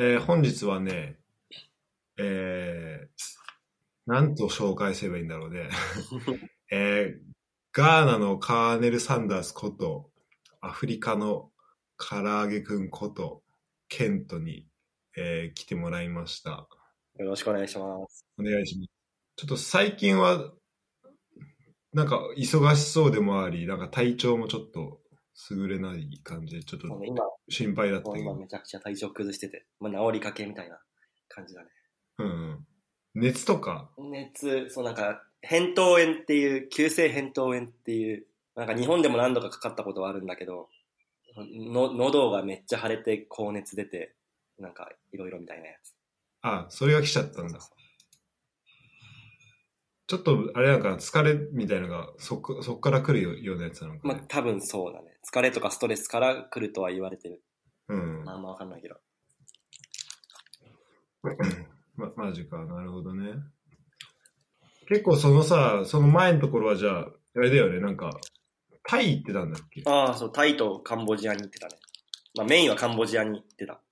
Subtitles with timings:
[0.00, 1.18] えー本日はね、
[2.18, 3.08] えー、
[4.06, 5.70] なんと紹介すればいいんだろうね。
[6.70, 7.20] えー、
[7.72, 10.12] ガーナのカーネル・サンダースこと、
[10.60, 11.50] アフリカの
[11.96, 13.42] 唐揚げくんこと、
[13.88, 14.68] ケントに、
[15.16, 16.68] えー来てもらいました。
[17.18, 18.24] よろしくお願いします。
[18.38, 18.90] お願いします。
[19.34, 20.54] ちょっと最近は、
[21.92, 25.00] なんか忙しそうでもあり、なんか体調もちょっと
[25.50, 26.88] 優れない感じで、ちょっと
[27.48, 28.24] 心配だったけど。
[28.24, 30.80] 今めちゃくちゃ体調崩してて、まあ、治りかけみたいな
[31.28, 31.68] 感じだね。
[32.18, 32.66] うんうん。
[33.14, 40.68] 熱とか、熱、そうなんか、扁桃炎っていう、急性扁桃炎っていう、なんか日本でも何度かかかったことはあるんだけど、
[41.36, 44.14] の喉がめっちゃ腫れて高熱出て、
[44.58, 45.94] なんかいろいろみたいなやつ。
[46.42, 47.60] あ、それが来ちゃったんだ。
[50.08, 54.14] ちょっと、あれなんか疲れみたいなのが、そっかそっから来るよようなやつなのかね。
[54.14, 55.17] まあ多分そうだね。
[55.30, 57.42] 疲れとかストレスから来るとは言われてる。
[57.88, 58.24] うん。
[58.24, 58.96] まああんまわかんないけど。
[61.96, 63.34] ま、マジか、なるほどね。
[64.88, 68.10] 結構そのさ、その前のところはじゃあ、あれだよね、なんか、
[68.84, 69.82] タイ行ってたんだっけ？
[69.84, 71.76] ああ、そう、タイとカンボジアに行ってたね。
[72.36, 73.82] まあメインはカンボジアに行ってた。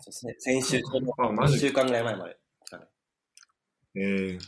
[0.00, 0.82] そうせ先週、1
[1.18, 2.36] あマジ週間ぐらい前まで
[2.66, 2.86] 来たね。
[3.94, 4.40] えー、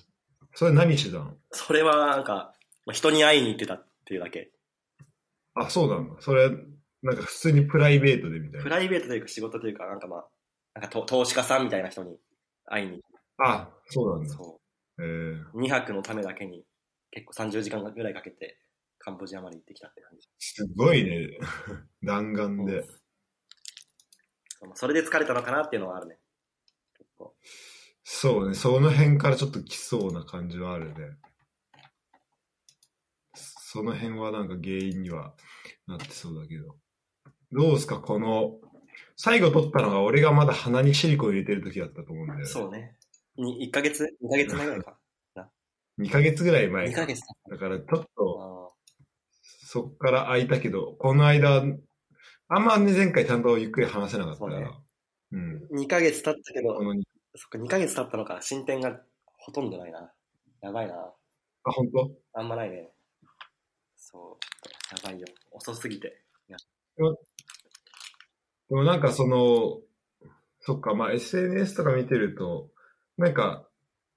[0.54, 1.36] それ何してたの？
[1.52, 2.54] それはなんか、
[2.84, 4.50] まあ、人に会いに行ってたっていうだけ。
[5.56, 6.20] あ、そうなんだ。
[6.20, 6.50] それ、
[7.02, 8.62] なんか普通にプライベートでみたいな。
[8.62, 10.28] プライベートというか仕事というか、なんかまあ、
[10.74, 12.16] なんかと投資家さんみたいな人に
[12.66, 13.02] 会いに、
[13.38, 14.34] あ、そうなんだ。
[14.34, 14.60] そ
[14.98, 16.64] えー、う、2泊のためだけに
[17.10, 18.58] 結構30時間ぐらいかけて
[18.98, 20.28] カンボジアまで行ってきたって感じ。
[20.38, 21.38] すごいね。
[22.02, 22.84] 弾丸で。
[24.62, 26.18] まあそれで疲れたのかなっていうのはあるね。
[28.08, 31.16] そうね、その辺からちょっと来そうな感じはあるね。
[33.76, 35.34] その辺はなんか原因には
[35.86, 36.76] なってそうだけど。
[37.52, 38.58] どうですか、この、
[39.16, 42.46] 最後撮ったのが俺がまだ鼻にシリコン入れてる時だったと思うんだよね。
[42.46, 42.96] そうね。
[43.36, 44.98] に1ヶ月 ?2 ヶ月前ぐらいか。
[46.00, 47.00] 2ヶ月ぐらい前2か。
[47.02, 48.90] ヶ月だからちょっと、あ
[49.42, 51.62] そっから空いたけど、この間、
[52.48, 54.52] あんまね、前回ちゃんとゆっくり話せなかったから。
[54.52, 54.70] そうね
[55.32, 55.80] うん。
[55.82, 56.78] 2ヶ月経ったけど
[57.34, 58.40] そっか、2ヶ月経ったのか。
[58.40, 60.10] 進展がほとんどないな。
[60.62, 60.94] やばいな。
[60.94, 62.10] あ、本当？
[62.32, 62.95] あんまないね。
[64.16, 64.38] そ
[65.02, 65.26] う、やばいよ。
[65.52, 66.22] 遅すぎて。
[68.68, 69.80] でもなんかその、
[70.60, 72.68] そっか、まあ SNS とか見てると、
[73.16, 73.68] なんか、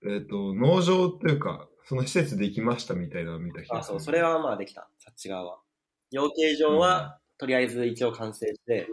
[0.03, 3.83] えっ、と、農場っていうか、その施設できましたみたいなの見た気があ。
[3.83, 4.89] そう、それはまあできた。
[4.97, 5.59] そっち側は。
[6.11, 8.87] 養鶏場は、とりあえず一応完成して、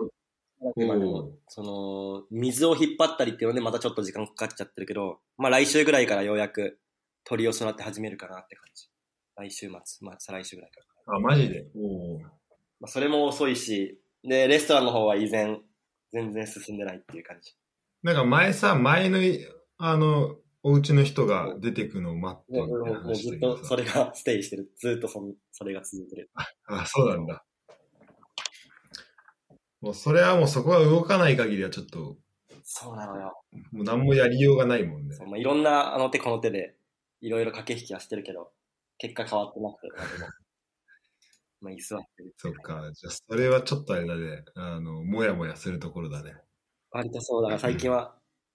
[0.76, 6.78] 今でも、その、水を引っ張ったりっていうので、またちょっと時間かかっちゃってるけど、まあ来週ぐらいからようやく
[7.24, 8.88] 鳥を育て始めるかなって感じ。
[9.36, 10.95] 来週末、まあ再来週ぐらいから。
[11.06, 11.66] あ、マジで？
[11.74, 12.28] おーま
[12.84, 15.60] あそれも遅いし、で、レストランの方は依然、
[16.12, 17.54] 全然進んでないっていう感じ。
[18.02, 19.18] なんか前さ、前の、
[19.78, 24.68] あの、お家の人が出てくのを待ってもうみたいなもうずっとそれがステイしてる。
[24.76, 26.30] ずっとそのそれが続いてる。
[26.66, 27.44] あ、そうなんだ。
[29.80, 32.16] もうそれはもうそこが動かない限りはちょっと、
[32.64, 33.40] そうなのよ。
[33.70, 36.74] もう何もやりようがないもんねまあ、いろんなあの手この手で、
[37.20, 38.50] いろいろ駆け引きはしてるけど、
[38.98, 39.88] 結果変わってなくて、
[41.66, 42.34] まあ居座ってる。
[42.38, 42.90] そっか。
[42.94, 44.44] じゃあ、それはちょっとあれだね。
[44.54, 46.34] あの、もやもやするところだね。
[46.92, 48.14] 割とそうだから最近は、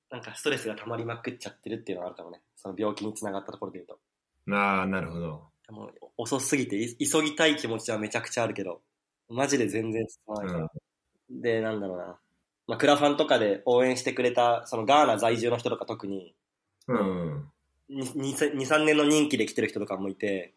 [0.09, 2.41] なんかストレスが溜まりまくっちゃってるっていうのがあるかもね。
[2.55, 3.99] その病気につながったところで言うと。
[4.55, 5.43] ああ、なるほど。
[5.67, 8.81] でも遅すぎて、い急ぎたい気持ちはめちゃくちゃあるけど、
[9.29, 10.71] マジで全然進まないから。
[11.29, 12.17] で、なんだろうな。
[12.67, 16.33] まあ、クラファンとかで応援してくれた、そのガーナ在住の人とか特に、
[16.87, 17.51] うん。
[17.89, 20.53] 2、3年の任期で来てる人とかもいて、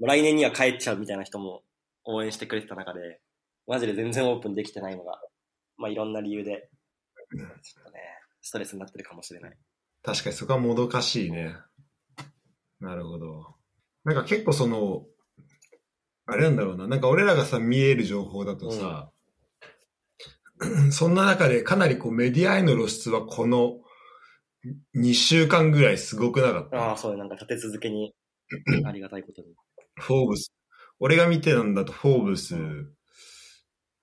[0.00, 1.62] 来年には帰っちゃうみたいな人も
[2.06, 3.20] 応援してくれてた中で、
[3.66, 5.20] マジで全然オープンできてないのが、
[5.76, 6.70] まあいろんな理由で、
[7.62, 8.00] ちょっとね、
[8.40, 9.52] ストレスになってるかもしれない。
[10.02, 11.56] 確かにそこはもどかしいね。
[12.80, 13.56] なるほど。
[14.04, 15.04] なんか結構その、
[16.26, 16.86] あれなんだろうな。
[16.86, 19.10] なんか俺らがさ、見える情報だとさ、
[20.90, 23.80] そんな中でかなりこうメディアへの露出はこの
[24.96, 26.76] 2週間ぐらいすごくなかった？
[26.76, 28.14] ああ、そうなんか立て続けに、
[28.84, 29.48] ありがたいことに。
[29.96, 30.52] フォーブス。
[30.98, 32.56] 俺が見てたんだとフォーブス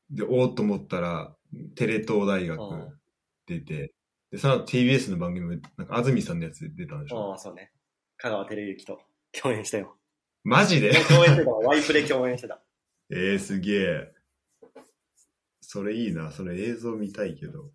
[0.10, 1.36] で、おおっと思ったら、
[1.76, 3.00] テレ東大学うん
[3.46, 3.94] 出て、
[4.32, 7.32] で、その後 TBS の番組も、なんか安住さんのやつで出たんでしょ？
[7.32, 7.72] ああ、そうね。
[8.18, 9.02] 香川照之と
[9.34, 9.98] 共演したよ。
[10.44, 10.94] マジで？
[11.06, 12.62] 共演してたわワイプで共演してた。
[13.12, 14.14] えー、すげえ。
[15.62, 16.32] それいいな。
[16.32, 17.72] それ映像見たいけど。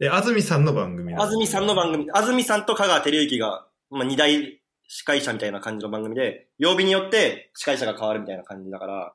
[0.00, 4.61] え、安住さんの番組な安住さんの番組、安住さんと香川照之が、まあ、二大
[4.94, 9.14] 司会者みたいな感じの番組で、曜日によって司会者が変わるみたいな感じだから、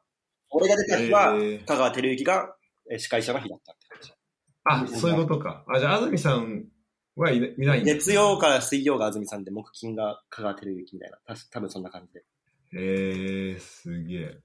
[0.50, 2.56] 俺が出た日はえー、香川照之が
[2.90, 4.96] え司会者の日だったって感じ。
[4.96, 5.64] あ、そういうことか。
[5.68, 6.66] あ、じゃあ安住さん
[7.16, 11.18] はいないんだ月曜から水曜が安住さんで、木金が香川照之みたいな。
[11.28, 12.24] たし多分そんな感じで。
[12.74, 14.38] えー、すげえ。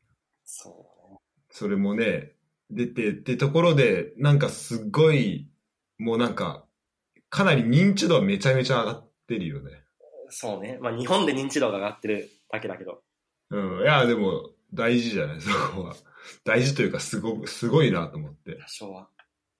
[0.44, 1.18] そうね。
[1.48, 2.32] それもね、
[2.68, 5.48] 出てってところで、なんかすっごい、
[5.96, 6.66] もうなんか、
[7.30, 9.81] かなり認知度はめちゃめちゃ上がってるよね。
[10.34, 10.78] そうね。
[10.80, 13.02] まあ日本で認知度が上がってるだけだけど。
[13.50, 13.82] うん。
[13.82, 15.94] いや、でも、大事じゃない、 そこは。
[16.44, 18.56] 大事というか、すご、すごいなと思って。
[18.56, 19.08] 多少は。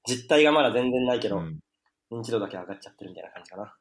[0.09, 1.61] 実態がまだ全然ないけど、うん。
[2.11, 3.77] 認知度だけ上がっちゃってるみたいな感じかな。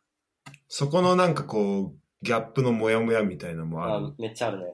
[0.68, 4.06] そこのなんかこう、ギャップのモヤモヤみたいなのもある？
[4.08, 4.66] あめっちゃあるね。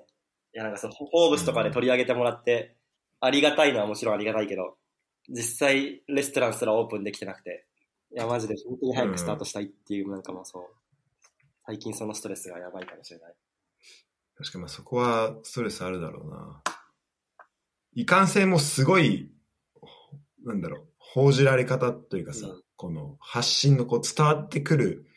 [0.53, 2.75] いや、なんかその、フォーブスとかで取り上げてもらって、
[3.19, 4.77] ありがたいのはもちろんありがたいけど、
[5.29, 7.65] 実際、レストランすらオープンできてなくて、
[8.11, 10.63] いや、マジで本当に早くスタートしたいっていう、なんかもうそう、
[11.67, 13.33] 最近そのストレスがやばいかもしれない。
[14.37, 16.63] 確かにまあそこはストレスあるだろうな。
[17.93, 19.29] いかんせんもすごい、
[20.45, 25.07] なんだろう、報じられ方というかさ、うんこの発信のこう伝わってくる、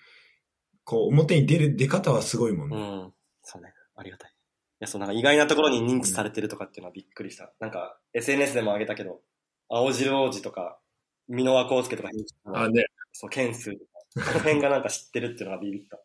[0.82, 2.80] こう表に出る出方はすごいもんうね。
[2.80, 3.12] ん。
[3.42, 3.74] そうね。
[3.94, 4.30] ありがたい。
[4.30, 4.32] い
[4.80, 7.52] や、そう、なんか意外なところに認知されてるとかっていうのはびっくりした。
[7.60, 9.20] なんか、SNS でも上げたけど、
[9.68, 10.80] 青汁王子とか、
[11.28, 12.08] 箕輪康介とか、
[12.54, 12.86] あ、ね。
[13.12, 13.78] そう、ケンスと
[14.24, 15.98] か、この辺がなんか知ってるっていうのがビビった。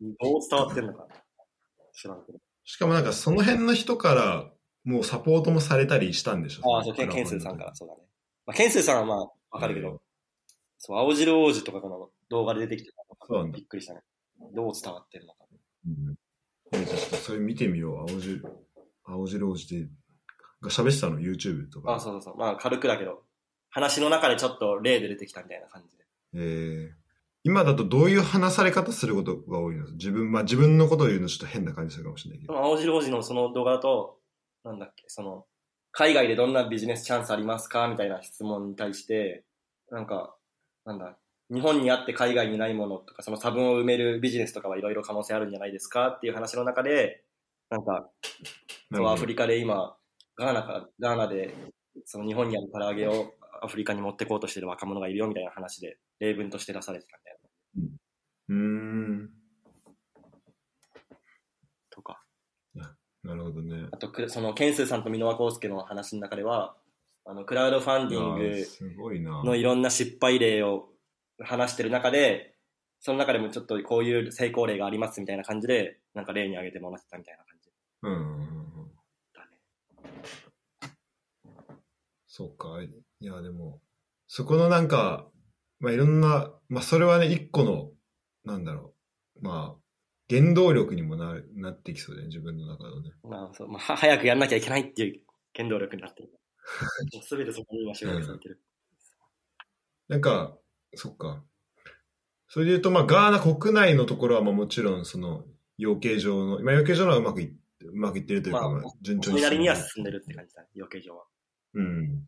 [0.00, 1.06] どう伝わってんのか。
[1.92, 2.38] 知らんけど。
[2.64, 4.50] しかもなんかその辺の人から
[4.84, 6.76] もうサポートもされたりしたんでしょ？
[6.76, 8.02] ああ、そう、ケンスーさんから、そうだね。
[8.46, 9.18] まあ、ケンスーさんはまあ、
[9.50, 10.00] わかるけど、
[10.78, 14.00] そう、青汁王子とかこの動画で出てきてたそうなんだびっくりしたね。
[14.54, 15.44] どう伝わってるのか。
[15.86, 16.14] うん。
[16.72, 17.98] えちょっとそれ見てみよう。
[18.12, 18.44] 青汁、
[19.04, 19.88] 青汁王子で、
[20.60, 21.92] が喋ってたの ?YouTube とか。
[21.92, 22.36] ああ、そうそうそう。
[22.36, 23.24] まあ、軽くだけど、
[23.70, 26.04] 話の中でちょっと例で出てきたみたいな感じで。
[26.34, 27.07] えー
[27.48, 29.90] 今だとどういう話され方することが多いの？
[29.92, 32.58] 自分、まあ自分のことを言うのちょっと変な感じするかもしれないけど。
[32.58, 34.18] 青白王子のその動画だと、
[34.64, 35.46] なんだっけ、その、
[35.90, 37.88] 海外でどんなビジネスチャンスありますか？
[37.88, 39.44] みたいな質問に対して、
[39.90, 40.36] なんか、
[40.84, 41.16] なんだ、
[41.50, 46.08] 日本にあって海外にないものとか、その差分を埋めるビジネスとかはいろいろ可能性あるんじゃないですか？
[46.08, 47.24] っていう話の中で、
[47.70, 48.10] なんか、
[48.92, 49.96] そうアフリカで今、
[50.36, 51.54] ガーナか、ガーナで、
[52.04, 57.37] その日本にある唐揚げをアフリカに持ってこうとしてる若者がいるよみたいな話で、例文として出されてたみたいな。
[58.48, 59.30] うーん。
[61.90, 62.22] とか。
[62.74, 63.88] なるほどね。
[63.90, 66.76] あとく、その、ケンスーさんと箕輪康介の話の中では、
[67.24, 68.64] あの、クラウドファンディング。
[69.44, 70.88] のいろんな失敗例を
[71.40, 72.54] 話してる中で、
[73.00, 77.70] その中でもちょっとこういう成功例がありますみたいな感じで、なんか例に挙げてもらってたみたいな感じ
[78.02, 78.90] うんうん。
[79.34, 80.96] だね。
[82.26, 82.82] そうか。
[82.82, 83.80] いや、でも、
[84.26, 85.28] そこのなんか、
[85.80, 87.90] まあいろんな、まあそれはね、一個の、
[88.44, 88.94] なんだろ
[89.40, 89.44] う。
[89.44, 89.80] まあ、
[90.28, 93.12] 原動力にもなるなってきそうだよね、自分の中のね。
[93.22, 95.20] まあ、そうまあ、は早くやんなきゃいけないっていう
[95.54, 96.30] 原動力になってる。
[97.22, 98.60] すべてそこに今集約されてる。
[100.08, 100.56] なんか、
[100.94, 101.44] そっか。
[102.48, 105.44] それで言うと、まあ、ガーナ国内のところは、まあ、もちろん、その、
[105.76, 107.52] 養鶏場の、まあ、養鶏場のはうまくいっ
[107.84, 111.24] うまくいってるというか、まあまあ、順調それなりには進進んでるって感じだね、養鶏場は。
[111.74, 112.24] うん。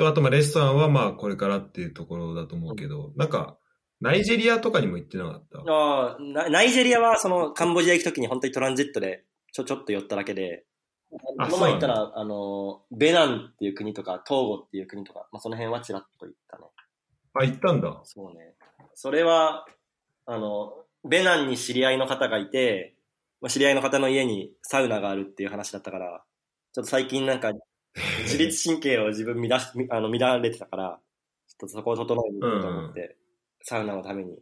[0.00, 3.58] と、あと、まあ、レストランは、まあ、これからっていうところだと思うけど、なんか、
[4.00, 5.58] ナイジェリアとかにも行ってなかった？
[5.58, 10.64] ああ、ナナイジェリアはそのカンボジア行くときに本当にトランジットでちょちょっと寄っただけで、
[11.10, 16.64] こあの前行ったら、あの、ベナンっていう国とか、トーゴっていう国とか、まあ、その辺はちらっと行ったね。
[17.34, 18.00] あ、行ったんだ。
[18.04, 18.54] そうね。
[18.94, 19.66] それは、
[20.24, 20.72] あの、
[21.06, 22.94] ベナンに知り合いの方がいて、
[23.40, 26.22] まあ、知り合いの方の家にサウナがあるっていう話だったから、
[26.72, 27.52] ちょっと最近なんか、
[28.22, 31.00] 自律神経を自分乱し、あの乱れてたから、
[31.48, 33.16] ちょっとそこを整えに行こうと思って、
[33.62, 34.38] サウナのために、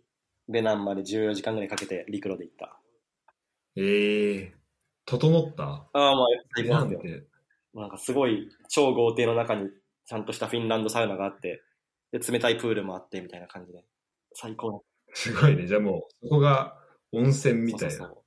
[0.49, 2.79] ベナンまで14時間ぐらいかけて陸路で行った。
[3.77, 4.55] ええ
[5.07, 5.65] 整った？
[5.65, 6.27] ああ、まあ、
[6.57, 6.99] 最高ななんんで？
[7.01, 7.21] すよ。
[7.21, 7.27] て。
[7.75, 9.71] なんかすごい超豪邸の中に
[10.07, 11.63] ちゃんとしたフィンランドサウナがあって、
[12.13, 13.85] で、冷たいプールもあってみたいな感じで、
[14.35, 15.67] 最高すごいね。
[15.67, 16.79] じゃあもう、そこが
[17.13, 17.81] 温泉みた。
[17.81, 17.95] たいな。
[17.97, 18.25] そうそう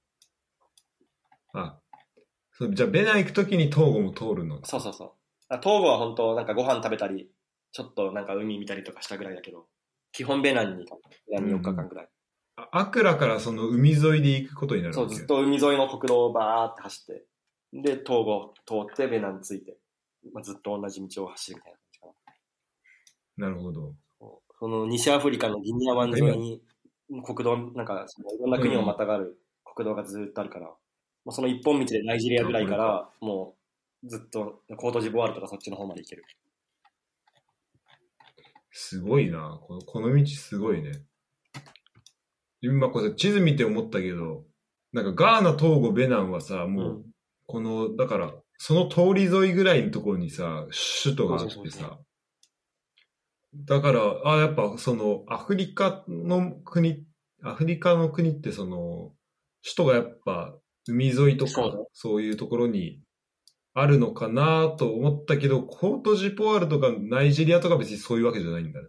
[1.54, 1.81] あ、
[2.62, 4.64] そうじゃあ、ベナ行くときに東郷も通るの？
[4.64, 4.80] そう。
[4.82, 5.12] そうそう。
[5.50, 7.32] あ東郷は本当なんかご飯食べたり、
[7.72, 9.66] ちょっとなんか海見たりとかしたぐらいだけど、
[10.12, 10.86] 基本ベナンに
[11.28, 12.10] ベナンに4日間ぐらい。
[12.58, 17.26] あアクラからその海沿いで行くことになるそう、ずっと海沿いの国道をバーって走って、
[17.74, 19.78] で、東郷通ってベナン着いて、
[20.32, 22.08] まあ、ずっと同じ道を走るみたいな感じか
[23.40, 23.48] な。
[23.48, 23.94] なるほど。
[24.60, 26.62] その西アフリカのギニア湾沿いに
[27.26, 30.72] 国道、なんかそのいろんな国をまたがる国道がずっとあるから、
[31.26, 33.56] もうその一本道でナイジェリアぐらいから、も
[34.04, 36.24] うずっとコートジボワールとかそっちの方まで行ける。
[38.72, 39.60] すごいな。
[39.62, 41.04] このこの道すごいね。
[42.62, 44.46] 今これ地図見て思ったけど、
[44.94, 47.12] なんかガーナ、トーゴ、ベナンはさ、もう、うん
[47.52, 50.66] この、だから、その通り沿いぐらいのところにさ、
[51.04, 52.00] 首都があってそうそうそうさ、
[53.56, 57.04] だから、あ、やっぱその、アフリカの国、
[57.44, 59.12] アフリカの国ってその、
[59.64, 60.56] 首都がやっぱ
[60.88, 63.00] 海沿いとか、そういうところに
[63.74, 68.88] あるのかなと思ったけど、コートジボワールとかナイジェリアとか別にそういうわけじゃないんだね。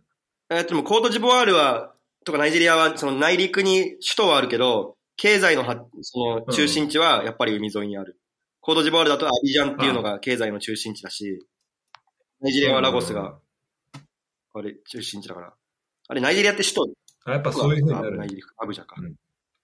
[0.50, 1.94] えっと、でもコートジボワールは、
[2.24, 8.18] とかナイジェリアは、その内陸に首都はあるけど、経済のは、その中心地はやっぱり海沿いにある。
[8.60, 11.46] コートジボワールだとアビジャンっていうのが経済の中心地だし、
[12.40, 13.38] ナイジェリアはラゴスが、
[14.54, 15.54] あれ、中心地だから。
[16.08, 16.92] あれ、ナイジェリアって首都
[17.24, 18.96] あ、やっぱそういうふうになるナイジェリアアブジャか。
[18.98, 19.14] うん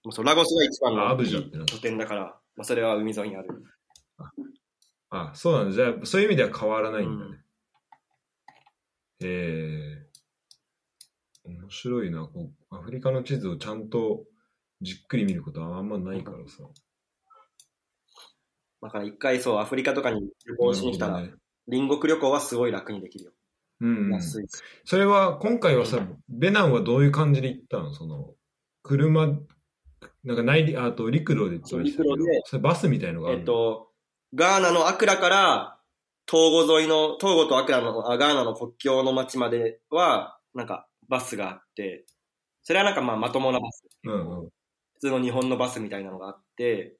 [0.09, 2.21] もうそうラゴスが一番の拠点だから、
[2.55, 3.63] まあ、それは海沿いにある。
[5.11, 5.75] あ、そうなんだ。
[5.75, 7.37] じゃあ、そういう意味では変わらないんだね。
[9.21, 10.07] え
[11.45, 12.75] え面白いなこう。
[12.75, 14.23] アフリカの地図をちゃんと
[14.81, 16.63] じっくり見ることはあんまないからさ。
[18.81, 21.33] だから一回そう、アフリカとかに旅行しに来たら、ね
[21.69, 23.31] 隣国旅行はすごい楽にできるよ。
[23.81, 24.47] うんうん、安い。
[24.85, 25.99] それは、今回はさ、
[26.29, 27.93] ベナンはどういう感じで行ったの？
[27.93, 28.33] その、
[28.81, 29.37] 車、
[30.23, 32.15] なんか内陸、あと陸路で行ったりしたけど
[32.45, 33.39] それバスみたいのがあるの？
[33.41, 33.91] えっと、
[34.35, 35.77] ガーナのアクラから、
[36.25, 42.05] トーゴ沿いの、トーゴとアクラの、あガーナの国境の町までは、なんかバスがあって、
[42.63, 43.83] それはなんかまあまともなバス。
[44.03, 44.49] うんうん。
[44.95, 46.95] 普通の日本のバスみたいなのがあって、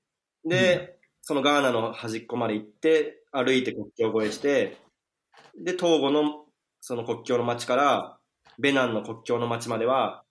[0.46, 4.78] で、そのガーナの端っこまで行って、歩いて国境越えして、
[5.64, 6.46] で、トーゴの
[6.82, 8.18] その国境の町から、
[8.58, 10.24] ベナンの国境の町までは、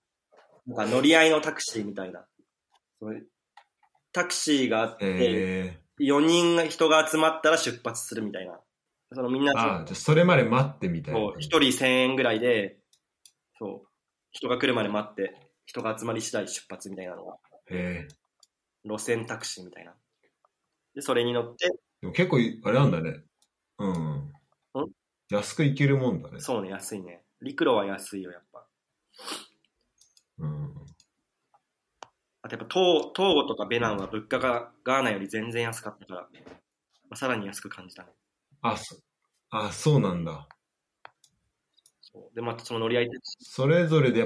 [0.66, 2.24] なんか乗り合いのタクシーみたいな。
[4.12, 8.60] タクシーがあって、え4人が人が集まったら出発するみたいな。
[9.12, 11.48] そのみんなー、あじゃあそれまで待ってみたいなそう感じ。
[11.48, 12.78] 1人1000円ぐらいで、
[13.58, 13.88] そう、
[14.32, 15.34] 人が来るまで待って、
[15.66, 17.38] 人が集まり次第出発みたいなのが、
[17.70, 18.08] へえ
[18.84, 19.94] 路線タクシーみたいな。
[20.94, 21.68] で、それに乗って、
[22.00, 23.22] でも結構い、あれなんだね。
[23.78, 24.32] うん？
[25.30, 26.40] 安く行けるもんだね。
[26.40, 27.22] そうね、安いね。
[27.42, 28.66] 陸路は安いよ、やっぱ。
[30.38, 30.77] うん。
[32.48, 36.28] あとやっぱトー、トーゴとかベナンは物価がガーナより全然安かったから、ま
[37.10, 38.08] あ、さらに安く感じたね。
[38.62, 38.96] あ、そ
[39.50, 40.48] あ、そうなんだ。
[42.00, 44.22] そうで、またその乗り合いタクシそれぞれで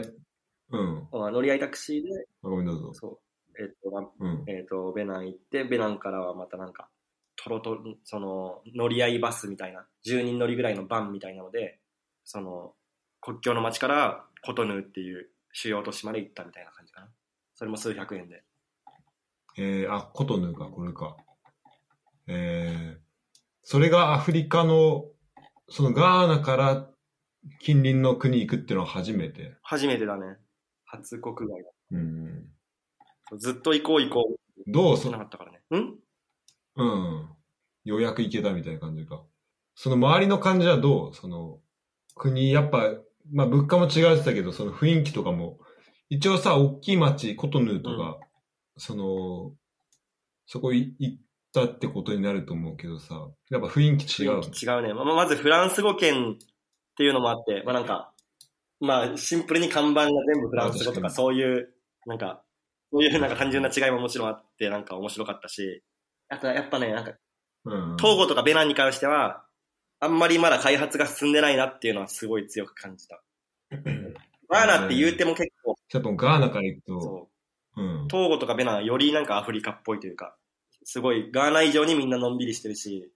[0.71, 1.09] うん。
[1.11, 2.09] ー、あ乗り合いタクシーで、
[2.45, 2.95] あごめんどうぞ。
[2.95, 4.45] そう、えっ、と、まうん。
[4.47, 6.89] えっ、と、ベナン行って、ベナンからはまたなんか、
[7.35, 11.81] トロトロ、その、乗り合いバスみたいな、10人乗りぐらいのバンみたいなので、
[12.25, 12.75] その、
[13.21, 16.82] 国境の町からコトヌーっていう主要都市まで行ったみたいな感じ。
[17.63, 18.43] それも数百円で。
[19.57, 21.17] えー、あ、コトヌか、これか。
[22.27, 23.01] えー、
[23.63, 25.05] それがアフリカの、
[25.69, 26.91] そのガーナから
[27.61, 29.55] 近隣の国行くっていうのは初めて。
[29.63, 30.39] 初めてだね。
[30.87, 31.71] 初国外だ。
[31.93, 32.49] うん。
[33.39, 34.37] ずっと行こう行こう。
[34.67, 35.61] どうそしなかったからね。
[35.71, 35.95] ん？
[36.75, 37.29] うん。
[37.85, 39.23] ようやく行けたみたいな感じか。
[39.77, 41.15] その周りの感じはどう？
[41.15, 41.61] その、
[42.17, 42.93] 国、やっぱ、
[43.33, 45.61] まあ物価も違ってたけど、その雰囲気とかも、
[46.13, 48.19] 一応さ、大きい町、コトヌーとか、
[48.77, 49.53] その、
[50.45, 51.19] そこい行っ
[51.55, 54.41] たってことになると思うけどさ、やっぱ雰囲気違う。
[54.41, 54.93] 雰囲気違うね。
[54.93, 56.37] まあ、まずフランス語圏っ
[56.99, 58.13] ていうのもあって、まあなんか、
[58.79, 61.71] まあシンプルに看板が全部フランス語とかそういう、
[62.05, 62.43] なんか、
[62.93, 65.83] そういうなんか単純な違いももちろんあって、なんか面白かったし、
[66.29, 67.13] あとはやっぱね、なんか、
[67.65, 67.97] うん。
[67.97, 69.47] トーゴとかベナンに関しては、
[69.99, 73.23] あんまりまだ開発が進んでないなっていうのはすごい強く感じた。
[74.53, 77.29] ガーナって言うても結構、ちょっとガーナから行くと、そ
[77.77, 78.09] う、うん。
[78.09, 80.37] トーゴとかベナンはよりなんかアフリカっぽいというか、
[80.85, 83.11] すごいガーナ以上にみんなのんびりしてるし、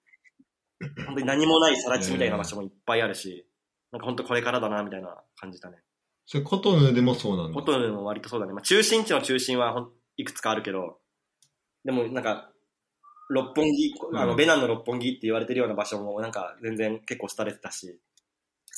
[1.07, 3.47] 本当に何もない更地みたいな場所もいっぱいあるし、
[3.93, 5.79] なんか本当これからだなみたいな感じたね。
[6.27, 7.55] それコトヌーでもそうなんだ。
[7.55, 8.53] ホトルも割とそうだね。
[8.53, 10.99] まあ、中心地の中心はほんいくつかあるけど、
[11.85, 12.51] でもなんか、
[13.29, 17.99] 六本木、あの、うんベナンの六本木って言われてるような場所もなんか全然結構廃れてたし、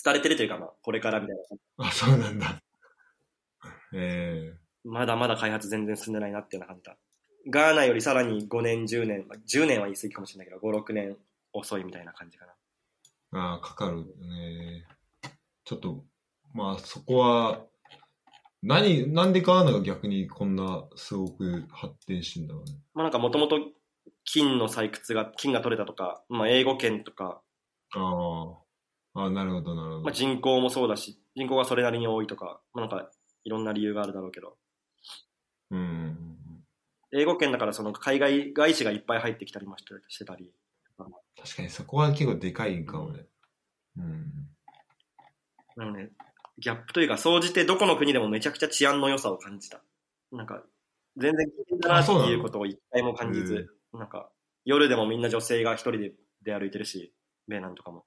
[0.05, 1.37] 廃れてるというかまあ、これからみたい
[1.78, 1.87] な。
[1.87, 2.62] あ、そうなんだ。
[3.95, 6.97] えまだまだ開発全然進んでないなっていうような感じだ。
[7.50, 11.17] ガーナよりさらに5年、10年、まあ10年は言い過ぎかもしれないけど、5、6年
[11.52, 12.52] 遅いみたいな感じかな。
[13.33, 14.87] ー、ああ、かかるね。
[15.64, 16.05] ちょっと、
[16.55, 17.64] まあそこは、
[18.62, 22.73] 何、なんでガーナが逆にこんなすごく発展してんだろうね。
[22.95, 23.59] まあなんかもともと
[24.25, 27.40] 金の採掘が、金が取れたとか、まあ英語圏とか、
[27.95, 28.67] ああ。
[29.18, 30.02] ああ、なるほど、なるほど。
[30.02, 33.10] まあ人口もそうだし、人口がそれなりに多いとか、まあなんか
[33.44, 34.56] いろんな理由があるだろうけど、
[35.70, 36.16] うん。
[37.12, 40.52] 英語圏だからその海外外資がいっぱい入ってきたりもしてしてたり、
[41.40, 43.26] 確かにそこは結構でかいんかもね。
[43.96, 44.48] うん。
[45.76, 46.10] なので、
[46.58, 49.82] ギャップというか、総じてどこの国でもめちゃくちゃ治安の良さを感じた。
[50.30, 50.62] なんか、
[51.16, 54.30] 全然危険だなっていうことを一回も感じず、なんか、
[54.64, 57.12] 夜でもみんな女性が一人で出歩いてるし、
[57.46, 58.04] ベーナンとかも。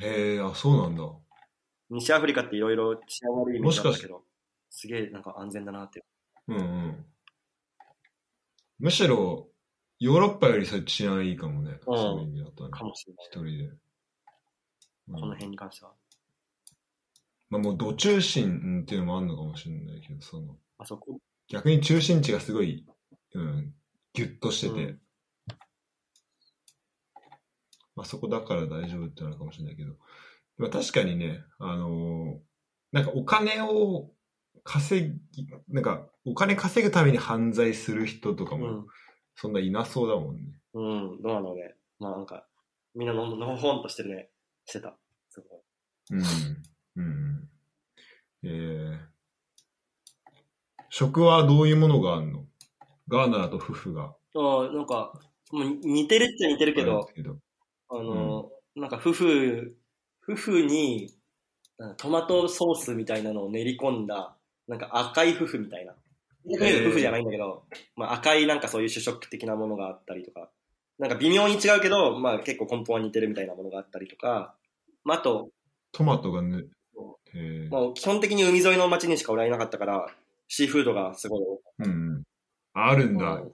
[0.00, 1.02] へえ、あ、そうなんだ。
[1.90, 4.24] 西アフリカっていろいろ治安悪いイメージだったけど、
[4.70, 6.04] すげえなんか安全だなって。
[6.48, 7.06] うんうん。
[8.78, 9.48] むしろ、
[10.00, 11.78] ヨーロッパよりさ治安いいかもね。
[11.86, 12.70] うんそういう意味だとね。
[12.70, 13.26] かもしれない。
[13.26, 13.64] 一人で。
[15.08, 15.92] うんこの辺に関しては。
[17.50, 22.84] まあもう、土中心っていうのもあるのかもしれないけど、その、あそこ、逆に中心地がすごい、
[23.34, 23.74] うん、
[24.14, 25.00] ギュッとしてて、うん
[27.96, 29.92] まあそこだから大丈夫ってなるかもしれないけど、
[30.58, 32.38] でも確かにね、あのー
[32.92, 34.12] なんかお金を
[34.62, 38.86] 稼ぎ、なんかお金稼ぐために犯罪する人とかも、うん。
[39.34, 40.60] そんないなそうだもんね。
[40.74, 41.74] うん、どうなのね。
[41.98, 42.46] まあなんか、
[42.94, 44.30] みんなののほほんとしてるね。
[44.64, 44.96] してた。
[45.28, 45.60] すごい。
[46.12, 46.22] うん。
[47.02, 47.48] うん。
[48.44, 48.98] えー、
[50.88, 52.44] 食はどういうものがあるの？
[53.08, 54.14] ガーナだと夫婦が。
[54.36, 55.20] ああ、なんか、
[55.50, 57.38] もう似てるっちゃ似てるけど、けど。
[57.98, 59.76] あの、なんか夫婦、
[60.28, 61.14] 夫婦に、
[61.96, 64.34] トマトソースみたいなのを練り込んだ、
[64.68, 65.94] なんか赤い夫婦みたいな。
[66.46, 67.64] 夫婦じゃないんだけど、
[67.96, 70.50] まあ赤いなんかそういう主食的なものがあったりとか、
[70.98, 74.54] なんか微妙に違うけど、まあ結構根本は似てるみたいなものがあったりとか、
[75.04, 75.48] まああと、
[75.92, 76.64] トマトがね、
[77.94, 80.06] 基本的に海沿いの町にしか俺はいなかったから、
[80.48, 82.22] シーフードがすごい多かっうんうん。
[82.74, 83.24] あるんた。
[83.24, 83.52] だうん。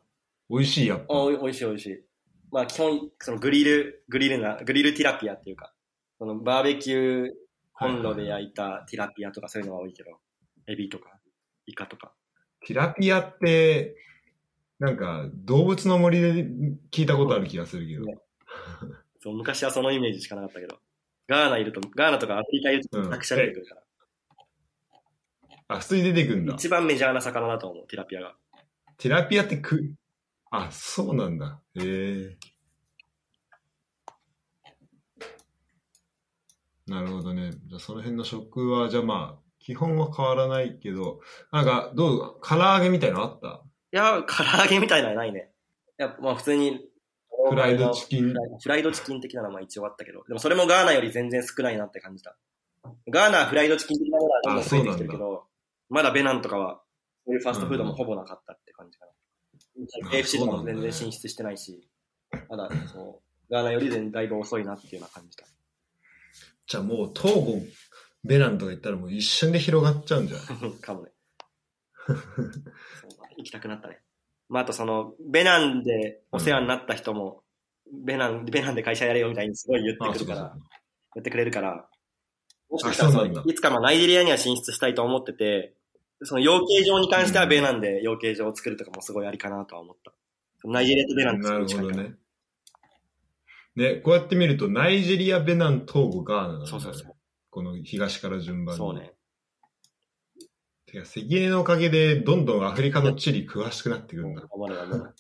[0.50, 1.14] 美味しい、やっぱ。
[1.14, 2.09] あおいおいしいおいしい。
[2.52, 5.72] まあ基本、そのグリル、グリルな、グリルティラピアっていうか、
[6.18, 7.30] そのバーベキュー
[7.72, 10.10] コンロで焼いたティラピアとかそういうのが多いけど、
[10.66, 11.10] エビとか、
[11.66, 12.12] イカとか。
[12.66, 13.96] ティラピアって、
[14.78, 16.46] なんか、動物の森で
[16.90, 18.04] 聞いたことある気がするけど。
[18.04, 18.18] ね
[19.22, 20.78] そう昔はそのイメージしかなかったけど、
[21.28, 23.82] ガーナいると、ガーナとかアフリカいるとうんたくさん出てくるから、
[25.68, 26.54] あ、普通に出てくるんだ。
[26.54, 28.34] 一番メジャーな魚だと思う、ティラピアが。
[28.96, 29.94] ティラピアってく、
[30.50, 31.60] あ、そうなんだ。
[31.76, 32.36] へえ。
[36.86, 37.52] なるほどね。
[37.52, 41.20] じゃあその辺の食は、じゃあまあ、基本は変わらないけど、
[41.52, 43.62] なんか、どう、唐揚げみたいなのあった？
[43.92, 45.52] いや、唐揚げみたいなのはないね。
[45.98, 46.80] いや、まあ普通に、
[47.48, 48.34] フライドチキン？
[48.60, 52.36] フライドチキン的なのはまあ一応あったけど、でもそれもガーナより全然少ないなって感じた。
[53.08, 55.44] ガーナはフライドチキン的なものはどんどん増えてきてるけど、
[55.88, 56.82] まだベナンとかは、
[57.24, 59.12] そういうファストフードもほぼなかったって感じかな。
[59.82, 61.88] ん KFC とかも全然進出してないし、
[62.48, 65.44] まだそう、ガーナより全だいぶ遅いなっていうような感じた。
[66.66, 67.62] じゃあもう、東郷、
[68.24, 70.72] ベナンとか言ったらもう一瞬で広がっちゃうんじゃない？
[70.80, 71.10] かもね。
[73.36, 74.00] 行きたくなったね。
[74.48, 77.42] まあ、あとその、ベナンでお世話になった人も、
[77.92, 80.66] ベナン、ベナンで会社やれよみたいにすごい言ってあ、くるからそうかそうか、。
[81.16, 81.88] 言ってくれるから、
[82.68, 85.74] もしかしたらいつかまあナイジェリアには進出したいと思ってて、
[86.22, 90.12] その養鶏場に関してはベナンで養鶏場を作るとかもすごいありかなとは思った。
[90.64, 91.66] ナイジェリアとベナンなる。
[91.66, 92.14] ほどね。
[93.76, 96.70] ね、こうやって見ると、ナイジェリア、ベナン、トーゴ、ガーナなんだ、ね。
[96.70, 97.14] そうそうそう。
[97.50, 98.78] この東から順番に。
[98.78, 99.14] そうね。
[100.86, 104.42] てか、関根のおかげで、どんどんアフリカの地理詳しくなってくるんだ。
[104.42, 105.14] 頑張る頑張る。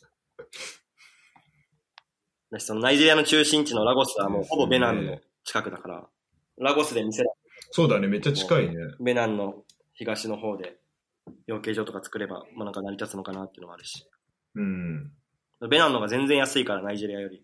[2.50, 6.08] だしそのナイジェリアの中心地のラゴスはもうほぼベナンの近くだから、
[6.58, 7.24] ラゴスで店
[7.70, 8.74] そうだね、めっちゃ近いね。
[8.98, 9.62] ベナンの
[9.94, 10.76] 東の方で
[11.46, 14.06] 養鶏場とか作れば、まあ、なんか成り立つのかなっていうのがあるし。
[14.54, 15.12] うん。
[15.68, 17.42] ベナンの方が全然安いから、ナイジェリアより。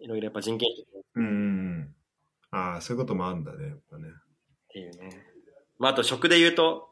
[0.00, 1.34] いろいろやっぱ人件費っうんうんう
[1.80, 1.94] ん。
[2.50, 4.08] ああ、そういうこともあるんだね、やっぱね。
[4.68, 5.26] ていうね。
[5.78, 6.90] まあ、あと食で言うと、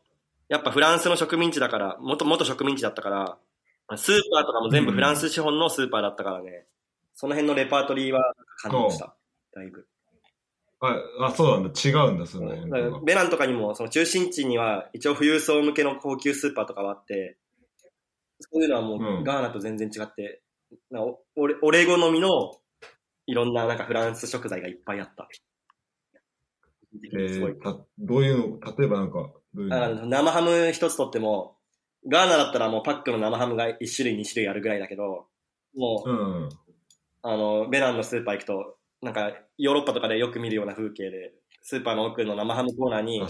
[0.49, 3.39] やっぱフランスの植民地だから、元、元植民地だったから、
[3.97, 6.67] スーパーとかも全部フランス資本のスーパーだったからね、
[7.15, 9.15] その辺のレパートリーは感動した。
[9.55, 9.87] だいぶ。
[10.81, 13.03] あ、あそうなんだ、違うんだ、その。
[13.03, 17.39] ベナンとかにも、その中心地には一応富裕層向けの高級スーパーとかはあって、
[18.41, 20.43] そういうのはもうんうガーナと全然違って、
[20.91, 22.29] なおオレオレゴのみの
[23.27, 25.29] いろんななんかフランス食材がいっぱいあった。
[27.17, 30.07] えすごいー、たどういうの、例えばなんか、どういうの？
[30.07, 31.57] 生ハム一つとっても、
[32.09, 35.27] ガーナだったらもうパックの生ハムが1種類2種類あるぐらいだけど、
[35.77, 36.49] もう、うん。
[37.23, 41.33] あの、ベナンのスーパー行くと、なんかヨーロッパとかでよく見るような風景で、
[41.63, 43.23] スーパーの奥の生ハムコーナーに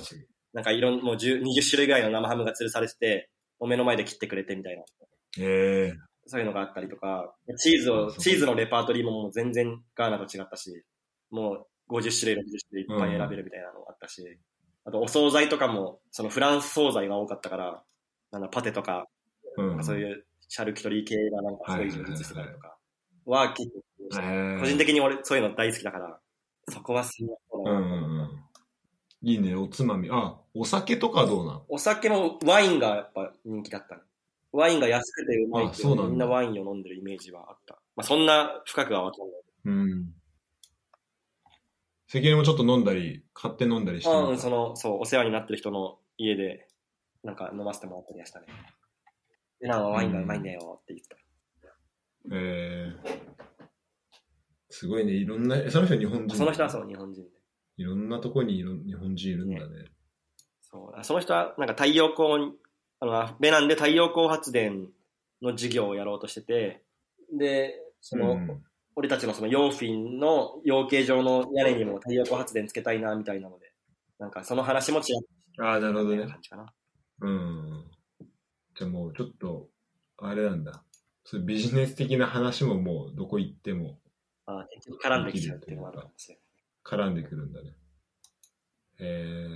[0.53, 4.85] なんかいろん、もう10 20種類ぐらいの生ハムが吊るされてて、お目の前で切ってくれてみたいな、
[5.39, 5.93] え。
[6.27, 10.85] そういうのがあったりとか、チーズを、チーズのレパートリーももう全然ガーナと違ったし、
[11.31, 14.23] もう50種類、60種類いっぱい選べるみたいなのがあったし、
[14.85, 17.83] あとお惣菜とかも、そのフランス惣菜が多かったから、
[18.33, 19.85] なんだ、パテとか、ー、うん。
[19.85, 22.77] そういうシャルキュトリー系がなんかすごい充実してたりとか、
[23.31, 23.83] は結構、
[24.21, 26.19] えー個人的に俺そういうの大好きだから、
[26.69, 27.13] そこはす
[27.49, 28.31] ごいなうんうんうん。
[29.23, 30.09] いいね、おつまみ。
[30.11, 34.03] あ、お酒とかどうなんお酒もワインがやっぱ人気だったね。
[34.53, 37.75] ワインが安くてうまいってみんなワインを飲んでるイメージはあった。
[37.97, 39.41] まあそんな深くはわかんない。
[39.67, 40.15] うん。
[42.09, 46.67] 関根もちょっと飲んだり、買って飲んだりしてあうん、その、そう、お世話になってる人の家で、
[47.23, 48.47] なんか飲ませてもらったりはしたね。
[49.61, 51.20] で、なんかワインがうまいんだよって言ってた。
[52.33, 53.21] えー、
[54.69, 56.37] すごいね、いろんな、えその人は日本人？
[56.37, 57.31] その人はそう、日本人で。
[57.77, 59.87] いろんなとこにいろ日本人いるんだね。
[60.61, 61.05] そう。
[61.05, 62.53] その人は、なんか太陽光に、
[63.01, 64.89] あの、ベナンで太陽光発電
[65.41, 66.85] の授業をやろうとしてて、
[67.37, 68.63] で、その、うん
[68.97, 73.73] 俺たちのそのヨーフィンの養鶏場の屋根にも太陽光発電つけたいな、みたいなので、
[74.19, 75.23] なんかその話もちらっ
[75.61, 76.39] ああ、なるほどねと感。
[76.43, 76.73] じかな。
[77.23, 77.85] うん。
[78.77, 79.69] じゃあもうちょっと、
[80.19, 80.83] あれなんだ。
[81.25, 83.99] そういうビジネス的な話ももうどこ行っても
[84.47, 87.07] あ結局絡んできちゃうっていうのもあるかもしれない。
[87.07, 87.75] 絡んでくるんだね。
[88.99, 89.47] え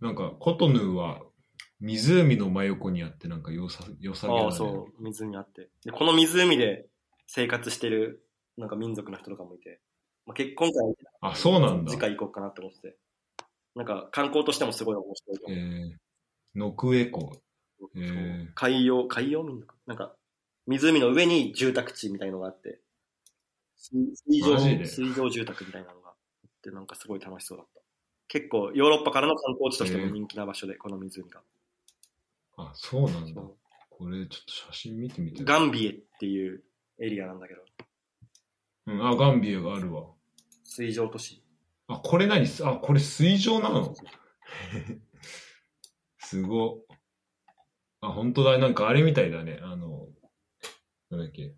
[0.00, 1.22] ー、なんか、コトヌーは
[1.80, 4.44] 湖の真横にあってなんか良さ、良さげだね。
[4.46, 5.68] ああ、そう、湖あって。
[5.84, 6.86] で、この湖で
[7.26, 9.80] 生活してる、なんか民族の人とかもいて、
[10.26, 11.90] まあ、結婚会あ、そうなんだ。
[11.90, 12.96] 次回行こうかなって思ってて。
[13.74, 15.66] なんか観光としてもすごい面白いとえ思う。
[15.66, 15.92] ー、
[16.54, 17.36] ノクエコ。
[18.54, 19.74] 海洋、海洋民族？
[19.86, 20.14] なんか、
[20.66, 22.80] 湖の上に住宅地みたいのがあって、
[23.76, 27.80] 水水上水上住宅みたいなのがあって、なんかすごい楽しそうだった。
[28.28, 31.42] 結構、ヨーロッパからの観光地としても人気な場所で、この湖が。
[32.56, 33.42] あ、そうなんだ。
[33.42, 33.56] そ
[33.90, 35.42] これちょっと写真見てみて。
[35.42, 36.62] うガンビエっていう
[36.98, 37.62] エリアなんだけど、
[38.86, 40.06] うん、あ、ガンビエがあるわ。
[40.64, 41.42] 水上都市。
[41.88, 42.46] あ、これ何？
[42.64, 43.94] あ、これ水上なの？
[46.18, 46.83] すご。
[48.04, 48.58] あ、本当だ。
[48.58, 49.58] なんかあれみたいだね。
[49.62, 50.08] あの、
[51.10, 51.54] なんだっけ。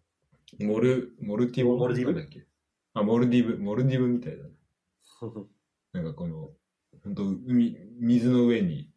[0.60, 1.76] モル、モルティブ？
[1.76, 2.14] モルディブ？
[2.14, 2.46] だっけ。
[2.94, 4.50] あ、モルディブ、モルディブみたいだね。
[5.92, 6.52] なんかこの、
[7.02, 8.92] 本当海、水の上に。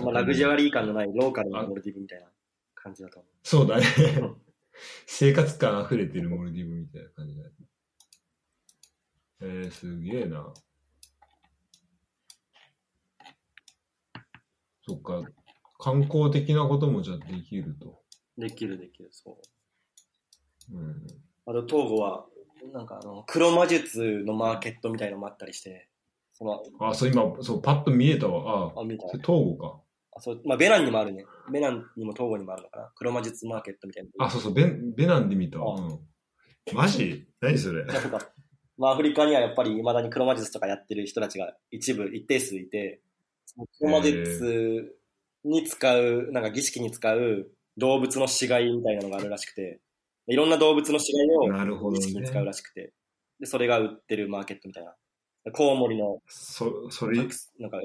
[0.00, 2.30] まあ、ラグジュアリー感のないローカルなモルディブみたいな
[2.74, 3.86] 感じだと思そうだね
[4.20, 4.36] うん。
[5.06, 7.50] 生活感溢れてるモルディブみたいな感じだね。
[9.40, 10.54] えー、すげえな。
[14.82, 15.22] そっか。
[15.78, 18.00] 観光的なこともじゃあできると。
[18.36, 18.40] う。
[18.40, 19.38] できるできる、そ
[20.72, 20.76] う。
[20.76, 21.06] うん。
[21.46, 22.26] あと、東郷は、
[22.72, 25.88] なんかあの、黒魔術のマーケットみたいのもあったりして、
[26.32, 28.72] その、あ、そう、今、そう、パッと見えたわ。
[28.74, 29.80] あ、あ、見た東郷か。
[30.16, 31.24] あ、そう、まあ、ベナンにもあるね。
[31.52, 32.92] ベナンにも東郷にもあるのかな。
[32.96, 34.26] 黒魔術マーケットみたいな。
[34.26, 35.80] あ、そうそう、ベン、ベナンで見たわ。
[35.80, 35.98] あうん。
[36.74, 37.26] マジ？
[37.40, 37.84] 何それ？
[37.86, 38.30] なんか、
[38.76, 43.00] まあ、アフリカにはやっぱり未だに黒魔術とかやってる人たちが一部、一定数いて、
[43.78, 44.94] 黒魔術
[45.44, 49.80] に使う、なんか儀式に使う動物の死骸みたいなのがあるらしくて、
[50.26, 51.30] いろんな動物の死骸
[51.72, 52.46] を儀式に使うね。
[52.46, 52.92] らしくて、
[53.40, 54.94] で、それが売ってるマーケットみたいな。
[55.52, 57.36] コウモリのそ、それ、なんか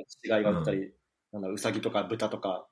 [0.08, 0.92] 死骸が売ったり、
[1.32, 2.68] なんだ、ウサギとか豚とか、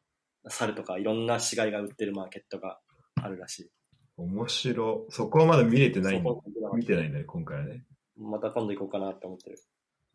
[0.49, 2.79] 猿とか、いろんな死骸が売ってるマーケットが
[3.15, 3.71] あるらしい。
[4.17, 5.05] 面白。
[5.09, 6.41] そこはまだ見れてないの？
[6.75, 7.85] 見てないんだね、今回はね。
[8.17, 9.57] また今度行こうかなって思ってる。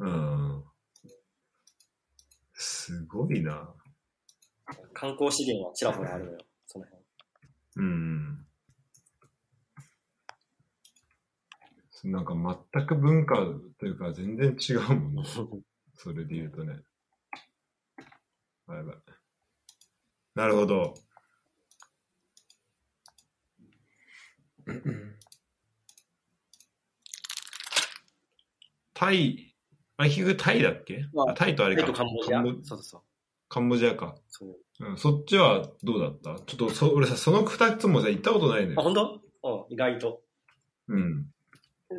[0.00, 0.64] うん。
[2.52, 3.72] すごいな。
[4.92, 7.02] 観光資源はちらほらあるのよ、その辺。
[7.76, 8.46] うん。
[12.04, 12.34] なんか
[12.72, 13.36] 全く文化
[13.78, 15.22] というか全然違うもんね。
[15.94, 16.80] それで言うとね。
[18.68, 18.96] やばい。
[20.34, 20.94] なるほど。
[28.92, 29.54] タイ、
[29.96, 31.82] あ、結局タイだっけ、まああタイとあれか。
[31.82, 33.02] タイとカンボジアそうそうそう。
[33.48, 34.16] カンボジアか。
[34.28, 36.38] そううん、そっちはどうだった？
[36.44, 38.82] ちょっとそ、俺さ、その二つもさ、行ったことないのあ、よ。
[38.82, 39.20] 本当？
[39.66, 40.22] うん、意外と。
[40.88, 41.26] うん。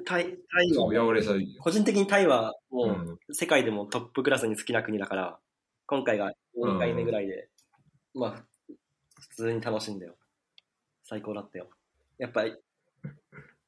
[0.05, 5.39] タイ、タイそう、いや、は、俺さ、個人的にタイはう、もう、世界でもトップクラスに好きな国だから、
[5.87, 7.49] 今回が4回目ぐらいで、
[8.13, 8.43] まあ、
[9.19, 10.15] 普通に楽しんだよ。
[11.05, 11.69] 最高だったよ。
[12.17, 12.53] やっぱり、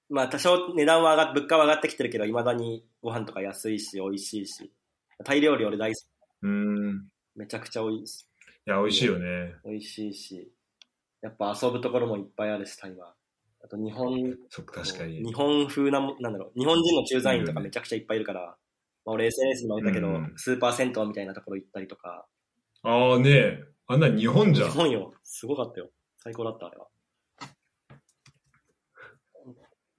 [0.10, 4.72] まあ多少値段は上がっ、物価は上がってきてるけど、未だにご飯とか安いし、美味しいし。
[5.24, 6.06] タイ料理俺大好き。
[6.44, 7.08] うーん。
[7.40, 8.26] めちゃくちゃ美味しい
[8.66, 9.56] や、美味しいよね。
[9.64, 10.52] 美味しいし、
[11.22, 13.16] やっぱ遊ぶところもいっぱいあるし、タイは。
[13.64, 15.24] あと日本、そっか、確かに。
[15.24, 18.58] 日本風なも、なんだろう、日本人の駐在員とかめちゃくちゃいっぱいいるから、
[19.06, 22.28] まあ、俺 SNS にもいたけど、うんスーパー銭湯みたいなところ行ったりとか、
[22.84, 24.72] ああねえ、あんな日本じゃん。
[24.72, 25.90] 日本よ、すごかったよ。
[26.18, 26.88] 最高だった、あれは。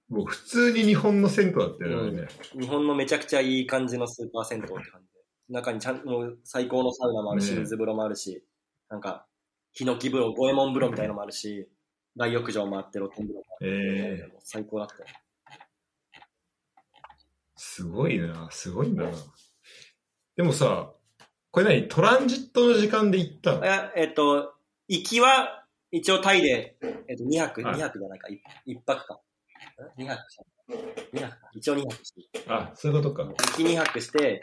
[0.09, 2.27] もう普通に日本の銭湯だったよね。
[2.59, 5.10] 日本のめちゃくちゃいい感じのスーパー銭湯って感じで。
[5.51, 8.43] 中にちゃんもう最高のサウナもあるし、ね水風呂もあるし、
[8.89, 9.25] なんか、
[9.73, 11.69] ヒノキ風呂、五右衛門風呂みたいのもあるし、
[12.15, 15.05] 大浴場もあって、露天風呂もあって、ええもう最高だったよ。
[17.55, 19.11] すごいな、すごいんだな。
[20.35, 20.93] でもさ、
[21.51, 23.65] これ何トランジットの時間で行ったの？
[23.65, 24.55] ええっと、
[24.87, 26.77] 行きは、一応タイで、
[27.09, 28.27] えっと、2泊、はい2泊じゃないか、
[28.65, 29.19] 1泊か。
[29.97, 30.43] 2泊した
[31.13, 32.43] 2泊か一応2泊して。
[32.47, 33.23] あ、そういうことか。
[33.23, 34.41] 行き2泊して、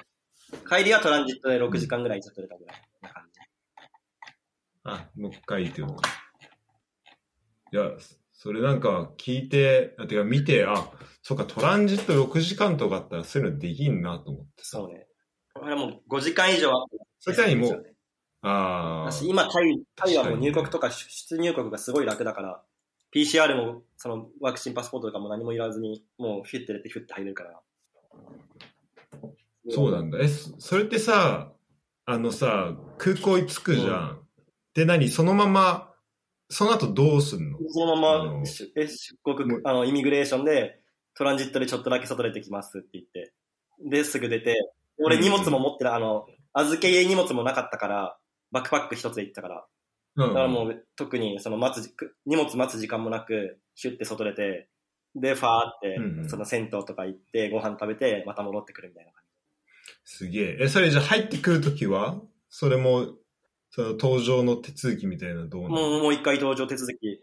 [0.68, 3.40] 帰りはトランジットで6時間ぐらいちょっと出たぐらいな感じ。
[4.84, 6.08] あ、もう一回っていうのか。
[7.72, 7.90] いや、
[8.32, 10.90] それなんか聞いて、あてか見て、あ、
[11.22, 14.78] そうか、トランジット6時間とかあったらそういうのできんなと思ってさ。
[14.78, 15.06] そうね。
[15.54, 17.87] これはもう5時間以上あってそれさにもう、
[18.42, 19.12] ああ。
[19.12, 22.62] 私今タイ、タイはもう入国とか出入国がすごい楽だから、
[23.12, 27.61] PCR もそのワクチンパスポートとかも何もいらずに、もうフィッて出てフィッて入れるから。
[29.70, 30.18] そうなんだ。
[30.20, 31.52] え、そそれってさ、
[32.07, 34.20] あのさ、空港に着くじゃん。
[34.74, 35.09] で、何？
[35.09, 35.92] そのまま、
[36.48, 37.59] その後どうすんの？
[37.68, 40.81] そのまま出え出国あの、イミグレーションで、
[41.14, 43.33] トランジットでちょっとだけ外出てきますって言って、
[43.85, 48.16] で、すぐ出て、俺うん荷物も持ってない、あの、預け荷物もなかったから、
[48.52, 49.66] バックパック一つで行ったから、
[50.16, 50.28] うん。
[50.28, 54.68] だからもう特にその待つじ、荷物待つ時間もなく、シュッて外出て、
[55.14, 55.81] で、ファーっ
[56.22, 59.12] てその銭湯とか行って、ご飯食べて、また戻ってくるみたいな。
[59.12, 59.17] 感
[60.05, 60.59] すげえ。
[60.61, 62.20] え、それじゃあ入ってくるときは？
[62.48, 63.14] それも、
[63.70, 65.74] その搭乗の手続きみたいなのどうじ。
[65.74, 65.88] なの？
[65.90, 67.20] もう、もう一回搭乗手続き、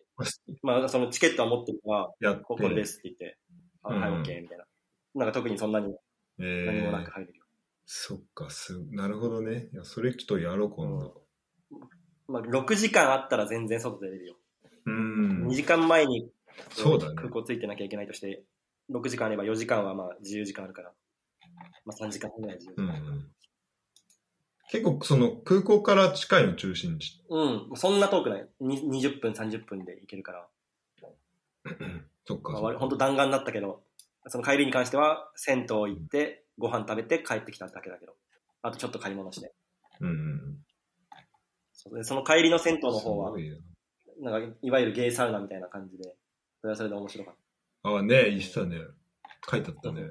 [0.61, 2.43] まあ、そのチケットは持ってるから、やって。
[2.43, 3.37] ここれですって言って、
[3.83, 4.65] あはい、うん OK みたいな。
[5.15, 5.95] なんか特にそんなに
[6.39, 7.45] え何もなーく入れるよ。
[7.85, 9.69] そっか、す、なるほどね。
[9.71, 11.21] いや、それちょっとやろう、今度。
[12.27, 14.35] まあ、6時間あったら全然外出れるよ。
[14.87, 15.47] うん。
[15.47, 16.29] 2時間前に
[16.69, 18.43] そうだね空港ついてなきゃいけないとして、
[18.91, 20.91] 6時間あれば4時間はまあ自由時間あるから、
[21.85, 22.99] まあ3時間ぐらい自由時間。
[22.99, 23.31] うんうん。
[24.71, 27.23] 結構、その、空港から近いの中心地。
[27.29, 28.49] うん、そんな遠くない。
[28.59, 30.47] に20分、30分で行けるから、
[32.25, 32.53] そっか。
[32.53, 33.83] まあ、本当弾丸だったけど、
[34.27, 38.15] その帰りに関しては、銭湯行って、ご飯食べて帰ってきただけだけど、
[38.61, 39.53] あとちょっと買い物して。
[39.99, 42.03] うんうん。
[42.03, 43.31] その帰りの銭湯の方は
[44.19, 46.15] ななんかいわゆるゲイサウナみたいな感じで、
[46.61, 47.35] それはそれで面白かっ
[47.83, 48.77] あ、ね、言ってたね。
[49.49, 50.01] 書いてあったね。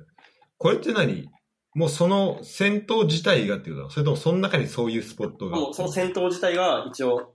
[0.59, 1.29] これって何？
[1.75, 5.57] もうその戦闘自体がっていうのそれともその中にそういうスポットた。
[5.57, 5.61] が？
[5.61, 7.35] もうその銭湯自体が一応、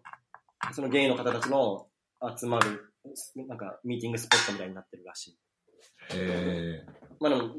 [0.71, 1.87] そのゲイの方たちの
[2.37, 2.93] 集まる、
[3.47, 5.37] なんかミーティングスポットみたいになってるらしい。
[6.13, 6.85] へ
[7.19, 7.55] まあでも、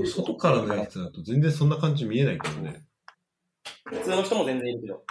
[0.00, 0.06] え。
[0.06, 2.84] 外からのやつだと全然そんな感じ見えないけどね。
[3.84, 5.02] 普通の人も全然いるけど、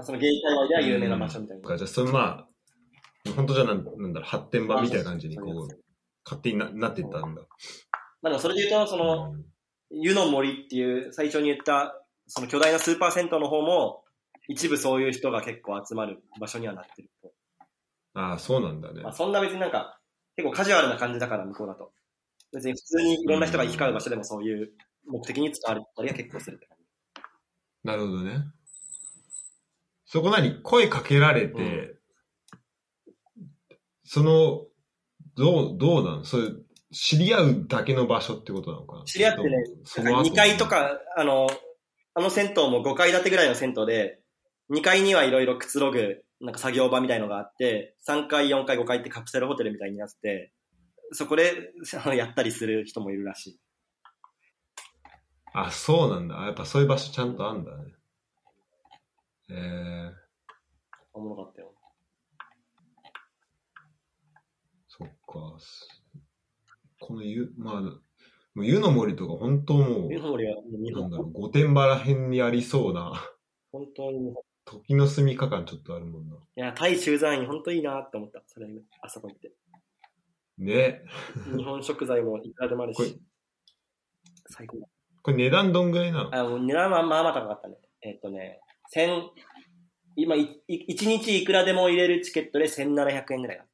[0.00, 1.68] そのゲイ界隈では有名な場所みたいな。
[1.68, 2.48] かじゃあ、それまあ、
[3.36, 5.83] 本当じゃなんなんだろう、発展場みたいな感じにこう
[6.24, 7.42] 勝手にななってったんだ。
[8.22, 9.44] まあでもそれで言うと、その、うん
[9.90, 11.94] 湯の森っていう最初に言った、
[12.26, 14.02] その巨大なスーパー銭湯の方も、
[14.48, 17.32] 一部そういう人が結構集まる場所にはなってると。
[18.14, 19.12] ああ、そうなんだねまあ、。
[19.12, 19.98] そんな別になんか、
[20.36, 21.92] 結構カジュアルな感じだから、向こうだと。
[22.52, 24.72] 別に普通にいろんな人が行き交う場所でもそういう
[25.06, 26.84] 目的に使われたりは結構するって感じ。
[27.84, 28.44] なるほどね。
[30.06, 31.96] そこ何声かけられて、
[34.04, 34.66] その、
[35.36, 36.24] どう、どうなの？
[36.24, 36.48] それ、
[36.92, 39.04] 知り合うだけの場所ってことなのかな？
[39.04, 41.48] 知り合ってね、その後2階とか、あの、
[42.14, 44.20] あの銭湯も5階建てぐらいの銭湯で、
[44.70, 50.52] 2階にはいろいろくつろぐ、なんか作業場みたいのがあって、3階、4階、5階ってカプセルホテルみたいになってて、
[51.12, 51.72] そこで
[52.16, 53.60] やったりする人もいるらしい。
[55.52, 56.40] あ、そうなんだ。
[56.40, 57.94] あやっぱそういう場所ちゃんとあんだね。
[59.50, 60.12] えー、
[61.12, 61.73] おもろかったよ。
[64.96, 65.58] そっか。
[67.00, 73.12] この湯、まあ、もう湯の森とか本当も湯の森は日う、なん本だろう、御殿場ら辺にありそうな、
[73.72, 74.32] 本当に
[74.64, 76.36] 時の住みか感ちょっとあるもんな。
[76.36, 78.42] いや、タイ駐在員本当いいなって思った。
[78.46, 78.68] それ、
[79.02, 79.52] あそこ行って。
[80.58, 81.02] ね。
[81.56, 83.20] 日本食材もいくらでもあるし。
[84.48, 84.86] 最高だ。
[85.22, 86.34] これ値段どんぐらいなの？
[86.34, 87.76] あ、もう値段はまあまあ高かったね。
[88.02, 89.30] えっとね、千、
[90.14, 93.66] 今、いい一日いくらでも入れるチケットで1700円ぐらいだっ。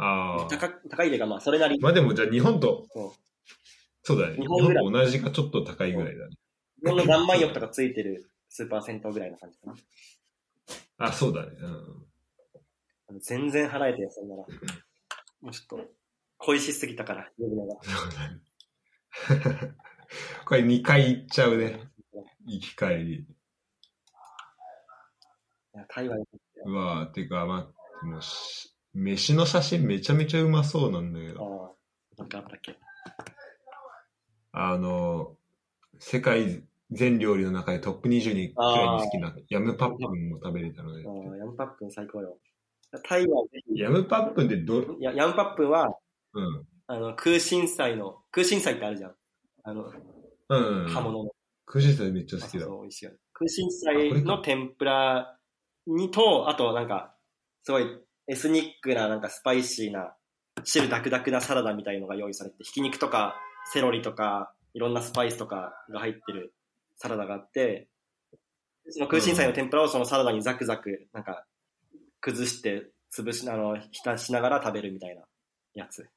[0.00, 0.46] ああ。
[0.48, 1.78] 高高いというか、まあ、それなり。
[1.78, 3.12] まあでもじゃあ日本と、そう
[4.02, 4.36] そうだね。
[4.36, 6.36] 日本日本ぐらいと同じかちょっと高いぐらいだね。
[6.82, 9.74] 日本の何万浴とかついてるスーパー銭湯ぐらいの感じかな。
[11.08, 11.52] あ、そうだね。
[13.10, 13.20] うん。
[13.20, 14.42] 全然払えてよ、そんなら。
[15.42, 15.90] もうちょっと、
[16.38, 17.76] 恋しすぎたから、呼ぶのが。
[17.82, 18.40] そうだね。
[20.46, 21.90] これ2回行っちゃうね。
[22.46, 23.14] 行き帰り。
[23.14, 23.26] い
[25.74, 31.74] や、タイかったようわーてか、まあ、でもし、飯の写真めちゃめちゃうまそうなんだけど。
[32.18, 32.76] ああ、なんかあったっけ？
[34.52, 35.36] あの、
[35.98, 41.04] 世界全料理の中でトップ20にくらいに好きなヤムパップンも食べれたので。
[41.06, 42.38] ああ、ヤムパップン最高よ。
[43.04, 45.96] タイはぜひ、ヤムパップンってど、ヤムパップンは、
[46.34, 46.66] うん。
[46.88, 49.14] あの、空心菜の、空心菜ってあるじゃん。
[49.62, 49.84] あの、
[50.48, 50.88] うん、うん。
[50.88, 51.30] 刃物の。
[51.66, 52.64] クジサめっちゃ好きだ。
[52.64, 53.12] あそうそう美味しいよ。
[53.32, 55.38] 空心菜の天ぷら
[55.86, 57.14] にと、あとなんか、
[57.62, 57.84] すごい
[58.30, 60.14] エスニックな、なんかスパイシーな、
[60.62, 63.34] 汁ダクダクなサラダみたいのが用意されて、ひき肉とか
[63.72, 66.54] セロリとか、いろんなスパイスとかが入ってる
[66.96, 67.88] サラダがあって、
[68.88, 71.44] その空心菜の天ぷらをそのサラダにザクザク、なんか、
[72.20, 75.22] 崩して、潰し、あの、浸しながら食べるみたいな
[75.74, 76.08] やつ。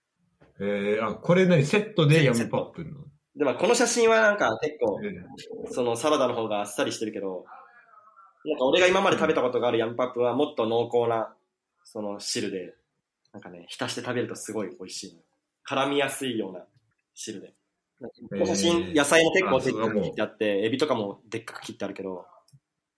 [0.60, 3.00] えー、あ、これ何セットでヤムパップンの？
[3.36, 7.46] で、まあ、この写真はなんか結構、えーそのサラダの方があっさりしてるけど、
[8.46, 11.34] なんか俺が今まで食べたことがあるヤンパップはもっと濃厚な、
[11.84, 12.74] その汁で、
[13.34, 15.22] なんかね、浸して食べるとすごい美味しいの。
[15.68, 16.66] 絡みやすいような
[17.14, 17.54] 汁で。
[18.46, 22.26] 写真、えー野菜も結構でっかく切ってあって、エビとかもでっかく切ってあるけど、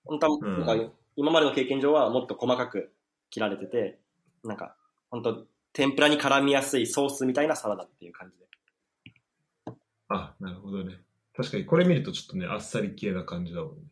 [0.04, 2.91] 本当は、うんなんか今までの経験上はもっと細かく
[3.30, 4.00] 切られてて、
[4.43, 4.76] なんか、
[5.10, 8.45] 本当天ぷらに絡みやすいソースみたいなサラダっていう感じで。
[10.10, 10.95] あ、なるほどね。
[11.36, 13.84] 確かにこれ見るとちょっとね、あっさり系な感じだもんね。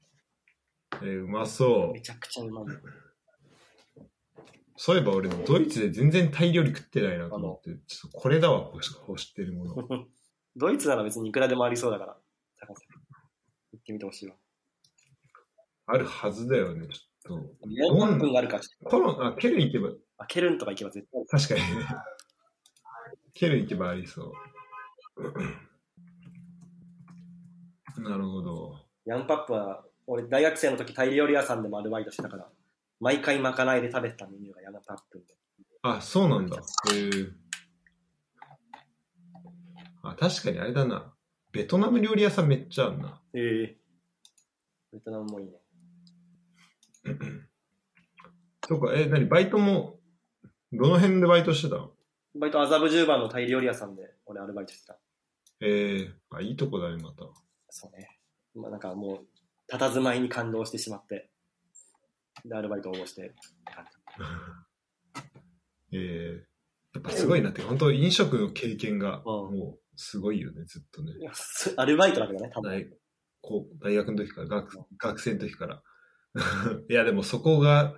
[1.01, 2.01] えーうまそうめ。
[2.01, 2.65] ちゃくちゃうまい。
[4.75, 9.75] そういえば俺、ドイツで全然タイ料理食ってないなと思って、ちょっとこれだわ、欲してるもの。
[10.55, 12.17] ドイツなら別にいくらでもありそうだから、
[12.59, 12.87] 坂瀬
[13.73, 14.35] 行ってみてほしいわ。
[15.85, 18.67] あるはずだよね、ちょっ4万分があるかと。
[18.89, 21.85] コロン、あ、ケルン行けば、あ、ケルンとか行けば絶対確かにね。
[23.33, 24.33] ケルン行けばありそ
[27.97, 28.01] う。
[28.01, 28.79] なるほど。
[29.05, 32.49] ヤンパップは、俺大学生の時タイ料理屋さんでもアルバイトしてたから、
[33.03, 35.25] 毎回まかないで食べてたメニューがヤンパップで。
[35.81, 36.55] あ、そうなんだ。
[36.55, 37.27] へえ。
[40.03, 41.13] あ、確かにあれだな。
[41.51, 43.21] ベトナム料理屋さんめっちゃあるな。
[43.33, 43.77] ええ
[44.93, 45.59] ベトナムもいいね。
[48.61, 49.25] とか、え、何？
[49.25, 49.99] バイトも、
[50.71, 51.91] どの辺でバイトしてたの？
[52.35, 54.97] バイト麻布十番のタイ料理屋さんで俺アルバイトしてた。
[55.59, 57.25] ええあ、いいとこだね、また。
[57.69, 58.21] そうね。
[58.55, 61.32] まあなんかもう、佇まいに感動してしまって、
[62.45, 63.33] で、アルバイト応募して、
[65.93, 66.45] ええ
[66.93, 71.13] やっぱすごいなって、本当飲食の経験が、うんもう、すごいよね、ずっとね。
[71.19, 72.71] いやすアルバイトだけどね、多分。
[72.71, 72.87] 大
[73.41, 75.83] こう大学の時から学、学生の時から。
[76.89, 77.95] いや、でもそこが、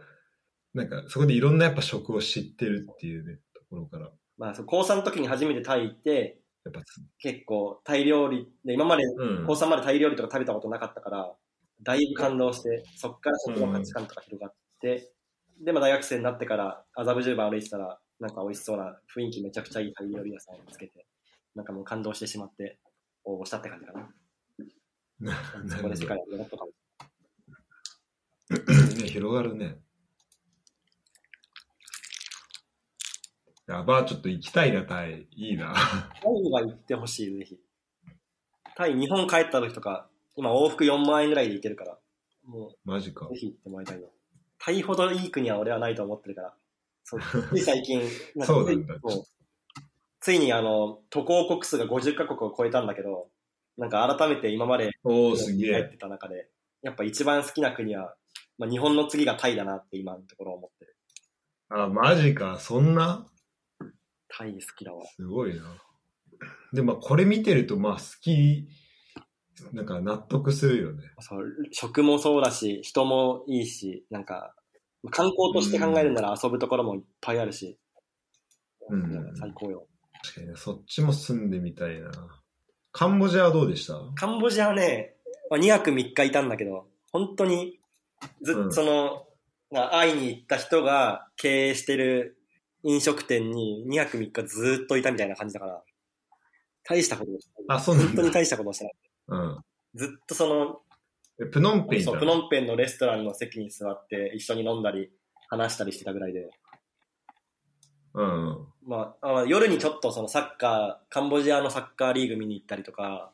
[0.74, 4.12] なんか、そこでいろんなやっぱ食を知ってるっていうね、ところから。
[4.38, 9.54] まあ、そう高3の時に初めてタイ行って、やっぱつ、結構タイ料理で、今までうん高。
[9.54, 11.36] 3までタイ料理とか食べたことなかったから、
[11.82, 15.12] だいぶ感動して、そっから食の価値観とか広がって、
[15.60, 21.06] で、まあ大学生になってから麻布十番歩いてたら、なんか美味しそうな雰囲気めちゃくちゃいいタイ料理屋さんを見つけて、
[21.56, 22.80] なんかもう感動してしまって
[23.24, 24.10] 応募したって感じかな。
[25.20, 25.34] な
[25.70, 26.72] そこで世界を広がったかも。
[29.02, 29.78] ね、広がるね。
[33.68, 35.28] やば、ちょっと行きたいな、タイ。
[35.32, 35.74] いいな。
[36.22, 37.60] タイは行ってほしい、ぜひ。
[38.76, 41.98] タイ、日本帰った時とか、今往復4万円ぐらいで行けるから、
[42.46, 43.40] もマジかうぜ。
[43.40, 44.12] ひ行ってもらいたいよ。
[44.60, 46.54] タイほどいい国は俺はないと思ってるから。
[47.04, 47.20] そう
[47.52, 48.02] つい最近、
[48.40, 48.96] かそうなんだ
[50.20, 53.30] ついにあの、渡航国数が50カ国を超えたんだけど、
[53.78, 55.74] なんか改めて今までおー、すげえ。
[55.74, 56.50] 入ってた中で、
[56.82, 58.16] やっぱ一番好きな国は、
[58.58, 60.96] まあ、日本の次がタイだなって今のところ思ってる。
[61.70, 62.58] あ、マジか。
[62.60, 63.30] そんな？
[64.28, 65.06] タイ好きだわ。
[65.06, 65.82] すごいな。
[66.74, 68.68] で、まあ、これ見てると、まあ、好き、
[69.72, 71.04] なんか納得するよね。
[71.20, 74.54] そう食もそうだし、人もいいし、なんか、
[75.12, 77.78] 観光として考えるなら遊ぶところもいっぱいあるし、
[78.90, 79.88] うん最高よ。
[80.24, 82.12] 確かにね、そっちも住んでみたいな。
[82.92, 84.00] カンボジアはどうでした？
[84.16, 85.16] カンボジアはね、
[85.50, 87.80] まあ、2泊3日いたんだけど、本当に、
[88.42, 89.28] ずっうんとその、
[89.72, 92.38] な会いに行った人が経営してる
[92.84, 95.84] 飲食店に2泊3日ずっといたみたいな感じだから、
[96.84, 97.32] 大したこと。
[97.68, 97.96] あ、そう。
[97.96, 98.94] 本当に大したことをしてない。
[99.28, 99.58] うん。
[99.96, 100.82] ずっとその、
[101.40, 101.46] え。
[101.46, 105.12] プノンペンそう、プノンペンのレストランの席に座って一緒に飲んだり、
[105.48, 106.50] 話したりしてたぐらいで、
[108.16, 108.68] うん。
[108.88, 113.32] まあ、あ夜にちょっとそのサッカー、カンボジアのサッカーリーグ見に行ったりとか、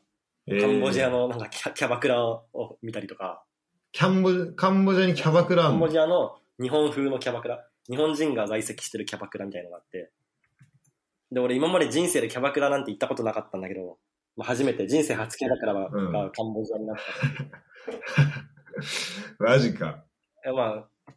[0.48, 0.62] えー。
[0.62, 2.46] カンボジアのなんかキャキャバクラを
[2.82, 3.44] 見たりとか、
[3.92, 10.10] キャンボ、カンボジアにキャバクラあカンボジアの日本風のキャバクラ、日本人が在籍してるキャバクラみたいなのがあって、
[11.32, 13.98] で、俺今まで人生でキャバクラなんて行ったことなかったんだけど、
[14.36, 17.04] まあ、初めて人生初キャバクラがうんがカンボジアになった。
[19.44, 20.06] マジか。
[20.46, 21.14] えまあ、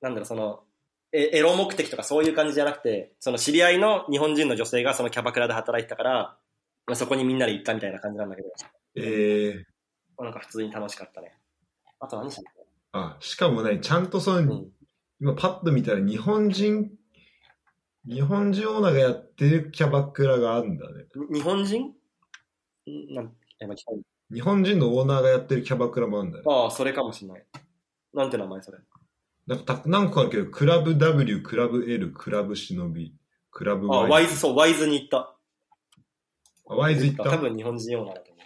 [0.00, 0.64] なんだろう、その、
[1.12, 6.38] えエロ目的とかそういう感じじゃなくて、その知り合いの日本人の女性がそのキャバクラで働いてたから、
[6.86, 8.48] まあ、そこにみんなで行ったみたいな感じなんだけど、
[8.96, 9.66] ええ
[10.16, 11.38] まあなんか普通に楽しかったね。
[12.00, 12.42] あと何した
[12.92, 14.72] あ、しかもね、ちゃんとその、のうん。
[15.20, 16.90] 今パッと見たら日本人、
[18.06, 21.06] 日本人オーナーがやってるキャバクラがあるんだね。
[21.30, 21.92] に日本人ん
[23.10, 23.34] なん
[24.30, 26.44] 日本人のオーナーがやってるキャバクラもあるんだね。
[26.46, 27.46] ああ、それかもしれない。
[28.14, 28.78] なんて名前それ。
[29.46, 33.14] なんかた何個あるけど、クラブ W、クラブ L、クラブ忍び、
[33.50, 35.34] クラブあ、ワイズ、そう、ワイズに行った。
[36.70, 37.24] あワイズ行った？
[37.30, 38.42] 多分日本人用なんだと思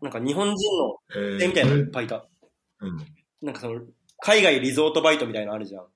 [0.00, 0.04] う。
[0.04, 2.16] なんか日本人のえー店みたいなのいっそぱいいた。
[2.16, 2.22] れ
[2.82, 2.98] うん。
[3.42, 3.80] なんかその、
[4.20, 5.86] 海外リゾートバイトみたいなのあるじゃん。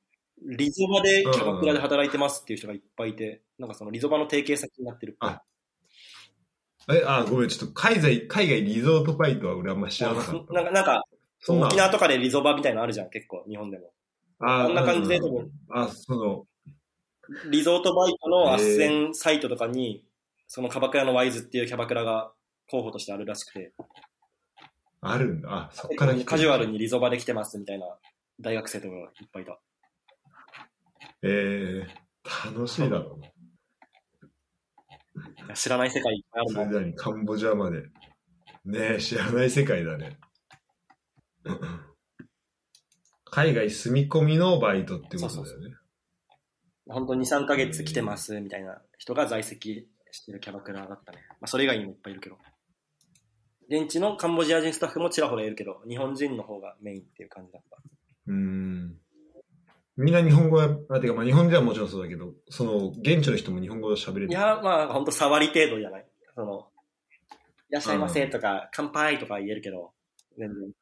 [0.44, 5.16] リゾバでキャバクラで働いてますっていう人がいっぱいいて、なんかそのリゾバの提携先になってる。
[5.20, 5.42] あ
[6.90, 10.52] え、あ、ごめん、ちょっと海外、海外リゾートバイトは俺あんま知らなかった。
[10.54, 11.04] なんか、なんか、
[11.40, 13.92] そんな沖縄とかでリゾバみたいなのあるじゃん、結構、日本でも。
[14.40, 15.20] あこんな感じで
[15.70, 16.46] あ、その、
[17.50, 20.04] リゾートバイトの斡旋サイトとかに、
[20.46, 22.32] そのキャバクラのワイズっていうキャバクラが
[22.70, 23.72] 候補としてあるらしくて、
[25.00, 25.48] あるんだ。
[25.50, 27.86] あ、そっから来てるカジュアルにリゾバで来てますみたいな
[28.40, 29.58] 大学生とかがいっぱいいた。
[31.22, 33.28] えー、楽しいだろうな。
[35.54, 36.74] 知らない世界いっぱいあるなそれ。
[36.74, 37.82] なりにカンボジアまで。
[38.64, 40.18] ねえ、知らない世界だね。
[43.24, 45.76] 海外住み込みのバイトってことだよね。
[46.86, 51.18] 本当に2、3ヶ月来てますみたいな人が在籍してるキャバクラだったね。
[51.32, 52.38] まあ、それ以外にもいっぱいいるけど。
[53.70, 57.76] 現地のカンボジア人スタッフもちらほらいるけど、日本人の方がメインっていう感じだった。
[58.28, 58.98] うーん。
[59.98, 64.28] みんな日本語は、あ、てかまあ日本人はもちろんそうだけど、その、現地の人も日本語喋れる。
[64.28, 66.06] いや、まあ、本当触り程度じゃない。
[66.34, 66.68] その、
[67.68, 69.92] いらっしゃいませとか、乾杯とか言えるけど、
[70.38, 70.72] 全然。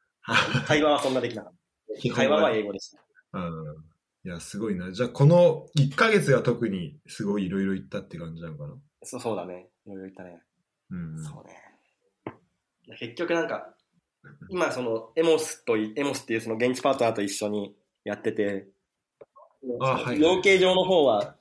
[0.67, 1.53] 会話はそんなできなかっ
[2.09, 2.15] た。
[2.15, 3.03] 会話は英語でした。
[3.33, 3.77] うん。
[4.25, 4.93] いや、すごいな。
[4.93, 8.75] じゃあ、この1ヶ月が特にすごいいろいろ言ったって感じなのかな？
[9.03, 9.69] そうそうだね。
[9.87, 10.43] いろいろ言ったね。
[10.91, 11.25] うん。
[11.25, 12.97] そうね。
[12.99, 13.75] 結局なんか、
[14.51, 18.67] 今そのエモスとい、エモスっていうその現地パートナーと一緒にやってて、
[19.63, 21.37] 養鶏場の方は、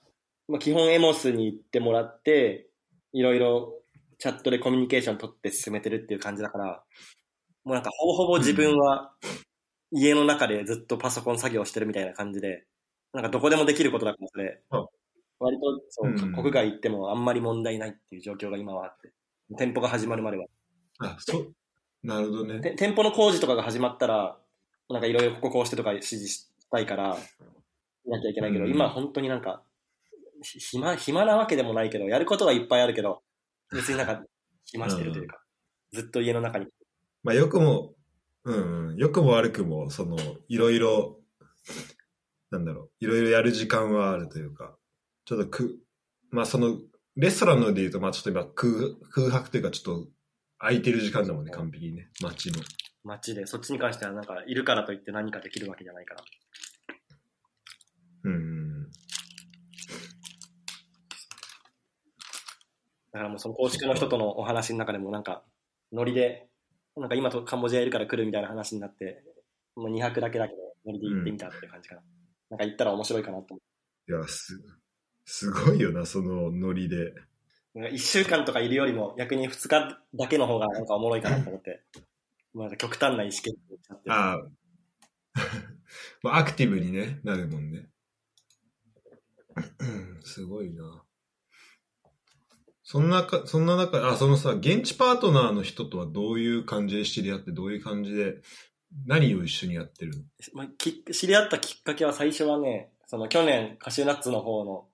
[0.48, 2.70] まあ、基本エモスに行ってもらって、
[3.14, 3.74] いろいろ
[4.18, 6.84] チャットでコミュニケーション取って進めてるっていう感じだから、
[7.64, 9.14] もうなんかほぼほぼ自分は
[9.92, 12.66] 家の中でずっとパソコン作業してるみたいな感じで、
[13.14, 14.86] なんかどこでもできることだからそれあ、
[15.40, 19.12] 割とそう、うん国外行ってもあんまり問題ないっていう状況が今はあって、
[19.58, 20.46] 店舗が始まるまでは。
[21.00, 21.54] あ、そう。
[22.04, 22.60] なるほどね。
[22.60, 24.38] て店舗の工事とかが始まったら、
[24.90, 27.18] なんかいろいろこここうしてとか指示したいから、い
[28.12, 29.64] なきゃいけないけど、うん今本当になんか、
[30.42, 33.22] ひ暇、暇なわけでもないけど、やることはいっぱいあるけど、
[33.72, 34.24] 別になんか、
[34.66, 35.40] 暇してるというか、
[35.92, 36.68] ずっと家の中に。
[37.24, 37.96] まあ、よくも、
[38.44, 41.20] うん、うん、よくも悪くも、その、いろいろ、
[42.52, 44.76] なんだろう、いろいろやる時間はあるというか、
[45.26, 45.80] ちょっとく、
[46.30, 46.80] まあ、その、
[47.16, 48.72] レストランので言うと、まあ、ちょっと今空、
[49.10, 50.08] 空白というか、ちょっと、
[50.60, 52.60] 空いてる時間だもんね、完璧にね、街の。
[53.04, 56.24] 街で、そっちに関してはなんか、いるからといって何かできるわけじゃないから。
[58.26, 58.84] うんうん。
[63.14, 65.44] だからもうその公式の人とのお話の中でもなんか、
[65.94, 66.48] ノリで、
[66.98, 69.24] なんか今とカンボジアいるから来るみたいな話になって、
[69.76, 72.02] もう2泊だけだけど、ノリで行ってみたっていう感じかな。
[72.50, 73.60] なんか行ったら面白いかなと思
[74.08, 74.60] いや、す、
[75.26, 76.96] すごいよな、そのノリで。
[76.96, 77.16] う。
[77.76, 81.84] なんか1週間とかいるよりも逆に2日だけの方がなんかおもろいかなと思って、
[82.54, 84.12] まあ極端な意思決定をしちゃって。
[84.12, 84.48] ああ。
[86.24, 87.90] まあ、アクティブにね、なるもんね。
[89.56, 91.04] うんすごいな。
[92.84, 98.36] そんなか、そんな中、あ、そのさ、現地パートナーの人とはどういう感じで知り合って、どういう感じで、
[99.08, 100.24] 何を一緒にやってるの？
[100.54, 104.88] まあ、き知り合ったきっかけは最初はね、その去年カシューナッツの方の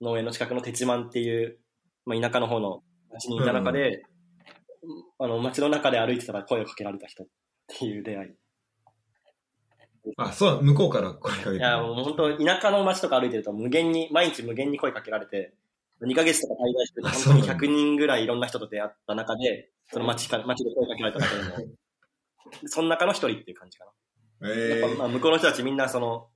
[0.00, 1.58] 農園の近くのテチマンっていう、
[2.04, 4.02] まあ、田舎の方の町にいた中で、
[5.18, 7.26] あの町の中で歩いてたら声をかけられた人っ
[7.68, 8.30] ていう出会い。
[10.16, 11.56] あ、そう、向こうから声かけて。
[11.56, 15.54] いや、もう本当田舎の町とか歩いてると無限に、毎日無限に声かけられて、
[16.02, 21.70] 2ヶ月とか滞在して本当にそうなんだ100人ぐらいいろんな人と出会った中で、その町か、町で声かけられた中でも、
[22.66, 23.90] その中の一人っていう感じかな。
[24.50, 26.28] えやっぱまあ向こうの人たちみんなその、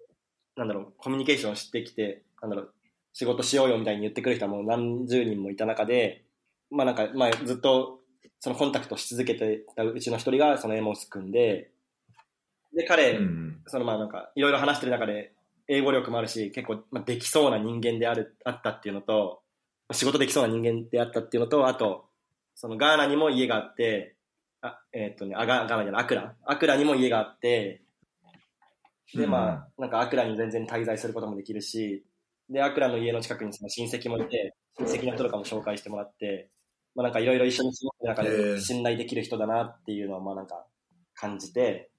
[0.56, 2.74] なんだろう、コミュニケーションしてきて、なんだろう、
[3.12, 6.24] 仕事しようよみたいに言ってくる人はもう何十人もいた中で、
[6.70, 8.00] まあなんか、まあずっと
[8.40, 11.70] そのコンタクトし続けてたうちの一人がそのエモス君で、
[12.74, 13.62] で、彼、うん。
[13.66, 15.32] そのまあなんか、いろいろ話してる中で、
[15.68, 19.42] 英語力もあるし、結構、まあ、できそうな人間である、あったっていうのと、
[19.92, 22.06] 仕事できそうな人間であったっていうのと、あと、
[22.54, 24.16] そのガーナにも家があって、
[24.62, 26.34] あ、えーっとね、あ、ガガーナじゃない、アクラ。
[26.44, 27.82] アクラにも家があって、
[29.14, 32.04] で、まあ、なんかアクラに全然滞在することもできるし、
[32.48, 36.50] で、アクラの家の近くにその親戚もいて、親戚の人とかも紹介してもらって、
[36.94, 40.66] まあなんかいろいろ一緒に過ごす中へでー信頼できる人だなっていうのはまあなんか
[41.14, 41.89] 感じて、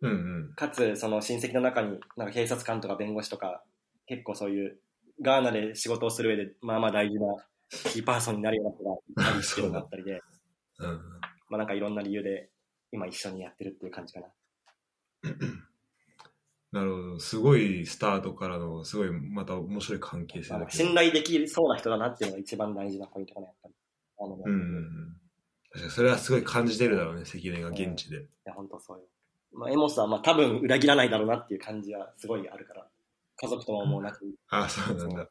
[0.00, 0.14] うんう
[0.50, 0.52] ん。
[0.54, 3.62] かつその親戚の中になんか警察官とか弁護士とか
[4.06, 4.78] 結構そういう
[5.20, 7.26] ガーナで仕事をする上でまあまあ大事な
[7.70, 10.22] キーパーソンになるような人がいたりしてるようになったりで、
[10.78, 10.88] うん。
[11.48, 12.50] まあなんかいろんな理由で
[12.92, 14.26] 今一緒にやってるっていう感じかな。
[16.72, 17.20] なるほど。
[17.20, 20.66] すごいスタートからの、すごいまた面白い関係性だ。
[20.70, 23.74] 信頼できそうな人だなっていうのが一番大事なポイントかな、やっぱり。
[24.18, 25.16] あの、うんうんうん。
[25.70, 28.22] 確かにそれはすごい感じてるだろうね、関根が現地で。
[28.22, 29.04] いや、本当そうよ。
[29.54, 32.86] まあ、エモスは、まあ、多分裏切らないだろうなっていう感じはすごいあるから。
[33.36, 34.24] 家族とももうなく。
[34.50, 35.28] ああ、そうなんだ。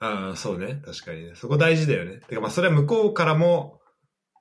[0.00, 0.80] ああ、そうね。
[0.84, 1.34] 確かにね。
[1.34, 2.20] そこ大事だよね。
[2.20, 3.80] てか、まあ、それは向こうからも、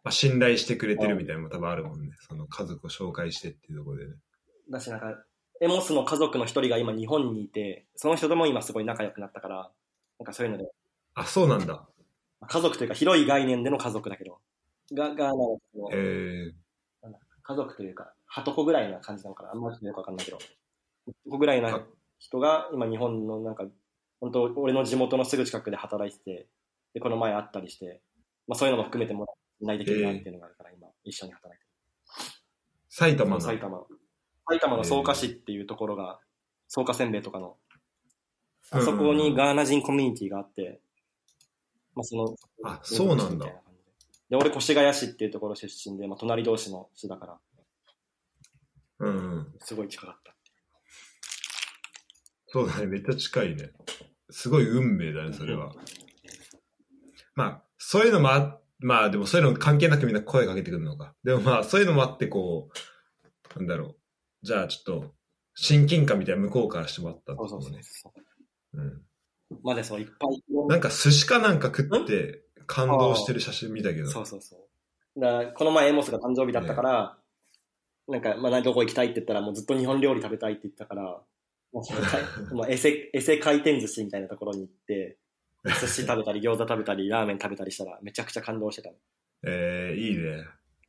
[0.04, 2.16] まあ、信頼してくれてるみたいなのも多分あるもんね。
[2.30, 4.14] その家族を紹介してっていうところでね。
[4.70, 5.08] だし、なんか、
[5.60, 9.72] エモスの家族の一人が今日本にいて、その人とも今すごい仲良くなったから、
[10.20, 10.72] なんかそういうので、
[11.16, 11.84] あ、そうなんだ。
[12.48, 14.38] 家族というか広い概念での家族だけど、
[14.94, 15.36] が、が、なんか
[15.94, 16.52] え
[17.44, 19.52] 家族というか、はとこぐらいな感じなのかな？
[19.52, 20.38] あんまりよくわかんないけど。
[21.30, 21.82] こぐらいなあ
[22.20, 23.66] 人が今日本のなんか、
[24.20, 26.48] 本当俺の地元のすぐ近くで働いてて、
[26.94, 28.02] で、この前会ったりして、
[28.48, 32.32] まあそういうのも含めてもらないできるなっていうのがあるから、今一緒に働いてー、
[32.90, 33.18] 埼る。
[33.18, 33.40] 玉の？
[33.42, 33.86] 埼玉。
[34.50, 36.20] 埼玉の草加市っていうところが、
[36.70, 37.58] 草加せんべいとかの、
[38.72, 40.82] あそこにガーナ人コミュニティがあって、
[41.96, 43.46] まあその、あそうなんだ
[44.30, 47.38] で、俺越谷市っていうところ出身で、まあ隣同士の市だから、
[49.00, 49.54] うんうん。
[49.60, 50.36] すごい近かった。
[52.48, 52.88] そうだね。
[52.88, 53.72] めっちゃ近いね。
[54.30, 55.74] すごい運命だね、それは。
[57.36, 61.14] まあ、そういうのもあ、まあでもそういうの関係なくみんな声かけてくるのか。
[61.24, 62.70] でもまあ、そういうのもあって、こ
[63.56, 63.96] う、なんだろう。
[64.44, 65.14] じゃあちょっと、
[65.56, 67.72] 親近感みたいな向こうからしてもらったんそうそうそう
[68.74, 68.82] う。
[68.82, 69.02] うん。
[69.64, 70.44] までそう、いっぱい。
[70.68, 74.08] なんか寿司かなんか食って感動してる写真見たけど。
[74.08, 75.20] そうそうそう。
[75.20, 77.17] だこの前エモスが誕生日だったから、
[78.08, 81.22] なんか、まあ、どこ行きたいって言ったら、もうずっと日本料理食べたいって言ったから、
[81.74, 81.82] も
[82.64, 85.18] う エセ、エセ回転寿司みたいなところに行って、
[85.66, 88.96] 寿司食べたり、餃子食べたり、ラーメン食べたりしたら、めちゃくちゃ感動してたの。
[89.44, 90.46] えー、いいね。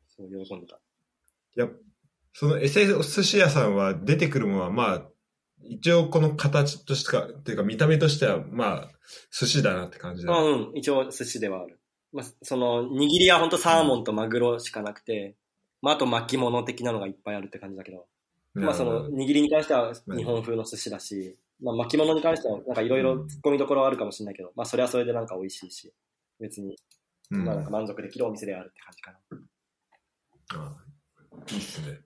[0.09, 0.77] そう、喜んでた。
[0.77, 1.69] いや、
[2.33, 5.09] そのエセお寿司屋さんは出てくるものは、まあ、
[5.61, 8.91] 一応この形としてか、っていうか見た目としては、まあ、
[9.33, 11.81] 寿司だなって感じだ、あうん、一応寿司ではある。
[12.13, 15.37] まあ、その、握りは本当サーモンとマグロしかなくて、
[15.83, 18.07] まあ、あと巻物的なのがいっぱいあるって感じだけど、
[18.55, 25.93] まあその握りに関しては日本風の寿司だし、まあ巻物に関してはなんかいろいろ突っ込みどころはあるかもしれないけど、まあそれはそれでなんか美味しいし、
[26.41, 26.77] 別に
[27.31, 29.19] うん、まあなんか満足できるお店であるって感じかな。
[30.55, 30.77] あ
[31.51, 32.01] いいっすね。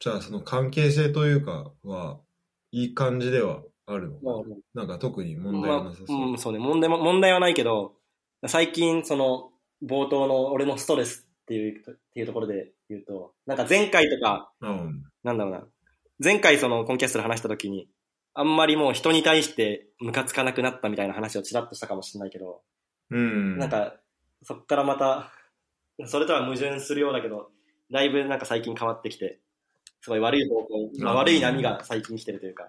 [0.00, 2.18] じゃあ、その関係性というかは、
[2.72, 4.18] いい感じではあるの？
[4.22, 6.18] まあかなんか特に問題はなさそう。
[6.18, 7.94] まあうん、そうね、問題も、問題はないけど、
[8.46, 9.50] 最近その
[9.84, 15.04] 冒頭の俺のストレスっていう、っていうところで言うと、なんか前回とか、うん。
[15.22, 15.64] なんだろうな。
[16.22, 17.88] 前回そのコンキャストで話した時に、
[18.34, 22.62] あんまりもう人に対してムカつかなくなったみたいな話をちらっとしたかもしれないけど、
[23.10, 23.58] うん。
[23.58, 23.96] なんか、
[24.42, 25.32] そっからまた、
[26.06, 27.50] それとは矛盾するようだけど、
[27.90, 29.40] だいぶなんか最近変わってきて、
[30.00, 32.66] すごい悪い方向、まあ、うん悪い波が最近来てるというか、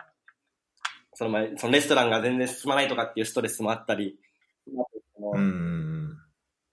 [1.14, 4.20] その前、そのレストランが全然進まないとかっていうストレスもあったり、
[5.34, 5.85] うん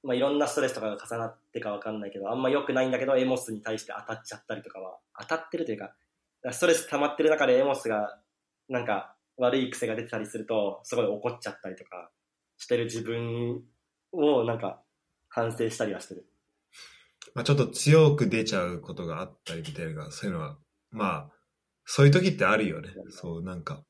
[0.02, 5.94] まあ、いろんなストレスとかが重なってかわかんないけど、あんま良くないんだけど、エモスに対して当たっちゃったりとかは、当たってるというか、
[6.50, 8.18] ストレス溜まってる中でエモスが、
[8.68, 12.10] なんか悪い癖が出てたりすると、すごい怒っちゃったりとか
[12.58, 13.62] してる自分
[14.12, 14.82] をなんか
[15.28, 16.26] 反省したりはしてる。
[17.34, 20.58] まあ、ちょっと強く出ちゃうことがあったりみたいな、そういうのは、
[20.90, 21.30] まあ、
[21.84, 22.90] そういう時ってあるよね。
[23.10, 23.82] そう、なんか、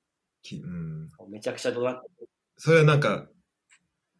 [0.42, 1.08] きうん。
[1.28, 2.08] めちゃくちゃ怒鳴って
[2.56, 3.26] それはなんか、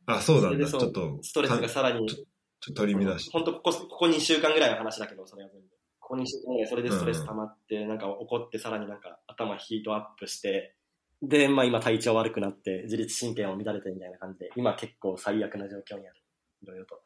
[0.06, 0.66] あ、そうなんだ。
[0.66, 2.26] ちょっと、ストレスがさらに、ちょっ
[2.60, 3.30] と取り乱して。
[3.32, 5.66] 本当ここ、ここ2週間ぐらいの話だけど、それは全部。
[6.00, 10.76] ここ2週間ぐらいそれでストレス溜まって、なんか怒ってさらになんか頭ヒートアップして、
[11.22, 16.16] で、まあ今体調悪くなって、自律神経も乱れてみたいな感じで、今結構最悪な状況にある。
[16.62, 17.00] いろいろと。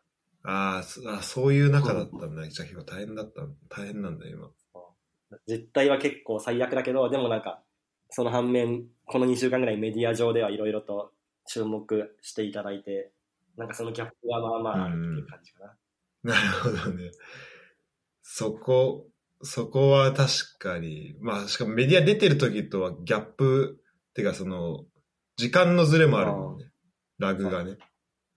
[0.44, 2.48] ああ、そういう中だったんだ。
[2.48, 3.42] じゃあ結構大変だった。
[3.68, 4.50] 大変なんだ、今。
[5.46, 7.62] 実態は結構最悪だけど、でもなんか、
[8.10, 11.12] その反面、この2週間ぐらいメディア上ではいろいろと
[11.46, 13.12] 注目していただいて、
[13.56, 15.64] なんかそのギャップはまあまああるっていう感じか
[16.22, 16.34] な。
[16.34, 16.48] なる
[16.82, 17.10] ほどね。
[18.22, 19.08] そこ、
[19.42, 23.78] そこは確かに、まあしかもメディア出てる時とはギャップ、
[24.10, 24.84] っていうかその、
[25.36, 26.70] 時間のズレもあるもんね。
[27.18, 27.76] ラグがね。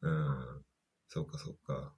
[0.02, 0.64] うん。
[1.08, 1.94] そうかそうか。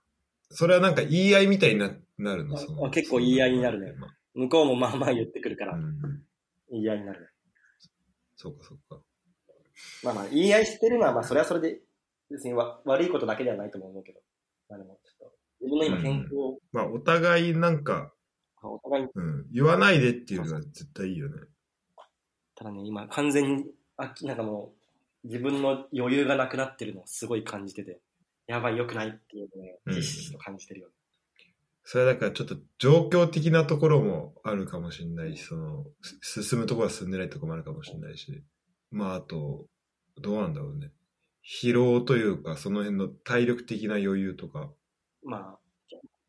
[0.49, 2.55] それはなんか言い合いみたいにななるの？
[2.55, 6.23] あそのあ結構言い合いになるねまあ向こうもまあまあ言ってくるからう、ん。
[6.71, 7.27] 言い合いになるね。
[8.35, 9.01] そうかそうか。
[10.03, 11.79] まあまあ、言い合いしてるのは、まあそれはそれで、
[12.29, 14.19] 別にわ悪いことだけではないと思うけど、
[14.69, 18.13] まあでもちょっと、自分の今健康を、まあお互いなんか、
[18.63, 21.35] お互いに、うん、言わないでっていうのは絶対いいよね。
[22.55, 23.65] ただね、今完全に、
[23.97, 24.73] あなんかも
[25.23, 27.99] う、自分の余裕がなくなってるのをすごい感じてて、
[28.47, 29.95] やばい、良くないっていうのをね、うん。
[29.95, 30.93] ひしひしと感じてるよね。
[31.83, 35.85] それはだからちょっと状況的なところもあるかもしれないし、その、
[36.21, 38.43] す進むところは進んでないところもあるかもしれないし、
[38.91, 39.65] まああと、
[40.21, 40.91] どうなんだろうね。
[41.43, 44.71] 疲労というか、その辺の体力的な余裕とか、
[45.23, 45.59] まあ、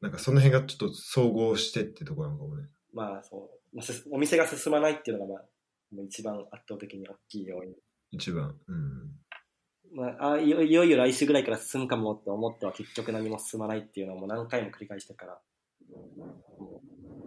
[0.01, 2.69] なんかその辺がちょっと総合してってところなのかもね。
[2.93, 5.45] まあそう、まあすお店が進まないっていうのが、まあ、
[5.95, 7.75] もう一番圧倒的に大きい要因。
[8.11, 8.57] 一番。
[8.69, 9.23] うん。
[9.95, 15.39] まあ、あいよいよ来週ぐらいから進むかもって思っては結局何も進まないっていうのはもう何回も繰り返してるから、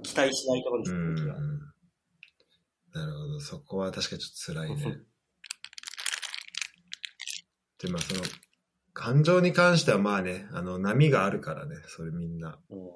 [0.02, 1.16] 期待しないところです、うん。
[2.92, 3.40] なるほど。
[3.40, 4.98] そこは確かにちょっと辛いね。
[7.80, 8.21] で、まあその、
[8.93, 12.59] 感情に関してはまあね、あの、波があるからね、それみんな。
[12.69, 12.88] うん。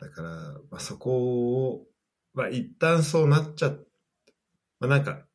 [0.00, 0.30] だから、
[0.70, 1.86] まあそこを、
[2.32, 3.78] まあ一旦そうなっちゃっ、
[4.80, 5.26] まあなんか、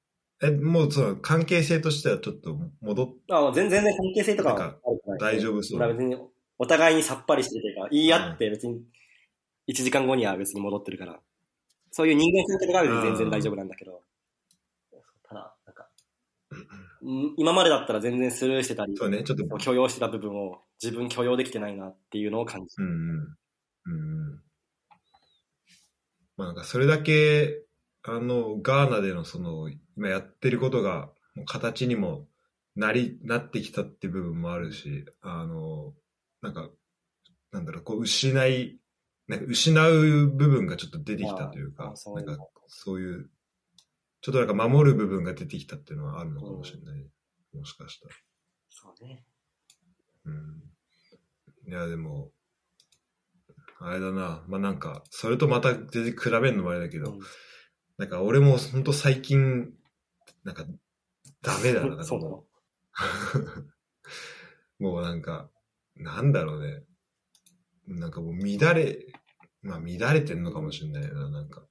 [0.41, 4.75] え、もうその関係性としてはちょっと戻っ、あもう全然ね、関係性とかは
[5.19, 5.79] 大丈夫そう。
[5.79, 6.15] まあ別に
[6.57, 8.81] お互いにさっぱりしてるというか、言い合って別に
[9.69, 11.19] 1時間後には別に戻ってるから、
[11.91, 14.01] そういう人間性とかは全然大丈夫なんだけど、
[17.01, 22.85] 今までだったら全然スルーしてたり、そうね、ちょっと、許容してた部分を自分許容できてないなっていうのを感じる。
[22.85, 23.39] うん
[23.85, 24.41] うん。
[26.37, 27.63] まあなんかそれだけ、
[28.03, 31.09] あの、ガーナでのその、今やってることが、
[31.45, 32.27] 形にも
[32.75, 35.93] なり、なってきたっていう部分もあるし、あの、
[36.41, 36.69] なんか、
[37.51, 38.79] なんだろう、こう、失い、
[39.27, 41.97] なんか失う部分がちょっと出てきたというかなんか
[42.67, 43.29] そういう、
[44.21, 47.09] ちょっとなんか守る部分が出てきたっていうのはあるのかもしれない。
[47.53, 48.15] もしかしたら。
[48.69, 49.23] そうね。
[50.25, 50.63] うん。
[51.67, 52.31] いや、でも、
[53.79, 54.43] あれだな。
[54.47, 57.19] まあなんか、それとまた全然比べるのもあれだけど、うん
[57.99, 59.73] なんか俺も本当最近、
[60.45, 60.63] なんか、
[61.41, 62.01] ダメだな。
[62.05, 62.47] そうなのも
[64.79, 65.51] う もうなんか、
[65.95, 66.85] なんだろうね。
[67.87, 69.05] なんかもう乱れ、
[69.61, 71.29] まあ乱れてんのかもしれないな。
[71.29, 71.67] なんか、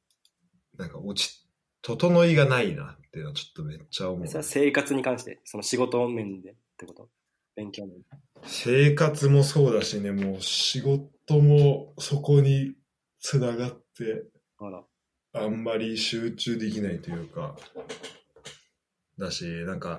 [0.74, 1.47] なんか落ち、
[1.82, 4.38] 整いがないなっていうのはちょっとめっちゃ思うそれ。
[4.38, 7.08] は生活に関して、その仕事面でってこと？
[7.56, 7.96] 勉強面。
[8.44, 12.74] 生活もそうだしね、もう仕事もそこに
[13.20, 14.24] つながって、
[15.32, 17.56] あんまり集中できないというか、
[19.18, 19.98] だし、なんか、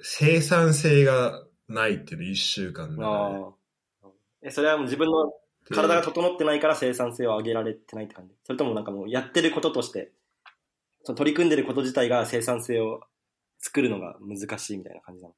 [0.00, 3.50] 生産性がないっていうの一週間で、あ
[4.04, 4.08] あ。
[4.42, 5.32] え、それはもう自分の
[5.68, 8.34] 体が整ってないから生産性を上げられてないって感じ？
[8.44, 10.12] それともなんかもうやってることとして、
[11.06, 13.00] その取り組んでること自体が生産性を
[13.60, 15.34] 作るのが難しいみたいな感じなの？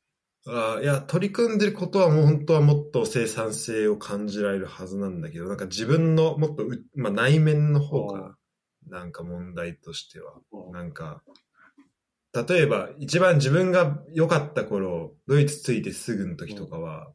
[0.76, 9.00] あいや、取り組んでることはもう本当はもっと生産性を感じられるはずなんだけど、なんか自分のもっとう、まあ、内面の方かな。
[9.00, 10.32] なんか問題としては。
[10.52, 11.22] うんなんか、
[12.32, 17.12] 例えば、一番自分が良かった頃、ドイツ着いてすぐの時とかは、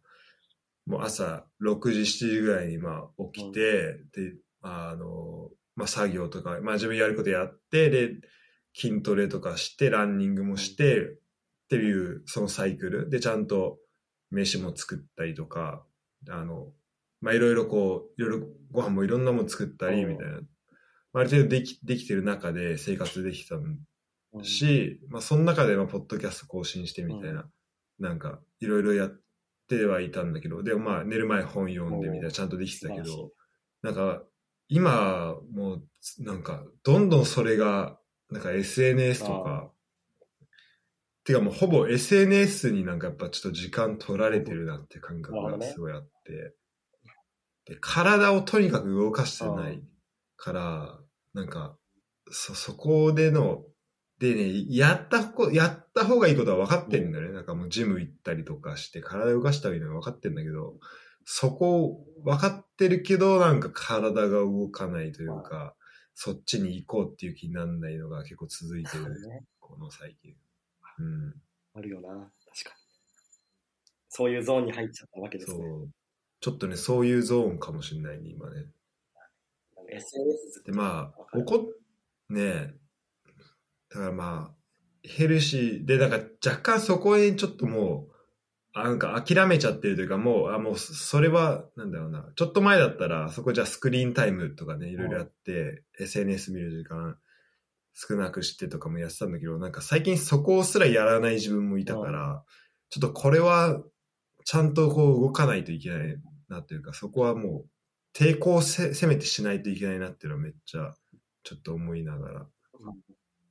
[0.86, 8.12] もう朝6時、7時ぐらいにまあ起きて、で、あの、まあ作業とか、まあ自分やることやって、で、
[8.74, 11.16] 筋トレとかして、ランニングもして、っ
[11.70, 13.10] ていう、そのサイクル。
[13.10, 13.80] で、ちゃんと
[14.32, 15.86] 飯も作ったりとか、
[16.30, 16.72] あの、
[17.22, 20.40] まあいろいろこう、いろいろご飯もいろんなもの作ったり、みたいな。
[21.16, 23.56] ある程度できできてる中で生活できた
[24.42, 27.46] し、まあ、その中で、まあ、ポッドキャスト更新してみたいな、
[28.00, 29.22] なんか、いろいろやっ
[29.70, 33.32] てはいたんだけど、でもまあ、寝る前本読んでみたいな、ちゃんとできてたけど、
[33.84, 34.24] なんか、
[34.70, 35.84] 今、もう、
[36.20, 38.00] なんか、どんどんそれが、
[38.34, 39.72] なんか SNS とか、
[41.24, 46.56] てかもうほぼ SNS になんかやっぱちょっと時間取られてるなって感覚がすごいあって、
[47.66, 49.82] で、体をとにかく動かしてない
[50.36, 51.00] から、
[51.34, 51.78] なんか、
[52.32, 53.64] そ、そこでの、
[54.20, 57.34] でね、やったこ、やった方がいいことは分かってんだよね。
[57.34, 60.76] なんかもうジム行ったりとかして、体を動かした方がいいのは分かってんだけど、
[61.26, 65.76] そこ分かってるけど、なんか体が動かないというか、
[66.16, 69.44] そっちに行こうっていう気にならないのが結構続いてる、ね。
[69.60, 70.36] この最近。
[71.00, 71.34] うん。
[71.76, 72.84] あるよな、確かに。
[74.10, 75.58] そういうゾーンに入っちゃったわけですね。
[75.58, 75.90] そう。
[76.40, 78.66] ちょっとね、そういうゾーンかもしれないね、今ね。
[79.90, 81.60] SNS で、まあ、怒っ、
[82.30, 82.74] ねえ、
[83.90, 84.56] だからまあ、
[85.04, 88.13] ヘルシーで、なんか若干そこにちょっともう、あ
[88.76, 97.18] なんか諦めちゃってるというか、もう、あ、もう、それは、なんだろうな、ちょっと前だったら、そこじゃあスクリーンタイムとかね、いろいろやって、SNS 見る時間
[97.94, 102.44] 少なくしてとかもやってたんだけど、なんか最近そこすらやらない自分もいたから、
[102.90, 103.82] ちょっとこれは、
[104.46, 106.18] ちゃんとこう動かないといけない
[106.50, 107.70] なというか、そこはもう、
[108.18, 110.94] 抵抗せせめてしないといけないなっていうのはめっちゃ、
[111.44, 112.48] ちょっと思いながら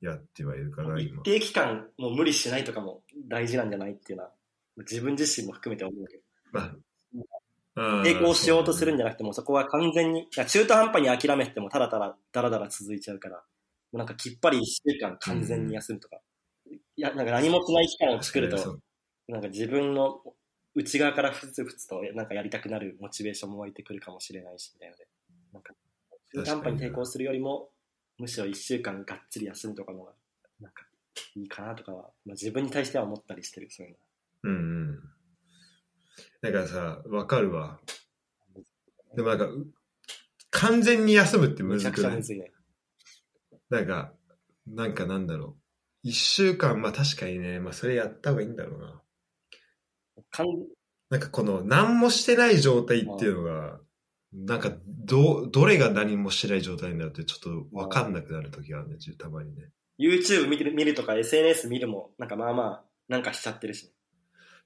[0.01, 1.23] やってはいるから、一今。
[1.23, 4.31] 定期間もう無理しないとかも大事なんじゃないっていうのは、
[4.77, 6.23] 自分自身も含めて思うけど。
[6.51, 6.73] ま
[7.75, 13.41] あ、抵抗しようとするんじゃなくても、そこは完全に、中途半端に諦めてもただただだらだら続いちゃうから、も
[13.93, 16.19] うなんかきっぱり一週間完全に休むとか、
[16.95, 18.79] いや、なんか何もしない期間を作ると、
[19.27, 20.21] なんか自分の
[20.75, 25.07] 内側からふつふつとなんかやりたくなるモチベーションも湧いてくるかもしれないし、みたいなので、
[25.53, 25.73] なんか
[26.33, 27.69] 中途半端に抵抗するよりも、
[28.19, 30.13] むしろ一週間がっつり休むとかのが、
[30.59, 30.85] なんか
[31.35, 34.02] いいかなとかは、まあ、自分に対しては思ったりしてる、そういうのは。
[34.43, 34.55] うんう
[34.91, 34.99] ん。
[36.41, 37.79] だからさ、わかるわ。
[39.15, 39.67] でもなんか、う
[40.51, 42.51] 完全に休むってむめちゃくないちゃむずいね。
[43.69, 44.13] なんか、
[44.67, 45.63] なんかなんだろう。
[46.03, 49.01] 一週間、まあ確かにね、まあそれやった方がいいんだろうな。
[50.29, 50.47] かん
[51.09, 53.79] なんかこの何もしてない状態っていうのが、
[54.33, 59.69] なんかど、どれが何もしてない状態になるってちょっとわかんなくなる時があるね、たまにね。
[59.99, 63.91] YouTube 見てる見るとか SNS 見るも、なんかまあまあ、なんかしちゃってるし、ね、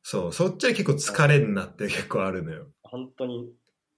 [0.10, 2.68] そう、そっちは結構疲れんなって結構あるのよ。
[2.82, 3.52] 本当に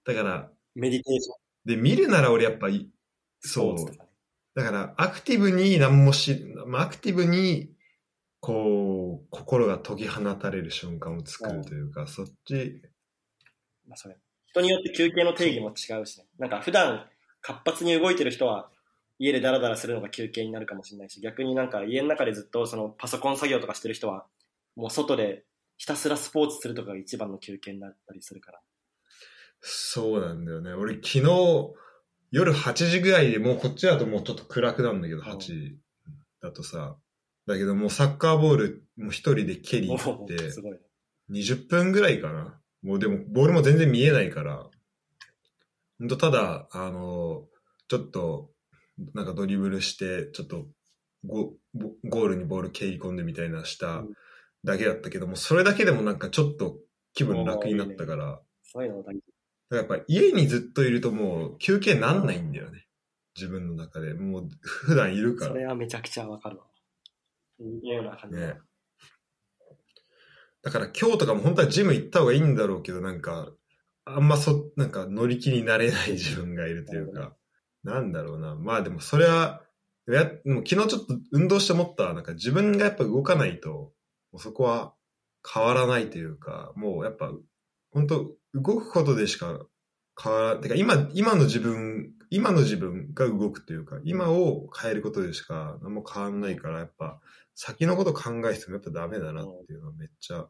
[0.04, 2.90] だから、メディテーション、で、見るなら俺やっぱり、
[3.42, 3.76] そう。
[4.56, 7.70] だから、アクティブに何もし、まあ、アクティブに、
[8.40, 12.82] こう、心が解き放たれる瞬間を作るというか、そっち、
[13.88, 14.18] まあそれ。
[14.48, 16.26] 人によって休憩の定義も違うしね。
[16.40, 17.08] なんか普段
[17.42, 18.72] 活発に動いてる人は
[19.20, 24.26] 家でダラダラするのが休憩になるかもしれないし、逆になんか家の中でずっとそのパソコン作業とかしてる人は、
[24.76, 25.44] もう外で
[25.80, 28.60] ひたすらスポーツするとかが一番の休憩になったりするから。
[29.62, 30.74] そうなんだよね。
[30.74, 31.24] 俺昨日、
[32.32, 35.78] 夜8時ぐらいでもうこっちだともうちょっと暗くなるんだけど、ん8時
[36.42, 36.98] だとさ。
[37.48, 40.80] だけどもうサッカーボール、もう一人で蹴りも行ってう、すごいね。
[41.32, 42.60] 20分ぐらいかな。
[42.84, 44.70] もうでも、ボールも全然見えないから、
[45.98, 47.48] ほんとただ、あの、
[47.88, 48.52] ちょっと、
[49.14, 50.68] なんかドリブルして、ちょっと
[51.26, 54.14] ゴ、ゴゴールにボール蹴り込んでみたいなしたうん
[54.64, 56.78] だけだったけども、それだけでもなんかちょっと
[57.14, 59.22] 気分楽になったから、だかそういうの大事。
[59.70, 62.86] らやっぱ家にずっといるともう休憩なんないんだよね。
[63.36, 64.14] 自分の中で。
[64.14, 65.52] もう普段いるから。
[65.52, 66.66] それはめちゃくちゃわかるわ。
[67.62, 68.58] いうような感じだね。
[70.62, 73.50] だから今日とかも本当はジム行った方がいいんだろうけど、なんか、
[74.06, 77.36] あんまそ、なんか乗り気になれない 自分がいるというか、
[77.84, 78.56] なんだろうな。
[78.56, 79.64] まあでもそれは、
[80.08, 83.94] やでも昨日ちょっと運動して思ったわなんか自分がやっぱ動かないと、
[84.32, 84.94] もうそこは
[85.52, 87.32] 変わらないというか、もうやっぱ、
[87.92, 89.66] 本当動くことでしか
[90.22, 97.20] 変わら、てか今、今の自分、今の自分が動くというか、今を変えることでしか何も変わらないから、やっぱ、
[97.56, 100.48] 先のこと考えてもやっぱダメだなっていうのはめっちゃ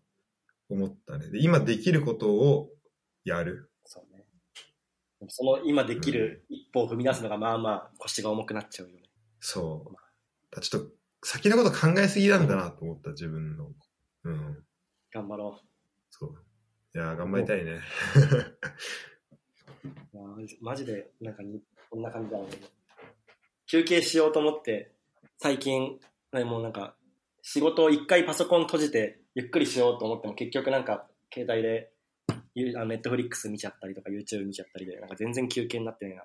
[0.69, 1.30] 思ったね。
[1.30, 2.69] で、今できることを
[3.23, 3.71] やる。
[3.86, 4.25] そうね。
[5.27, 9.03] その今できる一歩を踏み出すのがまあまあ腰が重くなっちゃうよね。
[9.39, 9.95] そう。
[10.55, 10.91] だちょっと
[11.24, 13.72] 先のこと考えすぎなんだなと思った自分の。
[14.24, 14.63] うん。
[15.13, 15.59] 頑張ろ
[16.09, 16.36] そう。
[16.95, 17.72] いやー、頑張りたいね。
[17.74, 17.76] う。
[20.43, 22.51] いやマジで、なんかに、こんな感じだよね。
[23.67, 24.91] 休憩しようと思って、
[25.38, 25.99] 最近、
[26.34, 26.95] ねもうなんか、
[27.41, 31.91] 仕事を一回パソコン閉じて、ゆっくりしようと思っても、結局なんか、携帯で、
[32.55, 32.63] ネ
[32.95, 36.24] ットフリックス見ちゃったりとか、YouTube 見ちゃったりで、なんか全然休憩になってないな。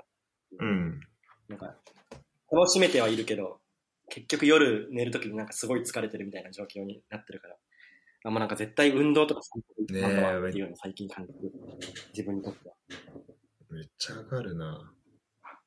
[0.60, 1.00] うん。
[1.48, 1.76] なんか、
[2.50, 3.60] 楽しめてはいるけど、
[4.08, 7.56] 結局夜寝るときになんかすごい疲れてるみたいな状況になってるから、
[8.24, 11.52] あもうなんか絶対運動とか散歩行っていうのを最近感じる。
[12.12, 12.74] 自分にとっては。
[13.70, 14.92] めっちゃわかるな。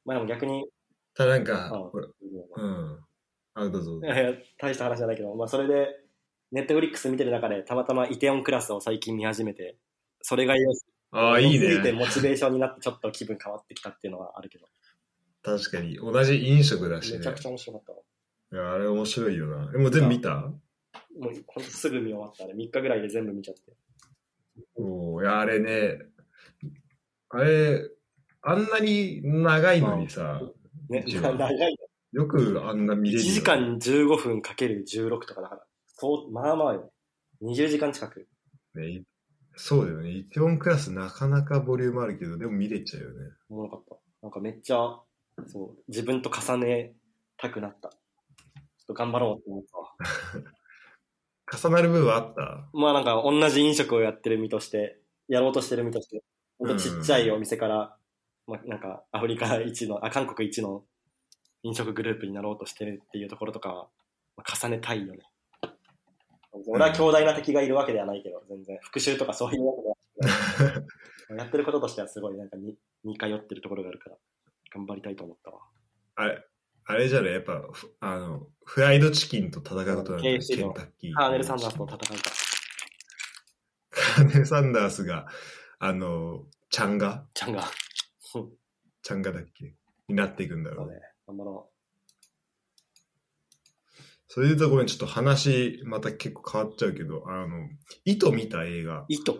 [0.05, 0.65] まあでも逆に、
[1.13, 1.91] ただなんか、
[2.55, 2.99] うん。
[3.53, 3.99] あ、どうぞ。
[4.01, 4.15] いや
[4.57, 5.88] 大した話じゃないけど、まあそれで、
[6.51, 9.77] ネットフリックス見てる中で、たまたまイテオンクラスを最近見始めて、
[10.21, 11.97] それが良すああ、いい良すぎてね。
[11.97, 14.65] モチベーションになってちょっと気分変わってきたっていうのはあるけど、
[15.43, 15.95] 確かに。
[15.95, 17.33] 同じ飲食だしねめちゃ。
[17.33, 17.99] くちゃ面白かったわ。
[18.51, 19.71] いや、あれ面白いよな。
[19.75, 20.35] え、もう全部見た？
[21.19, 22.53] もうほんとすぐ見終わったね。
[22.53, 23.73] 3日ぐらいで全部見ちゃって。
[24.75, 25.99] おーいや、あれね、
[27.29, 27.89] あれ、
[28.41, 30.41] あんなに長いのにさ、
[30.89, 31.77] ね、長い
[32.13, 36.91] よくあんな見れ1るよね時間15分かける16とかだから、そう、まあまあよ。
[37.41, 38.27] 20時間近く。
[38.75, 38.87] ね。
[38.87, 39.03] い
[39.55, 40.11] そうだよね。
[40.11, 43.15] イテオンクラスなかなかボリュームあるけど、でも見れちゃうよね。
[43.49, 43.95] おもろかった。
[44.21, 44.77] なんかめっちゃ、
[45.47, 46.93] そう、自分と重ね
[47.37, 47.91] たくなった。
[48.88, 49.95] と頑張ろうって思ったわ。
[51.53, 52.69] 重なる部分はあった？
[52.73, 56.23] まあなんか同じ飲食をやってる身として、やろうとしてる身として、
[56.57, 57.97] ほんとちっちゃいお店から、
[58.47, 60.85] まあなんかアフリカ一の、あ、韓国一の
[61.63, 63.89] 飲食グループになろうとしてるっていうところとかは、
[64.35, 65.19] まあ重ねたいよね。
[66.67, 68.77] 俺は強大な敵がいるわけではないけど、全然。
[68.81, 70.88] 復讐とかそういうわけではない。
[71.38, 74.17] やってることとしてはすごいなんかに似通ってるところがあるから、
[74.73, 75.61] 頑張りたいと思ったわ。
[76.15, 76.43] あれ、
[76.89, 81.13] あれじゃないやっぱ、ふあの、フライドチキンと戦うことなんだケのンタッキー。
[81.13, 82.05] カーネル・サンダースと戦うか
[83.89, 85.27] カーネル・サンダースが、
[85.79, 87.63] あの、ちゃんがちゃんが。
[89.03, 89.73] ちゃんがだっけ？
[90.07, 91.01] になっていくんだろうそうね。
[91.27, 91.69] 頑張ろ
[94.29, 97.69] それでとごめん、ちょっと話、また結構変わっちゃうけど、あの、
[98.05, 99.38] 糸見た映画う。、糸っ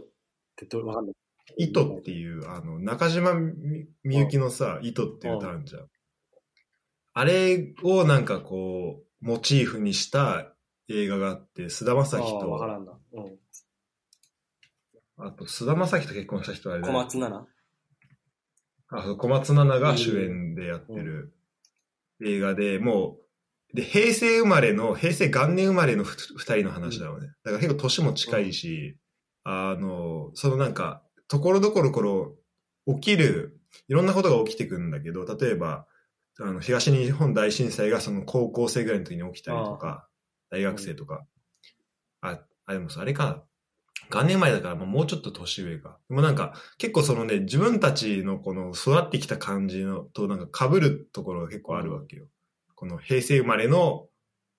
[0.56, 1.16] てどわかんない。
[1.58, 5.88] 糸っていう、あの、中島みみゆきのさ、糸っていう歌あるじゃん。
[7.20, 10.54] あれをなんかこう、モチーフにした
[10.88, 12.94] 映画があって、菅田将あ暉あ、わかと、らんな。
[13.14, 13.40] うん。
[15.26, 17.50] あと、菅田将暉と結婚した人はあれだ小よ松菜奈？
[18.90, 21.34] あ、そう小松菜奈が主演でやってる
[22.24, 23.18] 映画で、も
[23.74, 27.30] う、で、平成生まれの、平成元年生まれのふ二人の話だろうね。
[27.44, 28.96] だから結構年も近いし、
[29.44, 32.36] あの、そのなんか、ところどころころ
[32.96, 35.88] 起きる、いろんなことが起きてくるんだけど、例えば、
[36.40, 40.08] あの、東日本大震災がその高校生ぐらいの時に起きたりとか、
[40.50, 41.26] 大学生とか、
[42.22, 43.44] あ、あ、でもさ、あれか、
[44.12, 45.98] 元年前だからもうちょっと年上か。
[46.10, 52.28] でもなんか、結構そのね、自分たちのこの育ってきた感じのとなんか被るところが結構あるわけよ。
[52.76, 54.08] この平成生まれの、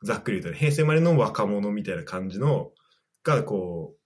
[0.03, 2.72] ざっくり言うとね、平成生まれの若者みたいな感じの、
[3.22, 3.99] がこう、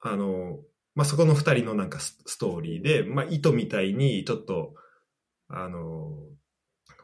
[0.00, 0.58] あの、
[0.94, 4.74] まあ、そこの二人のなんかスストーリーで、まあ、糸みたいにちょっと、
[5.48, 6.12] あの、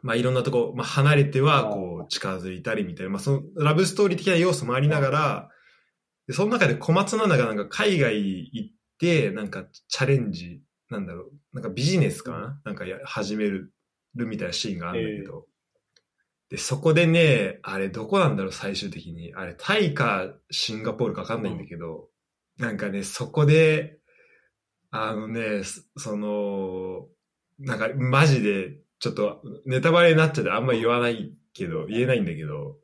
[0.05, 5.49] まあ、いろんなとこ、まあ、離れてはこう近づいたりみたいな、まあ、そのラブストーリー的な要素もありながら、
[6.27, 8.15] でその中で小松菜奈がなんか海外
[8.53, 13.73] 行って、なんかチャレンジ、なんだろう、なんかビジネスかな、なんかや始める
[14.15, 15.47] みたいなシーンがあるんだけど、
[16.51, 19.35] で、そこでね、あれどこなんだろう、最終的に。
[19.35, 22.11] あれ、タイかシンガポールかわかんないんだけど、
[22.59, 23.99] なんかね、そこで、
[24.91, 27.09] あのね、そその、
[27.59, 32.79] なんかマジで、ちょっとネタバレになっちゃってあんま言わないけど、言えないんだけど、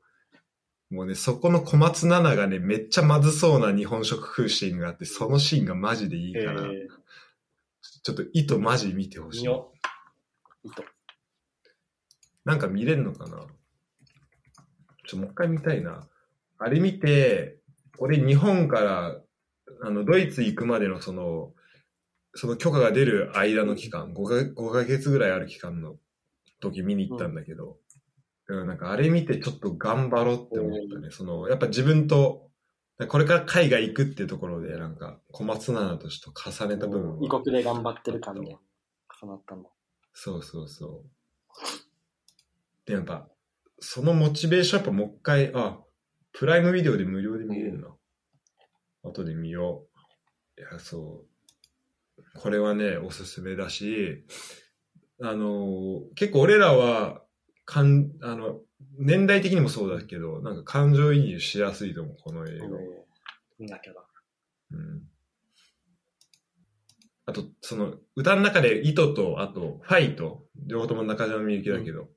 [0.91, 6.89] もうね、そこの小松菜奈がね、めっちゃまずそうな日本食食うシーンがあって、そのシーンがマジでいいから、え
[8.03, 9.49] ちょっと糸マジ見てほー、しい。
[12.45, 13.47] なんか見れるのかな？
[15.09, 16.07] ちょ、もう一回見たいな。
[16.59, 17.57] あれ見て、
[17.97, 19.17] 俺日本から、
[19.83, 21.55] あの、ドイツ行くまでのその、
[22.35, 25.97] その許可が出る間の期間、5か ,5 ヶ月ぐらいある期間の
[26.61, 27.79] 時見に行ったんだけど、
[28.49, 31.11] うん、なんかあれ見てちょっと頑張ろうって思ったね。
[31.11, 32.49] その、やっぱ自分と、
[33.09, 38.57] これから海外行くっていうところで、なんか小松菜奈とちょっと重ねた部分異は国で頑張ってる感で
[39.23, 39.71] 重なったんだ。
[40.13, 41.11] そうそうそう。
[42.87, 43.29] で、やっぱ、
[43.79, 45.79] そのモチベーションやっぱもう一回、あ、
[46.33, 47.89] プライムビデオで無料で見れるな。
[49.03, 49.87] 後で見よ
[50.59, 50.61] う。
[50.61, 52.39] いや、そう。
[52.39, 54.27] これはね、おすすめだし、
[55.23, 57.23] あの、結構俺らは、
[57.65, 58.61] かん、あの、
[58.99, 62.67] 年代的にもそうだけど、なんか感情移入しやすいと思う、この映画。
[62.67, 62.73] えー
[63.59, 64.01] 見なきゃだ。
[64.73, 65.03] うん
[67.27, 72.09] あと、その、歌の中で糸と、あと、ファイト、両方とも中島みゆきだけど、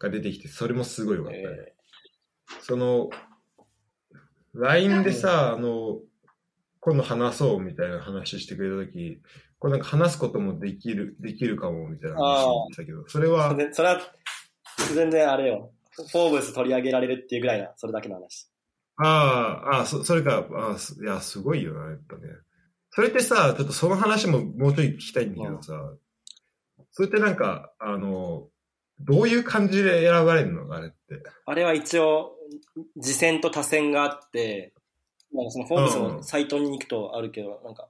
[0.00, 1.44] が出てきて、それもすごい良かったね。
[1.44, 1.74] え
[2.62, 3.10] その、
[4.54, 6.00] LINE でさ、あの、
[6.80, 9.22] 今度話そうみたいな話してくれたとき、
[9.60, 12.42] これなんか話すこともできる、できるかもみたいな話
[12.72, 14.00] してたけど、それはそれは、
[14.94, 15.70] 全然あれよ。
[15.92, 18.48] フォーブス取り上げられるっていうぐらいな、それだけの話。
[18.96, 22.22] ああ、ああ、そそれか、あいや、すごいよな、やっぱね。
[22.90, 25.92] それってさ、ちょっとその話ももうちょい聞きたいんだけどさ、
[26.92, 28.48] それってなんか、あの、
[28.98, 30.74] どういう感じで選ばれるの？
[30.74, 31.22] あれって。
[31.46, 32.32] あれは一応、
[33.00, 34.74] 次戦と多戦があって、
[35.32, 37.88] なんかそのフォーブスのサイトに行くとあるけど、なんか、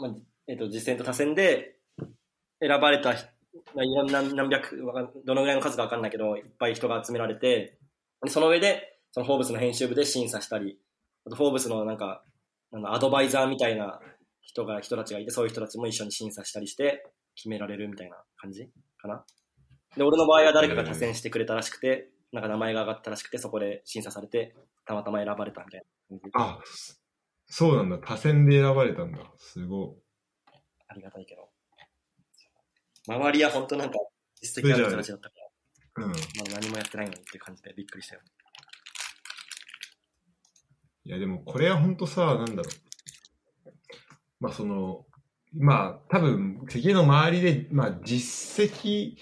[0.00, 0.14] まあ
[0.46, 1.76] えっと次戦と多戦で
[2.60, 3.28] 選ばれた人、
[3.74, 4.76] まあいろんな何百、
[5.24, 7.78] どのぐらいの数か分かんないけど、いっぱい人が集められて、
[8.22, 10.78] でその上で、そのフォーブスの編集部で審査したり、
[11.26, 12.24] あとフォーブスのなんか、
[12.72, 14.00] なんだアドバイザーみたいな
[14.40, 18.68] 人が、人たちがいて、そういう人たちも一緒に審査したりして、決められるみたいな感じ
[18.98, 19.24] かな。
[19.96, 24.54] で、俺の場合は誰かが多選してくれたらしくて、なんか名前が上がったらしくて、そこで審査されて、
[24.86, 26.30] たまたま選ばれたみたいな感じ。
[26.34, 26.58] あ、
[27.46, 27.98] そうなんだ。
[27.98, 29.18] 多選で選ばれたんだ。
[29.38, 30.03] すごい
[30.94, 31.48] ありがたいけど。
[33.06, 33.98] 周りは本当なんか、
[34.40, 35.34] 実績ある人たちだったか
[35.96, 36.08] ら、い。
[36.08, 36.12] うん。
[36.12, 38.20] まだ何もやってないのにっていう感じでびっくりしたよ。
[41.04, 42.64] いや、でもこれは本当さ、なんだろう。
[44.40, 45.04] まあその、
[45.52, 49.16] まあ多分、関の周りで、まあ実績、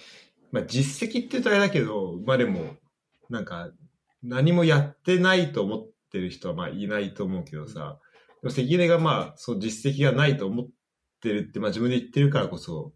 [0.53, 2.77] まあ実績って言うとあれだけど、まあでも、
[3.31, 3.71] なんか、
[4.23, 7.99] 何もやってないと思ってる人はまあいないと思うけどさ、
[8.43, 10.73] でも関根がまあ、そう実績がないと思って
[11.31, 12.93] るって、まあ自分で言ってるからこそ、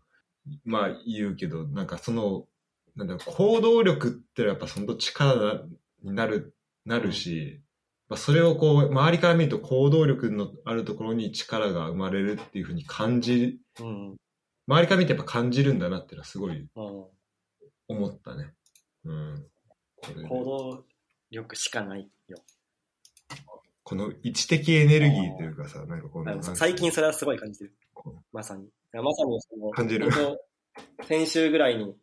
[0.64, 2.46] まあ言うけど、なんかその、
[2.94, 5.64] なんだろう、行動力ってやっぱその力
[6.02, 6.54] になる、
[6.84, 7.60] なるし、
[8.08, 14.16] まあ、それをこう、周りから見ると行動力のあるところに力が生まれるっていうふうに感じ、うん。
[14.68, 16.68] 周りから見てやっぱ感じるんだなっていうのはすごいうん。
[17.88, 18.52] 思ったね。
[19.04, 19.46] うん。
[19.96, 20.84] これね行動
[21.30, 22.38] 力しかないよ。
[23.82, 27.85] この位置的エネルギーというかさ、なんかこの、最近それはすごい感じてるこ。
[28.32, 28.68] まさに。
[28.92, 30.08] まさにその、感じる
[31.06, 31.94] 先週ぐらいに、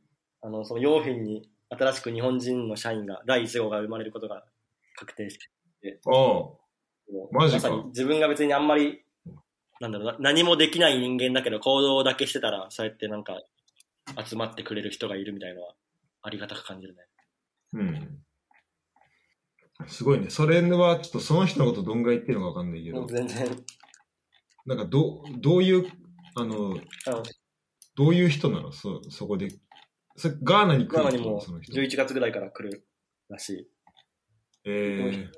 [0.41, 4.43] あの、その用品に新しく日本人の社員が、第1号が生まれることが
[4.95, 5.37] 確定し
[5.81, 6.09] て、あ
[7.31, 9.03] マジかさに自分が別にあんまり、
[9.79, 13.41] なんだろうな、何もできない人間だけど行動だけしてたら、そうやってなんか、
[14.25, 15.75] 集まってくれる人がいるみたいなのは、
[16.21, 17.01] ありがたく感じるね。
[17.75, 18.23] あ、うん。
[19.87, 20.29] すごいね。
[20.29, 23.63] それはちょっとその人のことどんぐらい言ってるのかわかんないけど、全然、
[24.65, 25.85] なんかど、どういう、
[26.35, 26.77] あの、
[27.95, 28.71] どういう人なの？
[28.71, 29.49] そ、そこで。
[30.15, 31.73] それガーナに来るガーナにもその人。
[31.73, 32.87] 11月ぐらいから来る
[33.29, 33.67] らしい。
[34.65, 35.29] え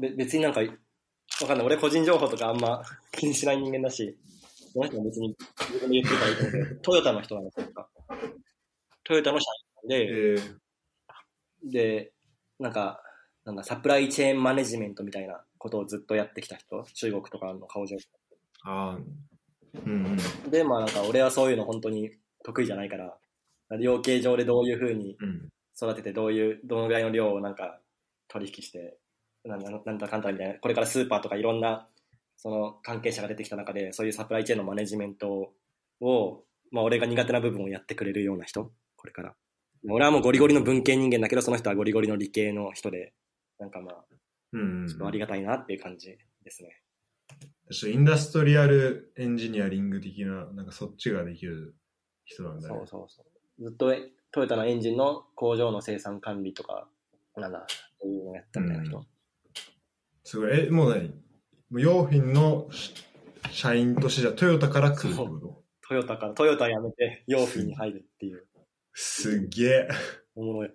[0.00, 0.66] べ別になんか、わ
[1.46, 1.66] かんない。
[1.66, 2.82] 俺個人情報とかあんま
[3.12, 4.16] 気にしない人間だし、
[4.72, 7.66] その人も別に自分で言ってるからいいと思うけど、トヨタの人なんですよ。
[9.04, 9.44] トヨタの社
[9.84, 12.12] 員ー、で、えー、で、
[12.58, 13.02] なんか、
[13.44, 17.96] なんだ、サプライチェーンマネジメントみたいなことをずっとやってきた人、中国とかの顔上。
[18.64, 18.98] ああ、
[19.86, 20.50] うんうん。
[20.50, 22.10] で、まあなんか俺はそういうの本当に
[22.42, 23.16] 得意じゃないから、
[23.78, 25.48] 養鶏場でどういうふうにうん。
[25.80, 27.80] 育ててどういう、どのぐらいの量をなんか
[28.28, 28.98] 取引して、
[29.44, 31.88] なんだなんだかんだみたいな、これからスーパーとかいろんな
[32.36, 35.52] その関係者が出てきた中で、そういうサプライチェーンのマネジメント
[36.00, 39.34] を、まあ俺が苦手な部分をやってくれるような人、これから。
[39.88, 43.14] 俺はもうゴリゴリの文系人間だけど、その人はゴリゴリの理系の人で、
[43.58, 44.04] なんかまあ、
[44.52, 44.88] うん、うん。
[44.88, 46.80] ちょっとありがたいなっていう感じですね。
[47.70, 51.74] 私インダストリアルエンジニアリング的な、なんかそっちができる
[52.24, 52.74] 人なんだね。
[52.74, 53.22] そうそうそ
[53.58, 53.64] う。
[53.64, 53.92] ずっと
[54.30, 56.88] トヨタのエンジンの工場の生産管理とか、
[57.36, 57.66] なんだ、
[58.00, 58.98] そういうのをやったみたいな人。
[58.98, 59.06] うん
[60.24, 60.66] すごい。
[60.66, 61.08] え、もう何？
[61.08, 61.14] も
[61.72, 62.68] う用品の
[63.50, 65.64] 社員としてじゃあトヨタから来るってこと？
[65.88, 68.46] トヨタから、トヨタ辞めて用品に入るっていう、
[68.94, 69.88] すげえ。
[70.36, 70.68] おもろい。
[70.68, 70.72] い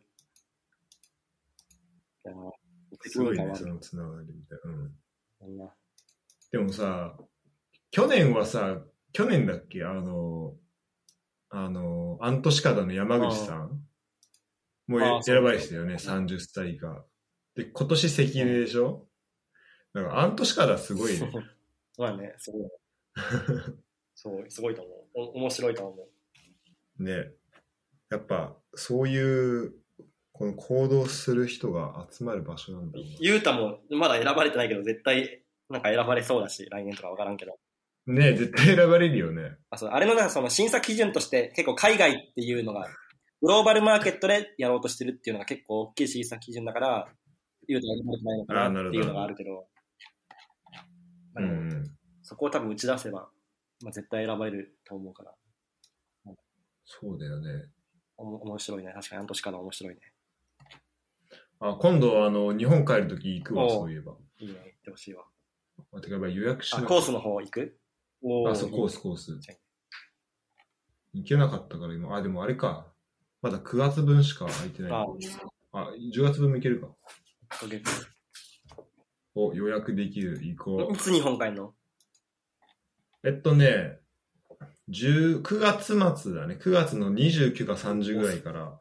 [2.25, 2.33] や
[3.01, 4.71] すごいね、そのつながりみたいな。
[5.65, 5.69] うん。
[6.51, 7.17] でもさ、
[7.91, 8.81] 去年はさ、
[9.13, 9.83] 去年だっけ？
[9.83, 10.55] あの、
[11.49, 13.87] あの、アントシカダの山口さん
[14.87, 17.05] もう選ばれてたよね、そう30歳以下。
[17.55, 19.07] で、今年関根でしょ？
[19.93, 21.31] だからアントシカダすごいね。
[21.97, 22.69] まあね、すごい。
[24.13, 25.03] そう、すごいと思う。
[25.15, 26.07] お面白いと思
[26.99, 27.03] う。
[27.03, 27.31] ね。
[28.09, 29.73] やっぱ、そういう、
[30.37, 37.57] この行動する人が集まる場所なんだろゆうたもまだ選ばれてないけど、絶対なんか選ばれそうだし、来年とかわからんけど。
[38.05, 38.25] うな。
[38.25, 39.57] ね絶対選ばれるよね。
[39.71, 42.87] あそうあれのなんかその審査基準として結構海外っていうのが、
[43.41, 47.07] グローバルマーケットでやろうとしてるっていうのが結構大きい審査基準だから、
[47.67, 49.67] 言うと選ばれてないのかなっていうのがあるけど、
[51.35, 51.83] うでもん。
[52.21, 53.29] そこを多分打ち出せば、
[53.83, 55.33] まあ、絶対選ばれると思うから、
[56.85, 57.65] そうだよね。
[58.15, 58.91] おも面白いね。
[58.93, 59.99] 確かに半年から面白いね。
[61.59, 64.13] あ、今度あの、日本帰るとき行くわ、おうそういえば。
[64.39, 64.53] いいね。
[64.53, 65.23] 行ってほしいわ。
[65.93, 67.77] あ、てかやっぱ予約しあ、なコースの方行く？
[68.23, 68.93] おあ、そう、コース。
[68.93, 69.39] ス、コース。
[71.13, 72.15] 行けなかったから今。
[72.15, 72.87] あ、でもあれか。
[73.41, 74.91] まだ9月分しか空いてない。
[74.91, 75.05] あ
[75.73, 76.87] あ、10月分も行けるか。
[76.87, 78.07] 1ヶ月
[79.35, 81.67] お、予約できる、行こいつ日本帰るの？
[81.67, 81.73] う。
[83.23, 83.99] えっとね、
[84.89, 86.57] 10 9月末だね。
[86.59, 88.79] 9月の29か30ぐらいから、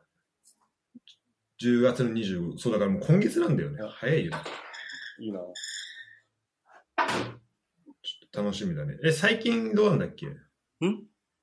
[1.62, 2.58] 10月の25。
[2.58, 3.78] そう、だからもう今月なんだよね。
[3.88, 4.36] 早いよね。
[5.20, 5.38] いいな。
[5.38, 7.04] ちょ
[8.26, 8.96] っと楽しみだね。
[9.04, 10.26] え、最近どうなんだっけ？
[10.26, 10.32] ん？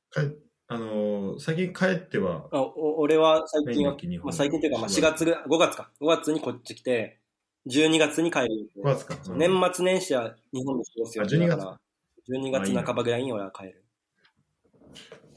[0.09, 0.21] か
[0.67, 5.91] あのー最近帰っては、あお俺は最近まあ、最近というか、まあ、4月ぐらい、5月か。
[5.99, 7.19] 5月にこっち来て、
[7.67, 8.69] 12月に帰る。
[8.77, 9.17] 5月か。
[9.27, 11.79] うん年末年始は日本で過ごすよあ12月だか
[12.27, 13.83] ら、12月半ばぐらいに俺は帰る。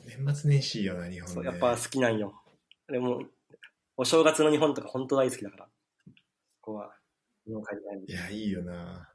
[0.07, 1.35] 年末年始いいよな、日本ね。
[1.35, 2.41] そうやっぱ好きなんよ。
[2.89, 3.23] でも、
[3.99, 5.65] お正月の日本とか本当大好きだから。
[6.61, 6.95] ここは、
[7.47, 8.19] 日本帰りたい。
[8.19, 9.11] いや、いいよな。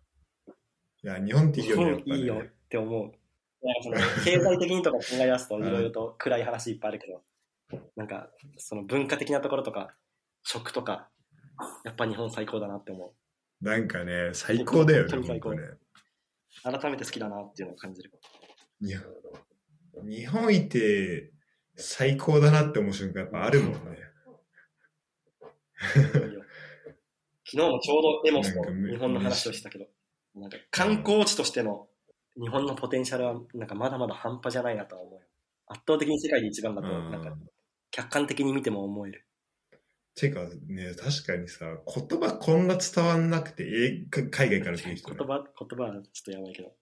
[1.03, 3.11] いや、日本っていいよね、やっぱねいいよって思う。
[4.23, 9.93] 経済的にとか考え出すといろいろと暗い話いっぱいあるけど、なんかその文化的なところとか、
[10.43, 11.09] 食とか、
[11.85, 13.13] やっぱ日本最高だなって思
[13.61, 15.57] なんかね、最高だよね、最高ね。
[15.61, 15.79] う。
[16.63, 18.11] 改めて好きだなっていうのを感じる。
[18.81, 18.99] いや、
[20.03, 21.31] 日本いて
[21.75, 24.10] 最高だなって思う瞬間やっぱあるもんね。
[25.81, 29.85] 昨日もちょうどエモスと日本の話をしたけど、
[30.35, 31.87] なんか観光地としての
[32.39, 35.19] 日本のポテンシャルはなんかまだまだ半端じゃないなとは思うよ。
[35.67, 37.35] 圧倒的に世界で一番だと、うんなんか
[37.91, 39.27] 客観的に見ても思える。
[40.15, 46.73] てかね、確かにさ、言葉こんな伝わんなくて、えか海外から来る人ね、 言葉、言葉はちょっとやばいけど。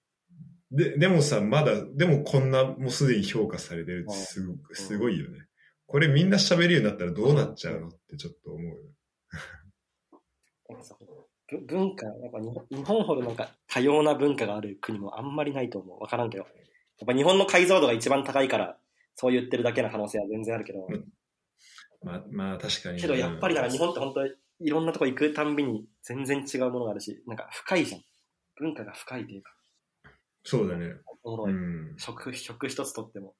[0.71, 5.47] で、でもさ、まだ、でもこんな、もうすでに評価されてるってすごく、すごいよね。
[5.89, 8.77] これみんな喋るようになったらどうなっちゃうのってちょっと思う
[11.67, 15.99] 文化、やっぱ日本日本ほどなんか多様な文化がある国もあんまりないと思う。
[15.99, 16.43] わからんけど。
[16.43, 18.77] やっぱ日本の解像度が一番高いから、
[19.15, 20.85] そう言ってるだけの可能性は全然あるけど。
[20.87, 21.11] うん
[22.03, 23.01] まあ、まあ確かに。
[23.01, 28.01] けどやっぱりなんか日本って本当にいろんなとこ行くたんびに全然違うものがあるし、なんか深いじゃん。
[28.57, 29.55] 文化が深いというか、
[30.43, 30.95] そうだね。
[31.23, 31.51] おもろい。
[31.51, 31.95] うん。
[31.97, 33.35] 食、食一つとっても、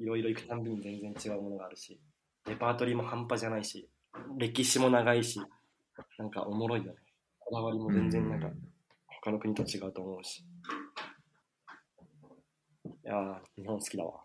[0.00, 2.00] いろいろ行くたんびに全然違うものがあるし、
[2.46, 3.88] レパートリーも半端じゃないし、
[4.36, 5.40] 歴史も長いし、
[6.18, 6.98] なんかおもろいよね。
[7.38, 8.50] こだわりも全然なんか
[9.22, 10.44] 他の国と違うと思うし。
[12.84, 14.20] いやー、日本好きだわ。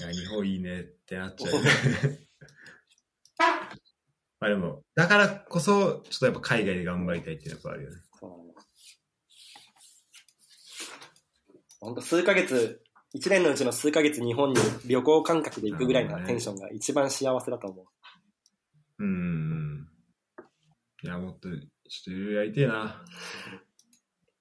[0.00, 1.52] いや、日本いいねってなっちゃう。
[4.40, 7.96] まあでも、だからこそ、ちょっとやっぱ海外で頑張りたいっていうのはあるよね。
[8.18, 8.54] そうなんだ。
[11.80, 12.82] ほんと数ヶ月、
[13.14, 17.86] 一年のうちの数ヶ月日本に旅行感覚で行くぐらいのテンションが一番幸せだと思う。
[18.98, 19.88] うん。
[21.02, 21.60] いや、もっと、ちょっ
[22.04, 23.04] といろいろやりてえな。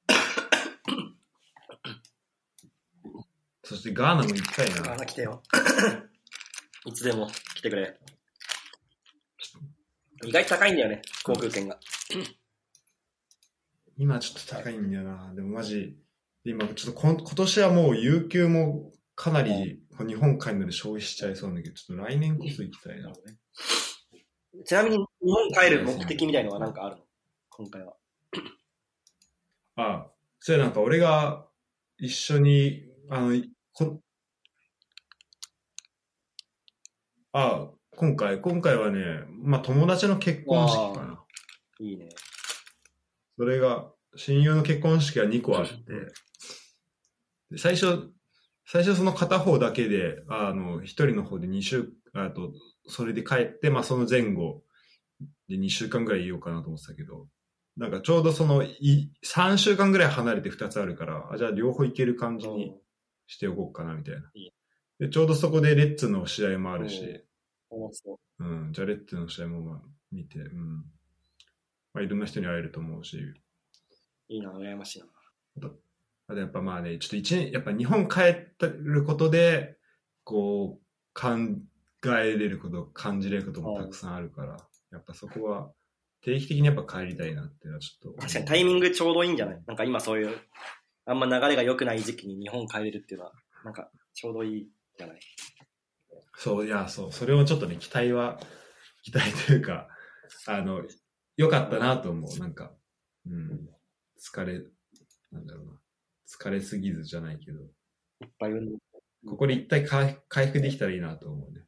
[3.64, 5.06] そしてガーナも行きたいあな。
[5.06, 5.44] 来てよ。
[6.86, 8.00] いつでも来てくれ。
[10.24, 11.80] 意外と高いんだよね、航空券が。
[13.98, 15.34] 今ちょっと高いんだよな。
[15.34, 15.98] でもマジ、
[16.44, 23.12] 今ちょっと今年はもう有給もかなり日本帰るので消費しちゃいそうなんだけど、ちょっと来年こそ行きたいな。
[24.66, 27.04] ちなみに日本帰る目的みたいのは何かあるの？
[27.50, 27.96] 今回は。
[29.76, 31.48] あ、それなんか俺が
[31.98, 34.02] 一緒に、あの、こ
[37.34, 41.24] あ、今回、今回はね、まあ友達の結婚式かな。
[41.80, 42.10] いいね。
[43.38, 46.08] それが、親友の結婚式が2個あって、で
[47.58, 48.12] 最初、
[48.66, 52.54] 最初その片方だけで、あの、一人の方で2週、あと、
[52.88, 54.64] それで帰って、まあその前後
[55.48, 57.28] で2週間ぐらいいようかなと思ってたけど、
[57.78, 62.76] なんかちょうどその、い3週間ぐらい離れて2つあるから、あじゃあ両方行ける感じに
[63.28, 64.54] しておこうかなみたいないい。
[65.00, 67.26] で、ちょうどそこでレッツの試合もあるし、
[68.40, 69.82] うん、じゃあレッツの試合もまあ
[70.12, 70.86] 見て、うん。
[71.94, 73.18] まあいろんな人に会えると思うし、
[74.30, 74.36] い。
[74.36, 75.72] いいな、羨ましいな。
[76.32, 79.78] あとやっぱまあね、ちょっと一年、やっぱ日本帰ってることで、
[80.24, 81.30] こう、考
[82.06, 84.58] えれること、感じれることもたくさんあるから、
[84.92, 85.72] やっぱそこは
[86.22, 88.22] 定期的にやっぱ帰りたいなっていうのはちょっと。
[88.22, 89.62] 確かにタイミングちょうどいいんじゃない？
[89.68, 90.38] なんか今そういう、
[91.06, 93.34] あんま流れが良くない時期に日本帰れるっていうのは、
[93.66, 95.20] なんかちょうどいいじゃない？
[96.38, 98.40] そう、いや、そう、それをちょっとね、期待は、
[99.04, 99.88] 期待というか、
[100.48, 100.84] あの、
[101.36, 102.40] 良かったなと思う。
[102.40, 102.72] なんか、
[103.28, 103.70] うん、
[104.20, 104.64] 疲れ、
[105.32, 105.81] なんだろうな。
[106.40, 107.64] 疲れすぎずじゃないけど、い
[108.26, 108.78] っぱい運動
[109.28, 111.62] ここで一体回回復できたらいいなと思うね。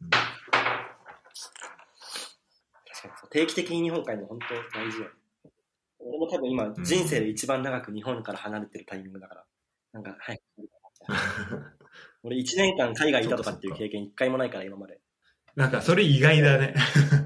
[0.00, 0.22] うん確
[3.02, 5.10] かにそう定期的に日本帰るの本当大事よね。
[5.98, 9.44] 俺も多分今、人生で一番長く日本から離れてるタイミングだから、
[9.92, 10.40] なんか、はい。
[12.22, 15.00] 俺1年間海外いたとかっていう経験一回もないから今まで。
[15.56, 16.74] なんか、それ意外だね。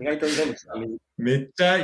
[0.01, 0.55] 意外と全部
[1.19, 1.79] めっちゃ、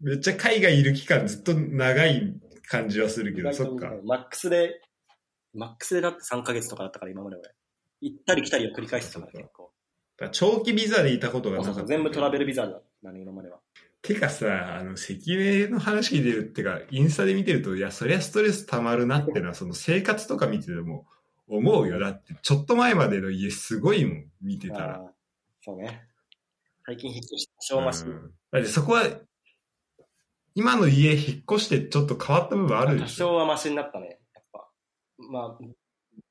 [0.00, 2.34] めっちゃ海外いる期間ずっと長い
[2.68, 3.92] 感じはするけど、そっか。
[4.04, 4.80] マックスで、
[5.54, 7.50] マックスでだって3ヶ月とかだったから今まで俺。
[8.00, 9.70] 行ったり来たりを繰り返してたから結構。
[10.32, 11.84] 長期ビザでいたことがなかった。
[11.84, 13.58] 全部トラベルビザだったね今までは。
[14.02, 21.06] てかさ、あの、赤名の話聞いてるってか、インスタで見てると、いや、そりゃストレス溜まるなってのは、その生活とか見てても
[21.48, 21.98] 思うよ。
[21.98, 25.12] だって、ちょっと前までの家すごいもん、見てたら。
[25.60, 26.04] そうね。
[26.84, 28.04] 最近引っ越して多少マシ。
[28.04, 29.02] うんだってそこは、
[30.56, 33.28] 今の家引っ越してちょっと変わった部分ある多でしょ？
[33.28, 34.18] 少はマシになったね。
[34.34, 34.68] やっぱ。
[35.30, 35.56] ま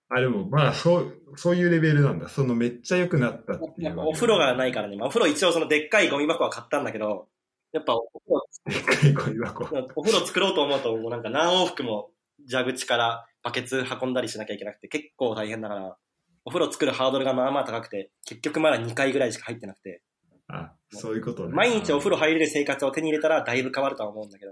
[0.10, 2.28] あ、でも、まあ、そう、そういうレベルなんだ。
[2.28, 3.84] そのめっちゃ良くなったってあ、いう。
[3.84, 4.98] やっぱお風呂がないからね。
[4.98, 7.28] まあ、お風呂一応そのでっかいゴミ箱は買ったんだけど、
[7.72, 9.64] やっぱお風呂でっかいゴミ箱。
[9.96, 12.10] お風呂作ろうと思うと、もうなんか何往復も
[12.50, 15.98] 蛇口からバケツ運んだりしなきゃいけなくて、結構大変だから、
[16.46, 20.02] お風呂作るハードルがまあまあ高くて、結局まだ2回ぐらいしか入ってなくて、
[20.48, 21.54] あ、そういうことね。
[21.54, 24.52] 毎日お風呂入れる生活を手に入れたらだいぶ変わるとは思うんだけど、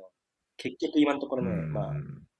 [0.57, 1.93] 結局今のところね、うんまあ、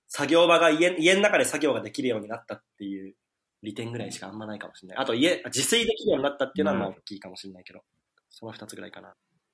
[0.08, 3.16] 作業場が家家の中で作業ができるようになったっていう
[3.62, 4.98] 利点ぐらいしかあんまないかもしれない。
[4.98, 7.82] あと家、自炊できるようになったっていうのはまあうん大きいかもしれないけど、
[8.30, 9.14] その2つぐらいかな。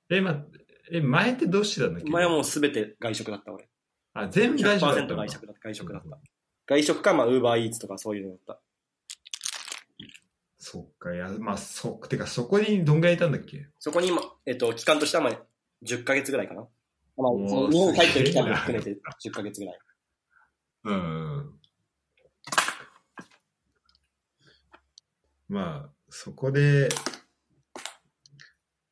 [0.09, 0.43] え、ま、
[0.91, 2.09] え、前ってどうしてたんだっけ？
[2.09, 3.69] 前はもうすべて外食だった俺。
[4.13, 5.59] あ、全部大丈夫だった100%んだ外食だった。
[5.61, 6.19] 外食だった。
[6.65, 8.61] 外食か、まあ、ウーバーイーツとかそういうのだった。
[10.61, 13.67] そっか、いや、まあ、そてか、そこにどんぐらいいたんだっけ？
[13.79, 15.41] そこに今、えっと、期間としてはまあ
[15.85, 16.67] 10ヶ月ぐらいかな。
[17.15, 18.91] まあ、日本帰ってる期間も含めて
[19.23, 19.79] 10ヶ月ぐらい。
[20.83, 21.59] うん。
[25.47, 26.89] まあ、そこで、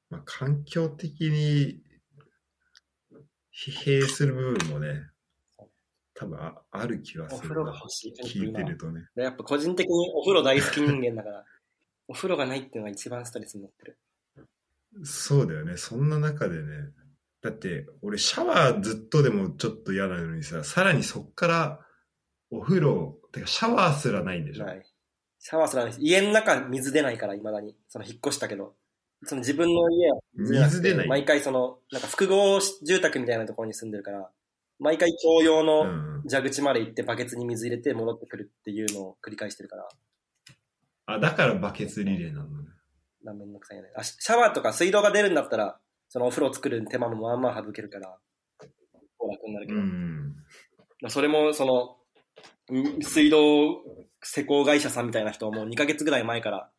[0.09, 1.81] まあ、環境的に
[3.53, 5.09] 疲弊する部分もね、
[6.13, 7.77] 多分あある気はするなお風呂が。
[7.77, 8.13] 欲しい。
[8.23, 9.07] 聞いてるとね。
[9.15, 11.45] でやっぱ個人的にお風呂大好き人間だから、
[12.07, 13.97] お風呂がないっていうのが一番ストレスになってる。
[15.03, 15.77] そうだよね。
[15.77, 16.67] そんな中でね。
[17.41, 21.79] だって、俺シャワーずっとでもちょっと嫌なのにさ、さらにそっから
[22.49, 24.65] お風呂、てかシャワーすらないんでしょ？
[24.65, 24.83] ない。
[25.39, 27.75] シャワーすらないし、家の中水出ないから、未だに。
[27.87, 28.75] その引っ越したけど。
[29.23, 34.29] その自分の家は水出ない毎回その、なんか複合住宅みたいなところに住んでるから、
[34.79, 36.23] 毎回共用うのん。
[36.29, 39.89] 蛇口まで行ってバケツに水入れて戻ってくるっていうのを繰り返してるから、
[41.07, 42.69] あ、だからバケツリレーなのね。
[43.23, 43.89] なめんどくさいよね。
[43.95, 45.79] あ、シシャワーとか水道が出るんだったら、
[46.09, 48.17] そのお風呂作る手間もまあまあ省けるから、
[48.59, 49.81] 楽になるけうど。
[49.81, 50.35] ん。
[51.09, 51.97] それも、その、
[52.77, 53.81] ん水道
[54.21, 56.69] 施工会社さんみたいな人をもう2ヶ月ぐらい前から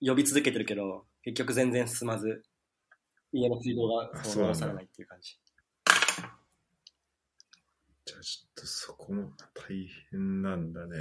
[0.00, 2.42] 呼び続けてるけど、結局全然進まず、
[3.32, 5.38] 家の水道があそそうされないっていう感じ。
[8.04, 10.96] じゃあちょっとそこも大変なんだね。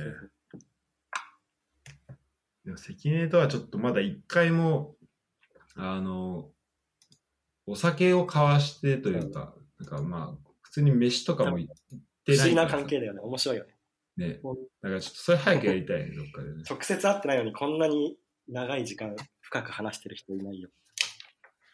[2.65, 4.95] でも関根とはちょっとまだ一回も、
[5.75, 6.49] あの、
[7.65, 11.73] お酒を交わしてというか、なんかまあ、普通に飯とかも行っ
[12.25, 13.19] てない不思議な関係だよね。
[13.21, 13.75] 面白いよね。
[14.17, 14.39] ね。
[14.81, 16.63] だからちょっとそれ早くやりたいね、どっかでね。
[16.69, 18.17] 直接会ってないのにこんなに
[18.47, 20.69] 長い時間深く話してる人いないよ。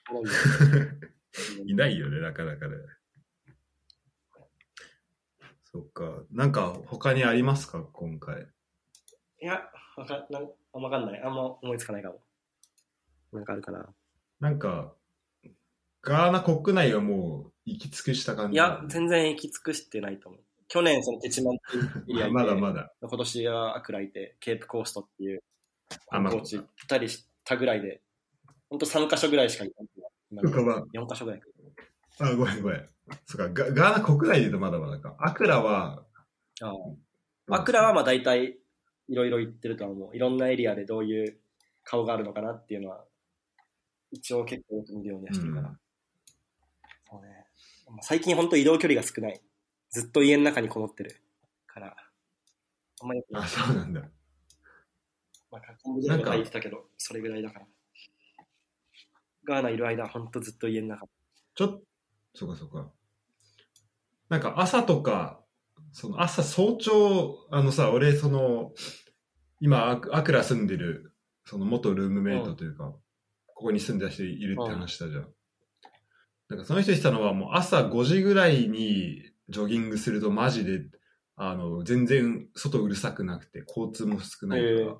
[1.66, 2.76] いないよね、なかなかね。
[5.66, 6.24] そっか。
[6.32, 8.48] なんか他にありますか、今回。
[9.42, 9.62] いや、
[9.96, 10.44] わかなん
[10.74, 11.22] あんまわかんない。
[11.22, 12.20] あんま思いつかないかも。
[13.34, 13.86] なんかあるかな。
[14.40, 14.94] なんか、
[16.02, 20.42] ガーナ国内はもう行き尽くした感じいや、全然行き尽くしてないと思う。
[20.70, 22.94] 去年、そのテチマンっていうエリアまだでまだ。
[23.02, 25.44] 今年はアクラいて、ケープコーストっていう
[26.10, 28.02] あ、まあ観光地行ったりしたぐらいで、
[28.70, 29.90] ほんと3カ所ぐらいしか行かない。
[30.32, 31.42] 今そっかまあ4カ所ぐらい。
[32.20, 32.90] あ、ごめんごめん。
[33.26, 35.16] そっか、ガガーナ国内で言うとまだまだか。
[35.20, 36.04] アクラは、
[36.62, 36.74] あ
[37.50, 38.58] アクラはまあ大体
[39.08, 40.16] いろいろ行ってるとは思う。
[40.16, 41.38] いろんなエリアでどういう
[41.84, 43.04] 顔があるのかなっていうのは、
[44.12, 45.70] 一応結構よく見るようにはしてるから。
[45.70, 45.80] うん
[47.10, 47.46] そうね。
[47.88, 49.42] まあ最近本当移動距離が少ない。
[49.92, 51.22] ずっと家の中にこもってる
[51.66, 51.96] から。
[53.02, 54.02] あんまりあ、そうなんだ。
[55.50, 57.66] まあ、カンボジアとか行ってたけど、それぐらいだから。
[59.46, 61.08] ガーナいる間、ほんとずっと家の中。
[61.56, 61.82] ちょっと、
[62.36, 62.92] そうかそうか。
[64.30, 65.40] なんか朝とか、
[65.92, 68.72] その朝早朝、あのさ、俺その、
[69.60, 71.14] 今アクラ住んでる、
[71.46, 72.94] その元ルームメイトというか、
[73.48, 75.28] ここに住んでた人いるって話したじゃん。
[76.50, 80.82] なんかその人言ってたのはもう朝5時ぐらいにジョギングするとマジで、
[81.36, 84.98] あの、全然外うるさくなくて、交通も少ないから、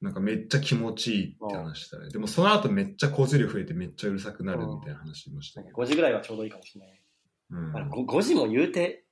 [0.00, 2.10] なんかめっちゃ気持ちいいって話したね。
[2.10, 5.76] でもその後めっちゃ交通量増えてめっちゃうるさくなるみたいな話もしたけど。
[5.76, 7.02] 5時ぐらいはちょうどいいかもしれない。
[7.50, 9.03] うんまあ、5, 5時も言うて、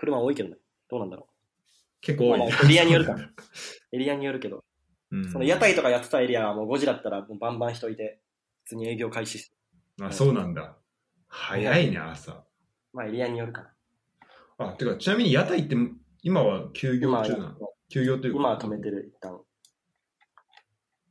[0.00, 0.56] 車多いけどね。
[0.88, 1.28] どうなんだろ
[2.00, 3.34] 結構多い、まあまあエリアによるかう。
[3.92, 4.64] エリアによるけど、
[5.10, 8.20] うんその屋台とかやってたエリアはもう5時だったらもうバンバン人いて、
[8.64, 9.54] 普通に営業開始して。
[10.02, 10.76] あ、そうなんだ。
[11.28, 12.44] 早いね、朝。
[12.92, 13.62] まあエリアによるか
[14.58, 14.68] な。
[14.70, 15.76] あ、てか、ちなみに屋台って
[16.22, 17.72] 今は休業中なの？
[17.90, 18.38] 休業というか。
[18.38, 19.40] 今は止めてる、一旦。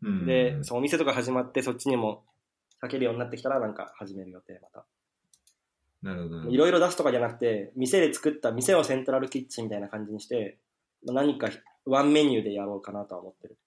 [0.01, 0.25] うん。
[0.25, 2.25] で、そうお店とか始まって、そっちにも
[2.81, 4.87] 避けるようになってきたら、なんか始める予定、また。
[6.01, 10.57] いろいろ出すとかじゃなくて、店で作った店をセントラルキッチンみたいな感じにして、
[11.05, 11.49] まあ何か
[11.85, 13.57] ワンメニューでやろうかなとは思ってる。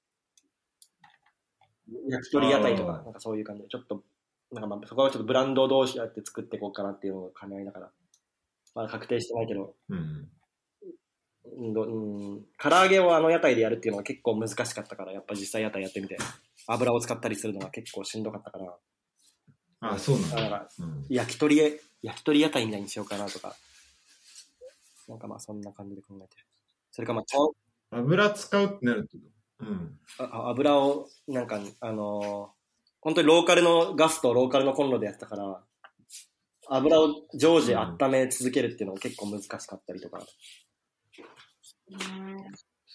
[2.08, 4.02] 焼き鳥屋台とか、なんかそういう感じで、ちょっと、
[4.50, 7.90] なんかまあそこはちょっとブランド同士やって作っていこうかなっていうのを考えながら、
[8.74, 10.28] まだ確定してないけど、うん。
[11.58, 11.74] うん。
[11.74, 16.16] どうん、唐揚げをあの屋台でやるっていうのは結構難しかったから、やっぱ実際屋台やってみて、
[16.66, 18.74] 油を使ったりするのが結構しんどかったから、
[19.80, 20.36] あ、そうなんだ。
[20.36, 23.56] だからうん、焼き鳥へ、焼き鳥屋台みたいにしようかなとか、
[25.08, 26.46] なんかまあそんな感じで考えてる。
[26.90, 29.18] それかまあ油使うってなると、
[29.60, 29.98] うん。
[30.18, 32.62] ああ油を、なんか、あのー
[33.02, 35.60] 本当にローカルのガスとローカルのコンロでやってたから、
[36.68, 40.24] 油を常時温め続けるっていうのが結構難しかったりとか、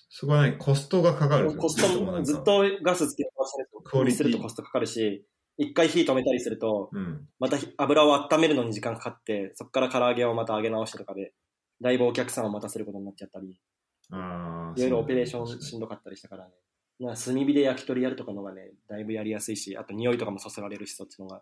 [0.09, 1.53] そこはね、コストがかかる。
[1.57, 2.43] コストもずっ。
[2.43, 5.25] とガスつけっぱなしにするとコストかかるし、
[5.57, 7.27] 一回火止めたりすると、うん。
[7.39, 11.33] また火油を温めるのに時間かかって、そこから唐揚げをまた揚げ直してとかで、
[11.81, 13.49] だいぶお客さんを待たせることになっちゃったり。
[13.49, 16.51] いろいろオペレーションしんどかったりしたからね。
[16.99, 21.41] な炭火で焼き鳥やるとかのがね、だいぶやりやすいし、あと匂いとかもそそられるし、そっちのが。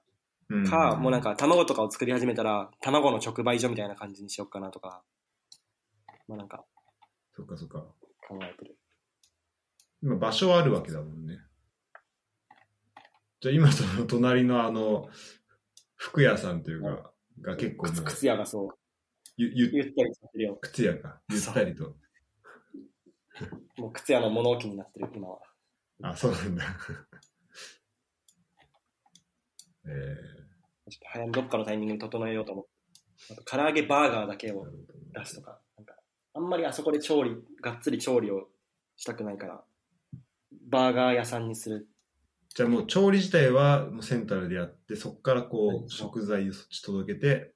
[0.50, 5.04] うんか、もうなんか卵とかを作り始めたら、卵の直売所みたいな感じにしようかなとか、
[6.28, 6.66] まあなんか
[7.36, 7.80] そっかそっか。
[8.28, 8.78] 考えてる。
[10.02, 11.40] 今場所はあるわけだもんね。
[13.46, 15.08] じゃあ今その隣のあの、
[15.98, 17.12] 服屋さんというか、
[17.42, 18.70] が結構もう靴、靴屋がそう、
[19.38, 20.58] ゆ、ゆ、ゆったりさせるよ。
[20.64, 21.22] 靴屋か。
[21.30, 21.96] ゆったりと。
[23.78, 25.38] もう靴屋の物置になってる、今は。
[26.02, 26.64] あ、そうなんだ。
[29.90, 30.16] え
[30.90, 32.72] ちょっと早めにどっかのタイミングに整えようと思って。
[33.32, 34.66] あと唐揚げバーガーだけー、を
[35.14, 35.96] 出すとか、なんか、
[36.34, 38.50] あんまりあそこで調理、がっつり調理を
[38.96, 39.64] したくないから、
[40.68, 41.88] バーガー屋さんにする。
[42.56, 47.54] じゃあもう調理自体はもうセントラルでやって、そこからこはいう食材をそっち届けて、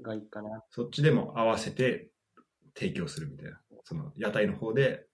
[0.00, 0.62] がいいかな。
[0.70, 2.10] そっちでも合わせて
[2.76, 3.58] 提供するみたいな。
[3.84, 5.06] その屋台の方で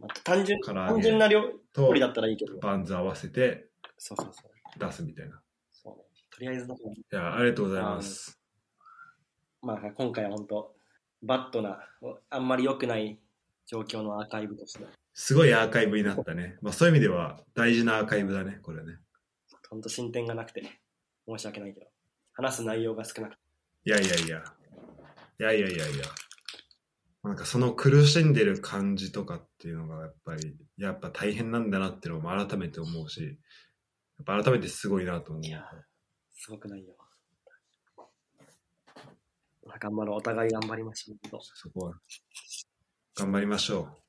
[0.00, 1.42] まあ、単純、単純なげ料
[1.72, 2.58] と理だったらいいけど。
[2.58, 3.68] バンズ合わせて
[3.98, 4.78] そうそうそう。
[4.78, 5.40] 出すみたいな。
[5.72, 6.02] そうね。
[6.30, 8.40] とりあえずだけどいや、ありがとうございます。
[9.60, 10.74] まあ、今回は本当、
[11.22, 11.78] バットな、
[12.30, 13.18] あんまり良くない
[13.66, 14.84] 状況のアーカイブとして、
[15.14, 16.56] すごいアーカイブになったね。
[16.62, 18.98] まあそういう意味では大事なアーカイブだね、これね。
[19.68, 20.62] 本当進展がなくて、
[21.26, 21.86] 申し訳ないけど、
[22.32, 23.40] 話す内容が少なくて、
[23.84, 24.44] いやいやいや。
[25.40, 26.04] いやいやいやいや。
[27.24, 35.46] なんかその苦しんでる感じとかっていうのがやっぱり、やっぱ大変なんだなっていうのも改めて思うし、やっぱ改めてすごいなと思う。
[35.46, 35.64] いや
[36.32, 36.94] すごくないよ。
[39.64, 41.18] まあ頑張ろう、お互い頑張りましょう。
[41.30, 41.94] 本そこは
[43.14, 44.01] 頑張りましょ当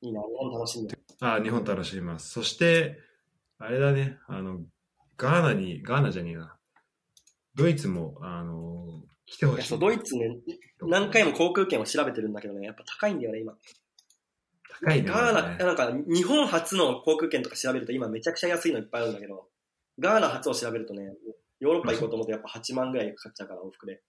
[0.00, 0.94] いいな、日本楽しんで。
[0.94, 0.98] う。
[1.20, 2.30] ああ、日本楽しみます。
[2.30, 2.98] そして、
[3.58, 4.60] あれだね、あの、
[5.16, 6.56] ガーナに、ガーナじゃねえな。
[7.54, 9.58] ドイツも、あの、来てほしい。
[9.58, 10.36] いやそうドイツね、
[10.82, 13.54] 何回も航空券を調べてるんだけどね、やっぱ高いんだよね、今。
[14.80, 15.08] 高いね。
[15.08, 19.48] ガーナ、なんか日本初の航空券とか調べると今めちゃくちゃ安いのいっぱいあるんだけど、
[19.98, 21.12] ガーナ初を調べるとね、
[21.60, 24.02] ヨーロッパ行こうと思ってやっぱ8万ぐらいかかっちゃうから、往復で。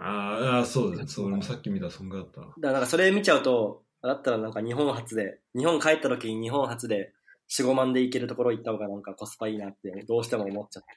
[0.00, 2.40] ああ、そうだ、そう、俺もさっき見た、そんぐらいだった。
[2.40, 7.12] だからなんかそれ見ちゃうと、だったらなんか日本初で、日本帰った時に日本初で
[7.50, 10.88] 4、5万で行けるところ行った方がなんかコスパいいなってどうしても思っちゃって。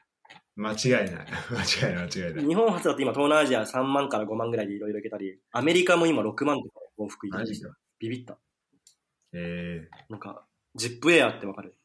[0.56, 1.28] 間違いない。
[1.52, 2.46] 間違いない、間違いない。
[2.46, 7.76] 日本初だと今東南アジア3万から5万ぐらいでいろいろ行けたり、アメリカも今6万とか往復行けるマジか。
[8.00, 8.38] ビビった。
[9.34, 10.46] えなんか、
[10.76, 11.76] ジップエアってわかる？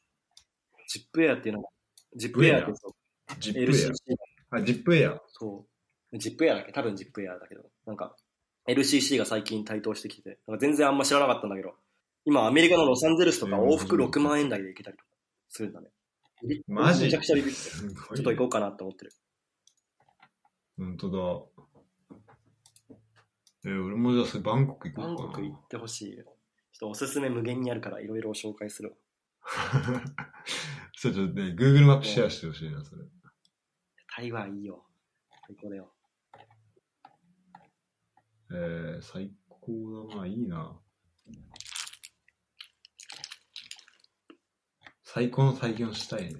[0.88, 1.68] ジップエアっていうのが、
[2.16, 4.56] ジップエアってそうー、ジップエア？
[4.58, 5.22] あ、ジップエア。
[5.28, 5.66] そ
[6.12, 6.18] う。
[6.18, 6.72] ジップエアだっけ？
[6.72, 8.16] 多分ジップエアだけど、なんか、
[8.68, 11.74] LCC が最近台頭してきてて、なんか全然あんま知らなかったんだけど、
[12.24, 15.10] 今アメリカのロサンゼルスとかうん往復6万円台で行けたりとか
[15.48, 15.88] するんだね。
[16.66, 17.04] マジ？
[17.04, 17.60] めちゃくちゃビビって。
[17.60, 19.12] すごいねちょっと行こうかなって思ってる。
[20.76, 21.18] 本当だ。
[23.64, 25.36] えー、俺もじゃあそれバンコク行バンこうかな。
[25.36, 26.24] コク行ってほしいよ。
[26.24, 26.32] ちょっ
[26.80, 28.96] とおすすめ無限にあるからいろいろ紹介するわ。
[30.94, 33.04] そう、ちょっとね、Google マップシェアしてほしいな、それ。
[34.16, 34.84] 台湾いいよ。
[35.46, 35.92] 最高だよ。
[38.52, 40.78] えー、最高だな、いいな。
[45.02, 46.34] 最高の体験をしたいね。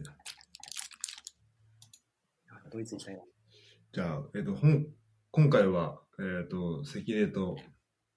[2.70, 3.22] ドイツ行きたいな。
[3.92, 4.86] じゃあ、えっ、と、ほん、
[5.30, 7.56] 今回は、えっ、と、関根と、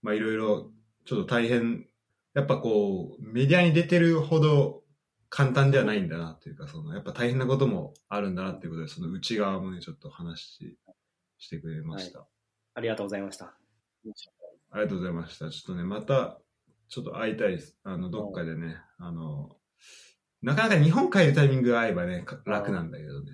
[0.02, 0.72] まあ、いろいろ、
[1.06, 1.88] ちょっと大変、
[2.34, 4.84] やっぱこう、メディアに出てるほど
[5.30, 10.78] 簡単ではないんだなっていうか、その、やっぱ大変なこともあるんだなっていうことで、その内側もね、ちょっと話し
[11.38, 12.28] してくれました。
[12.74, 13.59] ありがとうございました。
[14.72, 15.50] ありがとうございました。
[15.50, 16.40] ちょっとね、また、
[16.90, 17.78] ちょっと会いたいです。
[17.84, 19.56] あの、どっかでね、あの、
[20.42, 23.32] なかなか日本帰るタイミングが合えばね、か楽なんだけどね。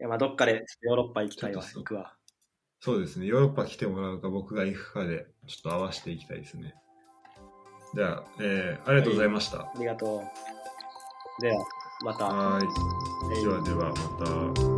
[0.00, 1.62] いや、まあどっかでヨーロッパ行きたいわ。
[1.62, 2.14] 行くわ。
[2.80, 3.26] そうですね。
[3.26, 6.74] ヨーロッパ来てもらうか、僕が行くかで、ちょっと合わせていきたいですね。
[7.94, 9.60] じゃあ、えー、ありがとうございました。
[9.60, 10.22] ありがと
[11.38, 11.42] う。
[11.42, 11.64] では、
[12.04, 12.26] また。
[12.26, 12.68] はーい。
[13.36, 14.71] えーではでは、また。